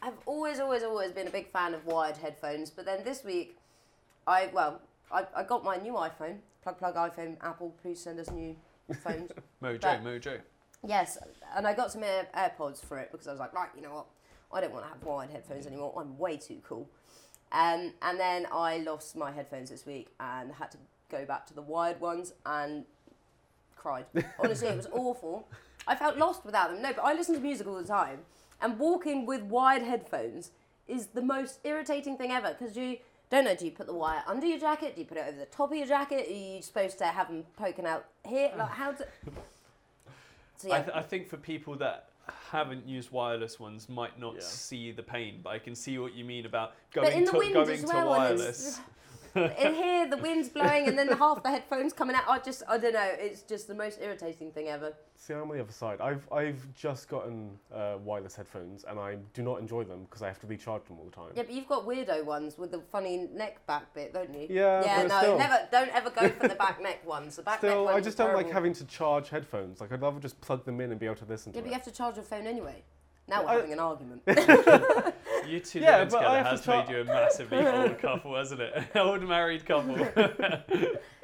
have 0.00 0.14
always, 0.24 0.60
always, 0.60 0.84
always 0.84 1.10
been 1.10 1.26
a 1.26 1.30
big 1.30 1.48
fan 1.50 1.74
of 1.74 1.84
wired 1.84 2.16
headphones, 2.18 2.70
but 2.70 2.84
then 2.84 3.02
this 3.02 3.24
week 3.24 3.56
I 4.28 4.50
well, 4.52 4.80
I, 5.10 5.26
I 5.34 5.42
got 5.42 5.64
my 5.64 5.76
new 5.78 5.94
iPhone. 5.94 6.38
Plug 6.62 6.78
plug 6.78 6.94
iPhone. 6.94 7.36
Apple, 7.42 7.74
please 7.82 8.00
send 8.00 8.20
us 8.20 8.30
new 8.30 8.54
phones. 8.94 9.30
Mojo, 9.62 10.02
yes, 10.86 11.18
and 11.56 11.66
I 11.66 11.74
got 11.74 11.92
some 11.92 12.02
Air, 12.02 12.26
AirPods 12.36 12.84
for 12.84 12.98
it 12.98 13.10
because 13.12 13.26
I 13.26 13.30
was 13.30 13.40
like, 13.40 13.52
right, 13.52 13.68
you 13.74 13.82
know 13.82 13.94
what? 13.94 14.06
I 14.52 14.60
don't 14.60 14.72
want 14.72 14.84
to 14.84 14.88
have 14.88 15.02
wired 15.02 15.30
headphones 15.30 15.66
anymore. 15.66 15.92
I'm 15.98 16.16
way 16.18 16.36
too 16.36 16.58
cool. 16.66 16.88
Um, 17.52 17.92
and 18.02 18.18
then 18.18 18.46
I 18.52 18.78
lost 18.78 19.16
my 19.16 19.32
headphones 19.32 19.70
this 19.70 19.86
week 19.86 20.08
and 20.20 20.52
had 20.52 20.70
to 20.72 20.78
go 21.10 21.24
back 21.24 21.46
to 21.46 21.54
the 21.54 21.62
wired 21.62 22.00
ones 22.00 22.32
and 22.44 22.84
cried. 23.76 24.06
Honestly, 24.38 24.68
it 24.68 24.76
was 24.76 24.88
awful. 24.92 25.48
I 25.86 25.94
felt 25.94 26.16
lost 26.16 26.44
without 26.44 26.72
them. 26.72 26.82
No, 26.82 26.92
but 26.92 27.02
I 27.02 27.14
listen 27.14 27.34
to 27.34 27.40
music 27.40 27.66
all 27.66 27.76
the 27.76 27.84
time, 27.84 28.20
and 28.60 28.78
walking 28.78 29.26
with 29.26 29.42
wired 29.42 29.82
headphones 29.82 30.50
is 30.88 31.08
the 31.08 31.22
most 31.22 31.60
irritating 31.64 32.16
thing 32.16 32.30
ever 32.30 32.54
because 32.58 32.76
you 32.76 32.98
don't 33.30 33.44
know. 33.44 33.54
Do 33.54 33.64
you 33.64 33.70
put 33.72 33.86
the 33.86 33.94
wire 33.94 34.22
under 34.26 34.46
your 34.46 34.58
jacket? 34.58 34.94
Do 34.94 35.00
you 35.00 35.06
put 35.06 35.18
it 35.18 35.24
over 35.28 35.38
the 35.38 35.46
top 35.46 35.70
of 35.72 35.76
your 35.76 35.86
jacket? 35.86 36.28
Are 36.28 36.32
you 36.32 36.62
supposed 36.62 36.98
to 36.98 37.04
have 37.06 37.28
them 37.28 37.44
poking 37.56 37.86
out 37.86 38.06
here? 38.24 38.50
Like 38.56 38.70
how 38.70 38.92
do? 38.92 39.04
So 40.58 40.72
I, 40.72 40.78
yeah, 40.78 40.82
th- 40.84 40.96
I 40.96 41.02
think 41.02 41.28
for 41.28 41.36
people 41.36 41.76
that 41.76 42.08
haven't 42.50 42.88
used 42.88 43.10
wireless 43.10 43.60
ones 43.60 43.90
might 43.90 44.18
not 44.18 44.36
Yeah. 44.36 44.40
see 44.40 44.90
the 44.90 45.02
pain, 45.02 45.40
but 45.44 45.50
I 45.50 45.58
can 45.58 45.74
see 45.74 45.98
what 45.98 46.14
you 46.14 46.24
mean 46.24 46.46
about 46.46 46.72
going 46.92 47.26
to 47.26 47.30
going 47.30 47.54
as 47.68 47.84
to 47.84 47.86
wireless. 47.94 48.80
in 49.36 49.74
here, 49.74 50.08
the 50.08 50.16
wind's 50.16 50.48
blowing, 50.48 50.88
and 50.88 50.98
then 50.98 51.08
half 51.08 51.42
the 51.42 51.50
headphones 51.50 51.92
coming 51.92 52.16
out. 52.16 52.24
I 52.28 52.38
just, 52.38 52.62
I 52.68 52.78
don't 52.78 52.94
know. 52.94 53.10
It's 53.18 53.42
just 53.42 53.68
the 53.68 53.74
most 53.74 53.98
irritating 54.00 54.50
thing 54.50 54.68
ever. 54.68 54.94
See, 55.16 55.32
I'm 55.34 55.42
on 55.50 55.56
the 55.56 55.62
other 55.62 55.72
side. 55.72 56.00
I've 56.00 56.26
I've 56.32 56.60
just 56.74 57.08
gotten 57.08 57.58
uh, 57.74 57.96
wireless 58.04 58.36
headphones, 58.36 58.84
and 58.88 58.98
I 58.98 59.16
do 59.34 59.42
not 59.42 59.60
enjoy 59.60 59.84
them 59.84 60.04
because 60.04 60.22
I 60.22 60.26
have 60.28 60.38
to 60.40 60.46
recharge 60.46 60.84
them 60.84 60.98
all 60.98 61.04
the 61.06 61.10
time. 61.16 61.30
Yeah, 61.34 61.42
but 61.42 61.52
you've 61.52 61.68
got 61.68 61.86
weirdo 61.86 62.24
ones 62.24 62.58
with 62.58 62.70
the 62.70 62.80
funny 62.92 63.28
neck 63.34 63.66
back 63.66 63.92
bit, 63.94 64.12
don't 64.12 64.32
you? 64.34 64.46
Yeah, 64.50 64.82
Yeah, 64.84 65.06
no, 65.06 65.18
still, 65.18 65.38
never. 65.38 65.58
Don't 65.72 65.94
ever 65.94 66.10
go 66.10 66.28
for 66.30 66.48
the 66.48 66.54
back 66.54 66.82
neck 66.82 67.06
ones. 67.06 67.36
The 67.36 67.42
back 67.42 67.62
neck 67.62 67.70
still, 67.72 67.84
ones. 67.86 67.96
I 67.96 68.00
just 68.00 68.18
don't 68.18 68.34
like 68.34 68.50
having 68.50 68.72
to 68.74 68.84
charge 68.84 69.28
headphones. 69.30 69.80
Like 69.80 69.92
I'd 69.92 70.02
rather 70.02 70.20
just 70.20 70.40
plug 70.40 70.64
them 70.64 70.80
in 70.80 70.90
and 70.90 71.00
be 71.00 71.06
able 71.06 71.16
to 71.16 71.24
listen 71.26 71.52
Yeah, 71.52 71.60
to 71.60 71.62
but 71.62 71.68
you 71.68 71.72
it. 71.72 71.74
have 71.76 71.84
to 71.84 71.90
charge 71.92 72.16
your 72.16 72.24
phone 72.24 72.46
anyway. 72.46 72.82
Now 73.28 73.42
we're 73.42 73.48
I- 73.48 73.54
having 73.54 73.72
an 73.72 73.80
argument. 73.80 74.22
You 75.46 75.60
two 75.60 75.80
Yeah, 75.80 75.98
living 75.98 76.08
together 76.10 76.36
have 76.36 76.44
to 76.44 76.50
has 76.50 76.64
try- 76.64 76.80
made 76.84 76.90
you 76.90 77.00
a 77.00 77.04
massively 77.04 77.58
old 77.66 77.98
couple, 77.98 78.36
hasn't 78.36 78.60
it? 78.60 78.74
An 78.76 78.84
old 79.00 79.22
married 79.22 79.64
couple. 79.66 79.96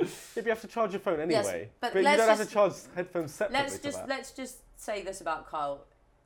If 0.01 0.37
you 0.37 0.43
have 0.51 0.61
to 0.63 0.67
charge 0.67 0.93
your 0.93 1.01
phone 1.01 1.21
anyway. 1.21 1.69
but 1.81 1.95
you 1.95 2.03
let's 2.03 2.19
don't 2.19 2.29
have 2.29 2.39
just- 2.39 2.49
to 2.51 2.55
charge 2.55 2.73
headphones 2.97 3.33
separately. 3.33 3.63
let's 3.63 3.77
to 3.79 3.83
just 3.83 3.99
that. 3.99 4.09
let's 4.09 4.31
just 4.33 4.57
say 4.77 5.03
this 5.03 5.21
about 5.21 5.49
Kyle. 5.49 5.85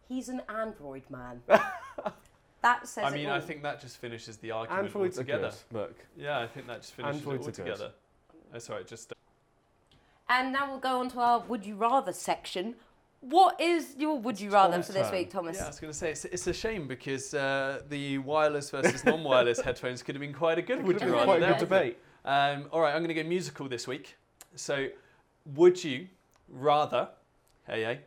He's 0.09 0.29
an 0.29 0.41
Android 0.49 1.03
man. 1.11 1.43
that 2.63 2.87
says 2.89 3.05
I 3.05 3.09
it 3.09 3.13
mean, 3.15 3.27
all. 3.27 3.33
I 3.35 3.41
think 3.41 3.63
that 3.65 3.81
just 3.81 3.99
finishes 3.99 4.37
the 4.39 4.53
argument 4.53 4.87
Androids 4.87 5.19
are 5.19 5.21
altogether. 5.23 5.53
good. 5.73 5.79
Look, 5.79 5.95
Yeah, 6.17 6.39
I 6.41 6.47
think 6.47 6.67
that 6.69 6.81
just 6.83 6.95
finishes 6.95 7.17
Androids 7.23 7.47
are 7.47 7.51
it 7.51 7.57
good. 7.57 7.69
altogether. 7.71 7.93
Oh, 8.33 8.37
That's 8.53 8.71
right. 8.71 8.87
Just 8.87 9.13
And 10.29 10.53
now 10.53 10.71
we'll 10.71 10.79
go 10.81 11.01
on 11.01 11.11
to 11.11 11.21
our 11.21 11.41
would 11.41 11.67
you 11.67 11.75
rather 11.77 12.13
section. 12.13 12.77
What 13.29 13.61
is 13.61 13.97
your 13.99 14.21
would 14.21 14.41
you 14.41 14.51
rather 14.51 14.75
Tom's 14.75 14.87
for 14.87 14.93
this 14.93 15.09
turn. 15.11 15.19
week, 15.19 15.31
Thomas? 15.31 15.57
yeah, 15.57 15.65
I 15.65 15.69
was 15.69 15.81
going 15.81 15.93
to 15.93 15.99
say 15.99 16.11
it's, 16.13 16.25
it's 16.27 16.47
a 16.47 16.53
shame 16.53 16.87
because 16.87 17.35
uh, 17.35 17.83
the 17.89 18.19
wireless 18.19 18.71
versus 18.71 19.05
non-wireless 19.05 19.61
headphones 19.61 20.03
could 20.05 20.15
have 20.15 20.21
been 20.21 20.33
quite 20.33 20.59
a 20.59 20.63
good. 20.63 20.79
it 20.79 20.85
Would 20.85 20.95
would 21.01 21.03
you 21.03 21.13
rather 21.13 21.25
quite 21.25 21.43
a 21.43 21.47
good 21.47 21.59
debate. 21.59 21.99
Um, 22.25 22.69
all 22.71 22.81
right, 22.81 22.93
I'm 22.95 23.03
going 23.03 23.15
to 23.15 23.21
go 23.21 23.29
musical 23.29 23.69
this 23.69 23.89
week. 23.89 24.17
So, 24.55 24.89
would 25.55 25.83
you 25.83 26.07
rather, 26.49 27.09
hey, 27.67 27.83
hey, 27.83 28.01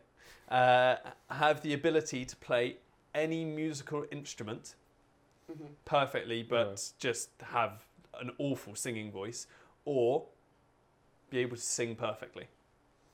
uh, 0.49 0.95
have 1.29 1.61
the 1.63 1.73
ability 1.73 2.23
to 2.23 2.35
play 2.37 2.77
any 3.13 3.43
musical 3.43 4.05
instrument 4.11 4.75
Mhm. 5.51 5.67
perfectly, 5.83 6.43
but 6.43 6.67
Yeah. 6.69 6.75
just 6.97 7.29
have 7.41 7.83
an 8.13 8.31
awful 8.37 8.73
singing 8.75 9.11
voice, 9.11 9.47
or 9.83 10.27
be 11.29 11.39
able 11.39 11.57
to 11.57 11.61
sing 11.61 11.95
perfectly? 11.95 12.47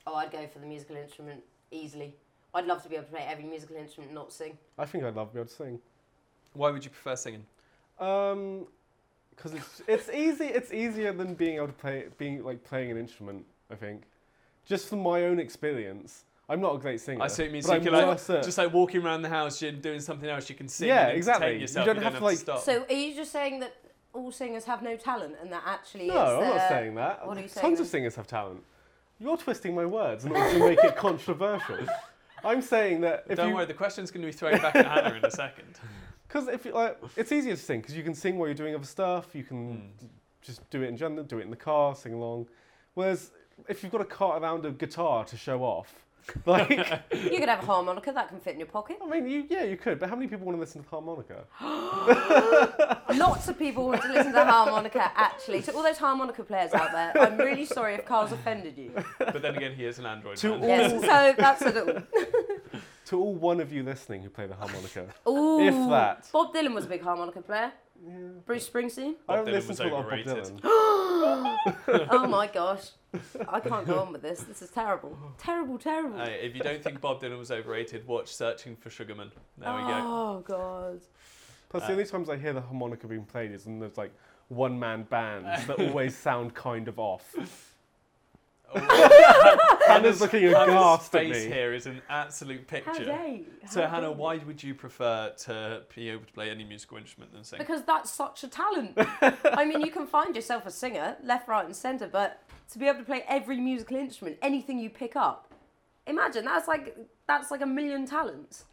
Oh, 0.06 0.14
I'd 0.16 0.32
go 0.32 0.46
for 0.48 0.60
the 0.60 0.68
musical 0.68 0.98
instrument 0.98 1.44
easily. 1.76 2.16
I'd 2.54 2.66
love 2.66 2.82
to 2.84 2.90
be 2.90 2.96
able 2.96 3.06
to 3.06 3.12
play 3.12 3.26
every 3.28 3.44
musical 3.44 3.76
instrument 3.76 4.10
and 4.12 4.16
not 4.16 4.32
sing. 4.32 4.58
I 4.78 4.86
think 4.86 5.04
I'd 5.04 5.16
love 5.16 5.30
to 5.30 5.34
be 5.34 5.40
able 5.42 5.50
to 5.50 5.56
sing. 5.56 5.80
Why 6.54 6.72
would 6.72 6.84
you 6.86 6.90
prefer 6.92 7.16
singing? 7.16 7.46
Um, 8.00 8.66
because 9.36 9.54
it's 9.54 9.82
it's 9.88 10.10
easy. 10.10 10.46
It's 10.46 10.72
easier 10.72 11.12
than 11.12 11.34
being 11.34 11.58
able 11.58 11.68
to 11.68 11.74
play, 11.74 12.06
being 12.18 12.44
like 12.44 12.64
playing 12.64 12.92
an 12.92 12.98
instrument. 12.98 13.46
I 13.70 13.76
think, 13.76 14.04
just 14.66 14.88
from 14.88 15.00
my 15.02 15.24
own 15.26 15.40
experience. 15.40 16.24
I'm 16.48 16.62
not 16.62 16.76
a 16.76 16.78
great 16.78 17.02
singer. 17.02 17.24
I 17.24 17.28
see 17.28 17.42
what 17.42 17.48
you 17.48 17.54
mean. 17.54 17.62
So 17.64 17.72
you 17.74 17.78
I'm 17.80 17.84
can 17.84 17.94
like, 17.94 18.18
just 18.44 18.58
like 18.60 18.72
walking 18.72 19.02
around 19.04 19.24
the 19.24 19.30
house, 19.30 19.60
you're 19.64 19.72
doing 19.72 20.00
something 20.00 20.30
else, 20.30 20.48
you 20.48 20.56
can 20.56 20.68
sing 20.68 20.88
Yeah, 20.90 21.08
and 21.08 21.18
exactly. 21.18 21.46
entertain 21.48 21.56
You 21.60 21.62
yourself. 21.64 21.86
don't 21.88 22.02
have 22.04 22.18
to, 22.20 22.24
like- 22.24 22.38
stop. 22.38 22.60
So, 22.62 22.86
are 22.88 22.94
you 22.94 23.16
just 23.16 23.32
saying 23.32 23.60
that 23.62 23.74
all 24.14 24.32
singers 24.32 24.64
have 24.66 24.84
no 24.84 24.96
talent 24.96 25.36
and 25.42 25.52
that 25.52 25.64
actually 25.66 26.08
no, 26.08 26.14
it's 26.40 26.44
I'm 26.44 26.50
not 26.58 26.70
saying 26.70 26.96
that. 26.96 27.26
what 27.28 27.36
are 27.38 27.42
you 27.42 27.48
saying 27.48 27.62
Tons 27.66 27.80
then? 27.80 27.86
of 27.86 27.90
singers 27.90 28.16
have 28.16 28.28
talent. 28.28 28.64
You're 29.20 29.38
twisting 29.38 29.74
my 29.74 29.86
words 29.86 30.26
in 30.26 30.32
order 30.36 30.52
to 30.54 30.60
make 30.60 30.84
it 30.84 30.96
controversial. 30.96 31.78
I'm 32.44 32.62
saying 32.62 33.02
that 33.02 33.26
if 33.30 33.38
Don't 33.38 33.50
you, 33.50 33.56
worry, 33.56 33.66
the 33.66 33.74
question's 33.74 34.12
going 34.12 34.22
to 34.22 34.28
be 34.28 34.32
thrown 34.34 34.60
back 34.62 34.76
at 34.76 34.86
Hannah 34.86 35.16
in 35.16 35.26
a 35.26 35.32
second. 35.32 35.80
because 36.28 36.48
if 36.48 36.66
you, 36.66 36.74
like, 36.74 36.98
it's 37.16 37.32
easier 37.32 37.56
to 37.56 37.62
sing 37.62 37.82
because 37.82 37.96
you 37.96 38.04
can 38.04 38.14
sing 38.14 38.38
while 38.38 38.48
you're 38.48 38.54
doing 38.56 38.76
other 38.76 38.86
stuff. 38.86 39.34
You 39.34 39.44
can 39.44 39.78
Mm. 40.04 40.08
just 40.42 40.70
do 40.70 40.84
it 40.84 40.90
in 40.90 40.98
general, 40.98 41.24
do 41.24 41.40
it 41.40 41.44
in 41.44 41.50
the 41.50 41.56
car, 41.56 41.96
sing 41.96 42.14
along. 42.14 42.48
Whereas 42.94 43.32
if 43.68 43.82
you've 43.84 43.92
got 43.92 43.98
to 44.00 44.06
cart 44.06 44.42
around 44.44 44.66
a 44.66 44.72
guitar 44.72 45.24
to 45.26 45.38
show 45.38 45.64
off, 45.64 46.05
like 46.46 46.70
You 46.70 47.40
could 47.40 47.50
have 47.50 47.62
a 47.64 47.66
harmonica 47.66 48.12
that 48.12 48.30
can 48.30 48.40
fit 48.40 48.54
in 48.54 48.60
your 48.60 48.68
pocket. 48.68 48.98
I 49.04 49.08
mean, 49.08 49.28
you, 49.28 49.46
yeah, 49.50 49.64
you 49.64 49.78
could, 49.78 50.00
but 50.00 50.10
how 50.10 50.16
many 50.16 50.28
people 50.28 50.46
want 50.46 50.56
to 50.58 50.60
listen 50.60 50.84
to 50.84 50.90
harmonica? 50.90 51.46
Lots 53.16 53.48
of 53.48 53.58
people 53.60 53.86
want 53.88 54.02
to 54.02 54.12
listen 54.12 54.34
to 54.34 54.44
harmonica, 54.46 55.12
actually. 55.16 55.62
To 55.64 55.74
all 55.74 55.84
those 55.84 55.98
harmonica 55.98 56.44
players 56.44 56.74
out 56.74 56.92
there, 56.92 57.14
I'm 57.22 57.38
really 57.38 57.66
sorry 57.66 57.94
if 57.96 58.06
Carl's 58.06 58.32
offended 58.32 58.78
you. 58.78 58.92
But 59.20 59.42
then 59.42 59.56
again, 59.56 59.74
he 59.76 59.86
is 59.86 60.00
an 60.00 60.06
Android 60.06 60.38
To 60.38 60.50
man. 60.50 60.62
all- 60.62 60.68
Yes, 60.68 60.92
so 61.02 61.34
that's 61.38 61.62
it 61.62 61.78
all. 61.78 62.02
To 63.10 63.20
all 63.20 63.36
one 63.36 63.60
of 63.60 63.72
you 63.72 63.84
listening 63.84 64.24
who 64.24 64.30
play 64.30 64.48
the 64.48 64.56
harmonica, 64.56 65.06
Ooh, 65.28 65.60
if 65.60 65.76
that. 65.92 66.28
Bob 66.34 66.52
Dylan 66.56 66.74
was 66.74 66.86
a 66.86 66.88
big 66.88 67.04
harmonica 67.04 67.40
player. 67.40 67.72
Yeah. 68.04 68.14
Bruce 68.46 68.70
Springsteen. 68.70 69.16
I 69.28 69.36
Bob 69.38 69.46
don't 69.46 69.48
Dylan 69.48 69.52
listen 69.54 69.68
was 69.70 69.78
to 69.78 69.84
a 69.84 69.90
lot 69.94 70.00
of 70.06 70.10
Bob 70.10 70.20
overrated. 70.28 70.62
Dylan. 70.62 70.62
Oh 72.12 72.28
my 72.28 72.48
gosh. 72.48 72.90
I 73.48 73.60
can't 73.60 73.88
go 73.88 74.00
on 74.00 74.12
with 74.12 74.22
this. 74.22 74.42
This 74.42 74.62
is 74.62 74.70
terrible. 74.70 75.18
Terrible, 75.38 75.78
terrible. 75.80 76.20
Uh, 76.20 76.26
if 76.26 76.56
you 76.56 76.62
don't 76.62 76.84
think 76.84 77.02
Bob 77.02 77.22
Dylan 77.22 77.38
was 77.40 77.50
overrated, 77.52 78.06
watch 78.08 78.34
Searching 78.34 78.76
for 78.76 78.90
Sugar 78.90 79.16
Man. 79.16 79.32
There 79.58 79.74
we 79.74 79.82
go. 79.82 79.88
Oh 79.90 80.44
god. 80.46 81.02
Plus, 81.70 81.84
Uh, 81.84 81.88
the 81.88 81.92
only 81.94 82.06
times 82.06 82.30
I 82.30 82.38
hear 82.38 82.54
the 82.54 82.62
harmonica 82.62 83.08
being 83.08 83.26
played 83.26 83.52
is 83.52 83.66
in 83.66 83.80
those 83.80 83.98
like 83.98 84.12
one 84.50 84.78
man 84.78 85.04
bands 85.04 85.66
that 85.68 85.80
always 85.88 86.16
sound 86.16 86.54
kind 86.54 86.88
of 86.88 87.00
off. 87.00 87.34
Oh, 88.74 89.78
Hannah's 89.88 90.22
looking 90.22 90.46
aghast 90.48 91.14
at 91.16 91.22
face 91.22 91.46
me. 91.46 91.52
here 91.52 91.74
is 91.74 91.86
an 91.86 92.02
absolute 92.10 92.62
How 92.70 92.78
picture. 92.80 93.06
dare 93.06 93.28
you? 93.28 93.46
So, 93.70 93.82
How 93.84 93.96
Hannah, 93.96 94.10
you? 94.10 94.16
why 94.16 94.38
would 94.38 94.62
you 94.64 94.74
prefer 94.74 95.32
to 95.46 95.84
be 95.96 96.10
able 96.10 96.26
to 96.26 96.34
play 96.34 96.50
any 96.50 96.64
musical 96.64 96.98
instrument 96.98 97.34
than 97.34 97.44
sing? 97.44 97.60
Because 97.60 97.84
that's 97.84 98.12
such 98.12 98.44
a 98.44 98.48
talent. 98.48 98.94
I 99.54 99.66
mean, 99.66 99.82
you 99.82 99.92
can 99.92 100.08
find 100.08 100.36
yourself 100.36 100.66
a 100.66 100.72
singer, 100.72 101.16
left, 101.24 101.48
right, 101.48 101.66
and 101.66 101.76
centre, 101.76 102.08
but 102.12 102.42
to 102.72 102.80
be 102.80 102.88
able 102.88 103.00
to 103.00 103.06
play 103.06 103.24
every 103.28 103.60
musical 103.60 103.98
instrument, 103.98 104.38
anything 104.42 104.80
you 104.80 104.90
pick 104.90 105.16
up, 105.16 105.54
imagine 106.08 106.46
that's 106.46 106.68
like 106.68 106.96
that's 107.28 107.52
like 107.52 107.62
a 107.62 107.66
million 107.66 108.06
talents. 108.06 108.66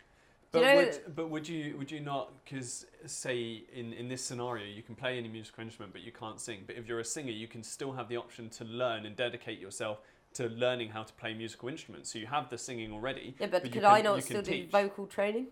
Do 0.52 0.60
But 0.60 0.66
you 0.68 0.74
know? 0.74 0.76
would, 0.76 1.16
but 1.16 1.30
would 1.30 1.48
you 1.48 1.76
would 1.78 1.90
you 1.90 2.00
not? 2.00 2.30
Because 2.44 2.84
say 3.06 3.64
in 3.72 3.92
in 3.94 4.08
this 4.08 4.22
scenario, 4.22 4.66
you 4.66 4.82
can 4.82 4.94
play 4.94 5.16
any 5.16 5.28
musical 5.28 5.64
instrument, 5.64 5.92
but 5.94 6.02
you 6.02 6.12
can't 6.12 6.38
sing. 6.38 6.64
But 6.66 6.76
if 6.76 6.86
you're 6.86 7.00
a 7.00 7.04
singer, 7.04 7.30
you 7.32 7.48
can 7.48 7.62
still 7.62 7.92
have 7.92 8.08
the 8.08 8.18
option 8.18 8.50
to 8.50 8.64
learn 8.64 9.06
and 9.06 9.16
dedicate 9.16 9.58
yourself 9.58 9.98
to 10.34 10.48
learning 10.48 10.90
how 10.90 11.04
to 11.04 11.12
play 11.14 11.32
musical 11.32 11.68
instruments. 11.70 12.12
So 12.12 12.18
you 12.18 12.26
have 12.26 12.50
the 12.50 12.58
singing 12.58 12.92
already. 12.92 13.34
yeah, 13.38 13.46
but, 13.48 13.64
you 13.64 13.70
could 13.70 13.82
can- 13.82 13.90
I 13.98 14.00
not 14.02 14.14
can 14.16 14.22
still 14.22 14.42
do 14.42 14.66
vocal 14.70 15.06
training? 15.06 15.46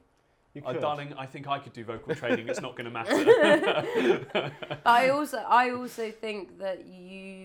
You 0.55 0.63
Uh, 0.65 0.73
could. 0.73 0.81
darling, 0.81 1.15
I 1.17 1.27
think 1.27 1.47
I 1.47 1.59
could 1.61 1.73
do 1.73 1.85
vocal 1.85 2.15
training. 2.15 2.49
It's 2.49 2.61
not 2.61 2.77
going 2.77 2.85
to 2.91 2.91
matter. 2.91 4.27
But 4.33 4.81
I 4.85 5.09
also 5.11 5.39
I 5.63 5.71
also 5.71 6.11
think 6.11 6.59
that 6.59 6.79
you 6.87 7.40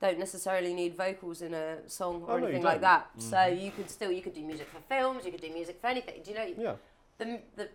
don't 0.00 0.18
necessarily 0.18 0.72
need 0.74 0.96
vocals 0.96 1.42
in 1.42 1.54
a 1.54 1.88
song 1.88 2.22
or 2.26 2.32
Oh, 2.34 2.38
no, 2.38 2.46
anything 2.46 2.62
like 2.62 2.80
don't. 2.80 2.82
that. 2.82 3.10
So 3.18 3.36
Mhm. 3.36 3.60
you 3.62 3.70
could 3.72 3.90
still 3.90 4.12
you 4.12 4.22
could 4.22 4.34
do 4.34 4.42
music 4.44 4.68
for 4.68 4.80
films, 4.88 5.24
you 5.24 5.32
could 5.32 5.40
do 5.40 5.50
music 5.52 5.80
for 5.80 5.88
anything. 5.88 6.22
Do 6.22 6.30
you 6.30 6.36
know? 6.36 6.54
Yeah. 6.56 6.76
the, 7.18 7.40
the 7.56 7.68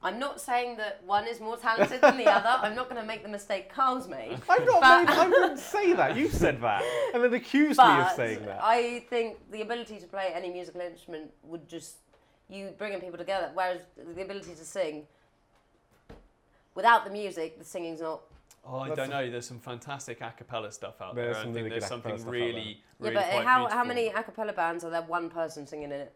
I'm 0.00 0.18
not 0.20 0.40
saying 0.40 0.76
that 0.76 1.02
one 1.04 1.26
is 1.26 1.40
more 1.40 1.56
talented 1.56 2.00
than 2.00 2.16
the 2.16 2.26
other. 2.38 2.48
I'm 2.64 2.74
not 2.76 2.88
going 2.88 3.00
to 3.00 3.06
make 3.06 3.22
the 3.24 3.28
mistake 3.28 3.68
Carl's 3.68 4.06
made. 4.08 4.38
I've 4.48 4.64
not 4.64 4.80
But- 4.80 5.04
made, 5.06 5.08
I 5.18 5.24
didn't 5.28 5.56
say 5.74 5.92
that. 5.92 6.16
You 6.16 6.28
said 6.28 6.60
that. 6.62 6.82
And 7.12 7.22
then 7.22 7.34
accused 7.34 7.78
me 7.78 7.84
of 7.84 8.12
saying 8.12 8.46
that. 8.46 8.60
I 8.62 9.00
think 9.10 9.50
the 9.50 9.60
ability 9.60 9.98
to 9.98 10.06
play 10.06 10.30
any 10.32 10.50
musical 10.50 10.80
instrument 10.80 11.32
would 11.42 11.68
just 11.68 11.96
you 12.48 12.72
bringing 12.78 13.00
people 13.00 13.18
together. 13.18 13.50
Whereas 13.52 13.80
the 13.96 14.22
ability 14.22 14.54
to 14.54 14.64
sing 14.64 15.06
without 16.74 17.04
the 17.04 17.10
music, 17.10 17.58
the 17.58 17.64
singing's 17.64 18.00
not. 18.00 18.20
Oh, 18.68 18.78
I 18.80 18.88
That's 18.88 18.98
don't 18.98 19.10
know. 19.10 19.30
There's 19.30 19.46
some 19.46 19.58
fantastic 19.60 20.20
a 20.20 20.32
cappella 20.36 20.70
stuff 20.70 21.00
out 21.00 21.14
There's 21.14 21.34
there. 21.36 21.40
I 21.40 21.44
some 21.44 21.54
think 21.54 21.56
really 21.56 21.70
there's 21.70 21.82
good 21.84 21.86
a 21.86 21.88
something 21.88 22.16
stuff 22.18 22.28
out 22.28 22.32
really, 22.32 22.52
really 23.00 23.14
yeah, 23.14 23.20
but 23.22 23.30
quite 23.30 23.44
how, 23.46 23.58
beautiful. 23.60 23.78
how 23.78 23.84
many 23.84 24.06
a 24.08 24.22
cappella 24.22 24.52
bands 24.52 24.84
are 24.84 24.90
there 24.90 25.02
one 25.02 25.28
person 25.30 25.66
singing 25.66 25.84
in 25.90 25.92
it? 25.92 26.12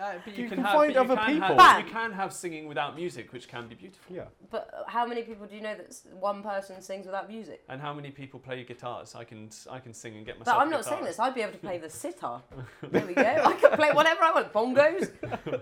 Uh, 0.00 0.12
but 0.24 0.36
you, 0.38 0.44
You 0.44 0.48
can, 0.48 0.58
can 0.58 0.64
have, 0.64 0.74
find 0.76 0.94
but 0.94 1.04
you 1.06 1.12
other 1.12 1.20
can 1.20 1.32
people. 1.34 1.48
Have, 1.48 1.56
Bam. 1.58 1.84
you 1.84 1.90
can 1.92 2.12
have 2.12 2.32
singing 2.32 2.68
without 2.68 2.94
music, 2.94 3.32
which 3.32 3.48
can 3.48 3.66
be 3.66 3.74
beautiful. 3.74 4.14
Yeah. 4.14 4.26
But 4.48 4.84
how 4.86 5.04
many 5.04 5.22
people 5.22 5.46
do 5.48 5.56
you 5.56 5.60
know 5.60 5.74
that 5.74 5.86
s- 5.88 6.06
one 6.20 6.40
person 6.40 6.80
sings 6.80 7.04
without 7.04 7.28
music? 7.28 7.64
And 7.68 7.80
how 7.80 7.92
many 7.92 8.12
people 8.12 8.38
play 8.38 8.62
guitars? 8.62 9.16
I 9.16 9.24
can 9.24 9.50
I 9.68 9.80
can 9.80 9.92
sing 9.92 10.16
and 10.16 10.24
get 10.24 10.38
But 10.38 10.46
myself. 10.46 10.62
I'm 10.62 10.68
a 10.68 10.70
not 10.70 10.80
guitar. 10.82 10.92
saying 10.98 11.04
this. 11.04 11.18
I'd 11.18 11.34
be 11.34 11.40
able 11.40 11.50
to 11.54 11.58
play 11.58 11.78
the 11.78 11.90
sitar. 11.90 12.42
There 12.92 13.04
we 13.04 13.14
go. 13.14 13.22
I 13.22 13.54
could 13.54 13.72
play 13.72 13.90
whatever 13.90 14.22
I 14.22 14.30
want. 14.30 14.52
Bongos. 14.52 15.10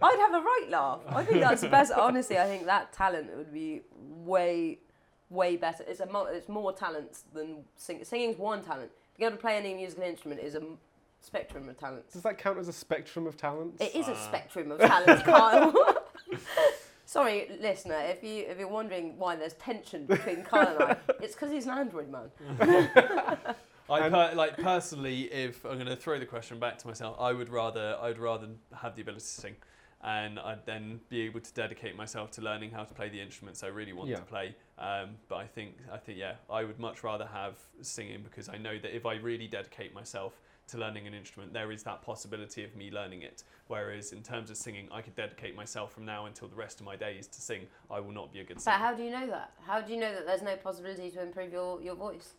I'd 0.03 0.19
have 0.21 0.35
a 0.35 0.45
right 0.45 0.67
laugh. 0.69 1.01
I 1.09 1.25
think 1.25 1.41
that's 1.41 1.63
the 1.63 1.71
best. 1.71 1.93
Honestly, 1.93 2.39
I 2.39 2.45
think 2.45 2.67
that 2.67 2.93
talent 2.93 3.35
would 3.35 3.55
be 3.55 3.85
way, 3.99 4.81
way 5.31 5.57
better. 5.57 5.85
It's 5.87 6.01
a 6.01 6.07
mo- 6.07 6.27
it's 6.31 6.49
more 6.49 6.73
talents 6.73 7.25
than 7.33 7.65
sing- 7.77 8.05
singing's 8.05 8.39
one 8.39 8.63
talent. 8.63 8.91
Being 9.19 9.29
able 9.29 9.37
to 9.39 9.41
play 9.41 9.57
any 9.57 9.75
musical 9.75 10.05
instrument 10.05 10.41
is 10.41 10.55
a 10.55 10.61
m- 10.61 10.79
spectrum 11.21 11.69
of 11.69 11.79
talents. 11.79 12.13
Does 12.13 12.23
that 12.23 12.39
count 12.39 12.59
as 12.59 12.69
a 12.69 12.73
spectrum 12.73 13.27
of 13.27 13.37
talents? 13.37 13.81
It 13.81 13.95
is 13.95 14.09
a 14.09 14.13
Ah. 14.13 14.27
spectrum 14.29 14.71
of 14.73 14.81
talents, 14.81 15.23
Kyle. 15.25 15.75
Sorry, 17.07 17.49
listener, 17.61 17.99
if 18.01 18.23
you 18.25 18.45
if 18.49 18.59
you're 18.59 18.67
wondering 18.69 19.17
why 19.17 19.37
there's 19.37 19.55
tension 19.55 20.07
between 20.07 20.43
Kyle 20.43 20.75
and 20.75 20.83
I, 20.83 20.97
it's 21.23 21.35
because 21.35 21.53
he's 21.53 21.65
an 21.67 21.71
Android 21.79 22.09
man. 22.11 22.31
I 23.89 24.09
per, 24.09 24.33
like 24.35 24.57
personally, 24.57 25.23
if 25.33 25.65
I'm 25.65 25.75
going 25.75 25.87
to 25.87 25.95
throw 25.97 26.19
the 26.19 26.27
question 26.27 26.59
back 26.59 26.79
to 26.79 26.87
myself, 26.89 27.17
I 27.21 27.33
would 27.33 27.49
rather 27.49 27.97
I'd 28.03 28.19
rather 28.19 28.49
have 28.75 28.97
the 28.97 29.03
ability 29.03 29.21
to 29.21 29.27
sing, 29.27 29.57
and 30.03 30.39
I'd 30.39 30.65
then 30.67 31.01
be 31.09 31.23
able 31.23 31.41
to 31.41 31.53
dedicate 31.55 31.97
myself 31.97 32.31
to 32.33 32.41
learning 32.43 32.71
how 32.71 32.85
to 32.85 32.95
play 32.95 33.09
the 33.09 33.21
instruments 33.21 33.63
I 33.63 33.69
really 33.69 33.93
want 33.93 34.11
Yeah. 34.11 34.17
to 34.17 34.23
play. 34.23 34.55
Um, 34.79 35.17
but 35.29 35.37
I 35.37 35.47
think 35.47 35.77
I 35.91 35.97
think 35.97 36.19
yeah, 36.19 36.35
I 36.51 36.65
would 36.65 36.79
much 36.79 37.03
rather 37.03 37.27
have 37.27 37.57
singing 37.81 38.23
because 38.23 38.49
I 38.49 38.59
know 38.59 38.79
that 38.79 38.95
if 38.95 39.07
I 39.07 39.15
really 39.15 39.49
dedicate 39.49 39.95
myself 39.95 40.41
to 40.69 40.79
learning 40.79 41.07
an 41.07 41.15
instrument, 41.15 41.53
there 41.53 41.71
is 41.73 41.83
that 41.85 42.03
possibility 42.03 42.65
of 42.65 42.75
me 42.77 42.91
learning 42.91 43.23
it. 43.23 43.45
Whereas 43.69 44.13
in 44.13 44.23
terms 44.23 44.51
of 44.51 44.57
singing, 44.57 44.89
I 44.93 45.01
could 45.01 45.15
dedicate 45.15 45.55
myself 45.55 45.93
from 45.93 46.05
now 46.05 46.27
until 46.27 46.49
the 46.49 46.57
rest 46.57 46.81
of 46.81 46.87
my 46.87 46.97
days 46.97 47.27
to 47.29 47.41
sing. 47.41 47.67
I 47.91 48.01
will 48.01 48.13
not 48.13 48.33
be 48.33 48.41
a 48.41 48.45
good 48.45 48.57
But 48.57 48.63
singer. 48.65 48.77
how 48.77 48.93
do 48.95 49.03
you 49.03 49.11
know 49.11 49.27
that? 49.29 49.53
How 49.65 49.81
do 49.81 49.93
you 49.93 50.01
know 50.01 50.13
that 50.13 50.27
there's 50.27 50.43
no 50.43 50.57
possibility 50.57 51.11
to 51.13 51.23
improve 51.23 51.53
your, 51.53 51.81
your 51.81 51.95
voice? 51.95 52.35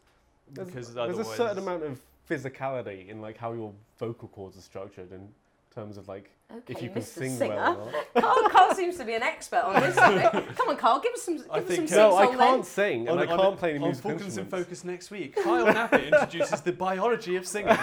There's, 0.51 0.67
because 0.67 0.93
there's 0.93 1.17
a 1.17 1.23
certain 1.23 1.57
amount 1.57 1.83
of 1.83 2.01
physicality 2.29 3.07
in 3.09 3.21
like 3.21 3.37
how 3.37 3.53
your 3.53 3.73
vocal 3.97 4.27
cords 4.27 4.57
are 4.57 4.61
structured 4.61 5.11
in 5.11 5.29
terms 5.77 5.97
of 5.97 6.07
like 6.07 6.31
Okay, 6.49 6.73
if 6.75 6.81
you 6.81 6.89
can 6.89 7.01
Mr. 7.01 7.05
sing 7.05 7.35
Singer. 7.37 7.55
well 7.55 7.81
or 7.81 7.91
not. 7.91 8.13
Carl, 8.23 8.49
Carl 8.49 8.73
seems 8.73 8.95
to 8.97 9.03
be 9.03 9.13
an 9.15 9.21
expert 9.21 9.63
on 9.65 9.81
this 9.81 9.95
subject. 9.95 10.31
Come 10.57 10.69
on, 10.69 10.77
Carl, 10.77 11.01
give 11.01 11.11
us 11.11 11.21
some, 11.21 11.35
give 11.37 11.45
I 11.51 11.59
us 11.59 11.65
think, 11.65 11.89
some 11.89 11.97
No, 11.97 12.15
I 12.15 12.25
sing-song 12.27 12.37
can't 12.47 12.65
sing 12.65 12.99
and 13.09 13.19
On- 13.19 13.19
I 13.19 13.25
can't 13.35 13.57
play 13.57 13.69
any 13.71 13.79
on 13.79 13.83
musical 13.89 14.11
Falcons 14.11 14.37
in. 14.37 14.45
Focus 14.45 14.83
next 14.85 15.11
week, 15.11 15.35
Kyle 15.35 15.65
Nappy 15.65 16.05
introduces 16.11 16.61
the 16.61 16.71
biology 16.71 17.35
of 17.35 17.45
singing. 17.45 17.75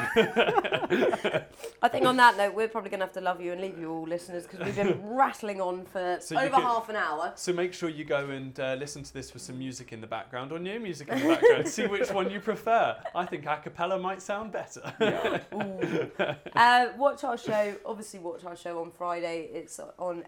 I 1.82 1.88
think 1.90 2.06
on 2.06 2.16
that 2.16 2.36
note, 2.38 2.54
we're 2.54 2.68
probably 2.68 2.88
going 2.90 3.00
to 3.00 3.06
have 3.06 3.12
to 3.14 3.20
love 3.20 3.40
you 3.42 3.52
and 3.52 3.60
leave 3.60 3.78
you 3.78 3.90
all 3.92 4.06
listeners 4.06 4.44
because 4.44 4.64
we've 4.64 4.74
been 4.76 4.98
rattling 5.04 5.60
on 5.60 5.84
for 5.84 6.16
So 6.20 6.38
over 6.38 6.48
can- 6.48 6.62
half 6.62 6.88
an 6.88 6.96
hour. 6.96 7.32
So 7.36 7.52
make 7.52 7.74
sure 7.74 7.90
you 7.90 8.04
go 8.04 8.30
and 8.30 8.58
uh, 8.58 8.76
listen 8.78 9.02
to 9.02 9.12
this 9.12 9.34
with 9.34 9.42
some 9.42 9.58
music 9.58 9.92
in 9.92 10.00
the 10.00 10.06
background 10.06 10.52
or 10.52 10.58
no 10.58 10.78
music 10.78 11.08
in 11.08 11.20
the 11.20 11.28
background. 11.34 11.68
See 11.68 11.86
which 11.86 12.10
one 12.10 12.30
you 12.30 12.40
prefer. 12.40 12.96
I 13.14 13.26
think 13.26 13.44
a 13.46 13.56
cappella 13.58 13.98
might 13.98 14.22
sound 14.22 14.52
better. 14.52 15.42
Ooh. 15.52 16.10
uh, 16.56 16.86
watch 16.96 17.24
our 17.24 17.36
show. 17.36 17.74
Obviously, 17.86 18.20
watch 18.20 18.44
our 18.44 18.56
show 18.56 18.80
on 18.80 18.90
Friday. 18.90 19.48
It's 19.52 19.78
on 19.98 20.24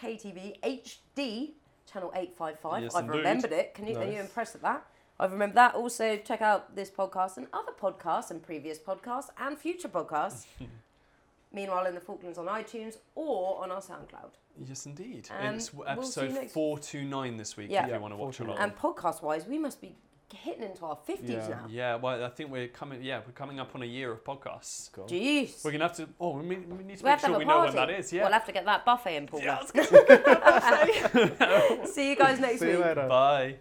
KTV 0.00 0.60
HD 0.60 1.50
channel 1.90 2.12
eight 2.14 2.34
five 2.36 2.58
five. 2.60 2.82
Yes, 2.82 2.94
I've 2.94 3.04
indeed. 3.06 3.18
remembered 3.18 3.52
it. 3.52 3.74
Can 3.74 3.86
you? 3.86 3.96
Are 3.96 4.04
you 4.04 4.20
impressed 4.20 4.54
at 4.54 4.62
that? 4.62 4.86
I've 5.18 5.32
remembered 5.32 5.56
that. 5.56 5.74
Also, 5.74 6.16
check 6.16 6.40
out 6.40 6.74
this 6.74 6.90
podcast 6.90 7.36
and 7.36 7.46
other 7.52 7.72
podcasts 7.78 8.30
and 8.30 8.42
previous 8.42 8.78
podcasts 8.78 9.28
and 9.38 9.58
future 9.58 9.88
podcasts. 9.88 10.46
Meanwhile, 11.52 11.86
in 11.86 11.94
the 11.94 12.00
Falklands 12.00 12.38
on 12.38 12.46
iTunes 12.46 12.96
or 13.16 13.60
on 13.62 13.72
our 13.72 13.80
SoundCloud. 13.80 14.30
yes, 14.66 14.86
indeed. 14.86 15.28
Um, 15.36 15.56
it's 15.56 15.74
we'll 15.74 15.86
episode 15.88 16.30
429 16.52 17.36
this 17.36 17.56
week 17.56 17.70
Yeah. 17.70 17.86
if 17.86 17.92
you 17.92 17.98
want 18.00 18.12
to 18.12 18.16
watch 18.16 18.36
429. 18.36 18.56
along. 18.56 18.62
And 18.70 18.78
podcast 18.78 19.20
wise, 19.22 19.46
we 19.46 19.58
must 19.58 19.80
be 19.80 19.96
hitting 20.32 20.62
into 20.62 20.84
our 20.84 20.96
fifties 21.04 21.30
Yeah. 21.30 21.48
now. 21.48 21.66
yeah, 21.68 21.94
well, 21.96 22.24
I 22.24 22.28
think 22.28 22.50
we're 22.50 22.68
coming. 22.68 23.02
Yeah, 23.02 23.20
we're 23.26 23.32
coming 23.32 23.58
up 23.60 23.74
on 23.74 23.82
a 23.82 23.86
year 23.86 24.12
of 24.12 24.24
podcasts. 24.24 24.92
God. 24.92 25.08
Jeez. 25.08 25.64
We're 25.64 25.72
gonna 25.72 25.84
have 25.84 25.96
to. 25.96 26.08
Oh, 26.20 26.36
we, 26.38 26.46
need- 26.46 26.68
we 26.70 26.84
need 26.84 26.98
to 26.98 27.04
We 27.04 27.10
make 27.10 27.10
have 27.10 27.20
to 27.20 27.26
sure 27.26 27.38
we 27.38 27.44
a 27.44 27.46
know 27.46 27.54
party. 27.54 27.76
when 27.76 27.88
that 27.88 27.98
is. 27.98 28.12
Yeah. 28.12 28.22
We'll 28.24 28.32
have 28.32 28.46
to 28.46 28.52
get 28.52 28.64
that 28.64 28.84
buffet 28.84 29.16
in, 29.16 29.26
Paul. 29.26 29.40
yeah 29.42 29.58
I 29.74 31.78
was 31.82 31.92
See 31.94 32.10
you 32.10 32.16
guys 32.16 32.40
next 32.40 32.60
See 32.60 32.70
you 32.70 32.76
week. 32.76 32.84
later. 32.86 33.06
Bye. 33.08 33.56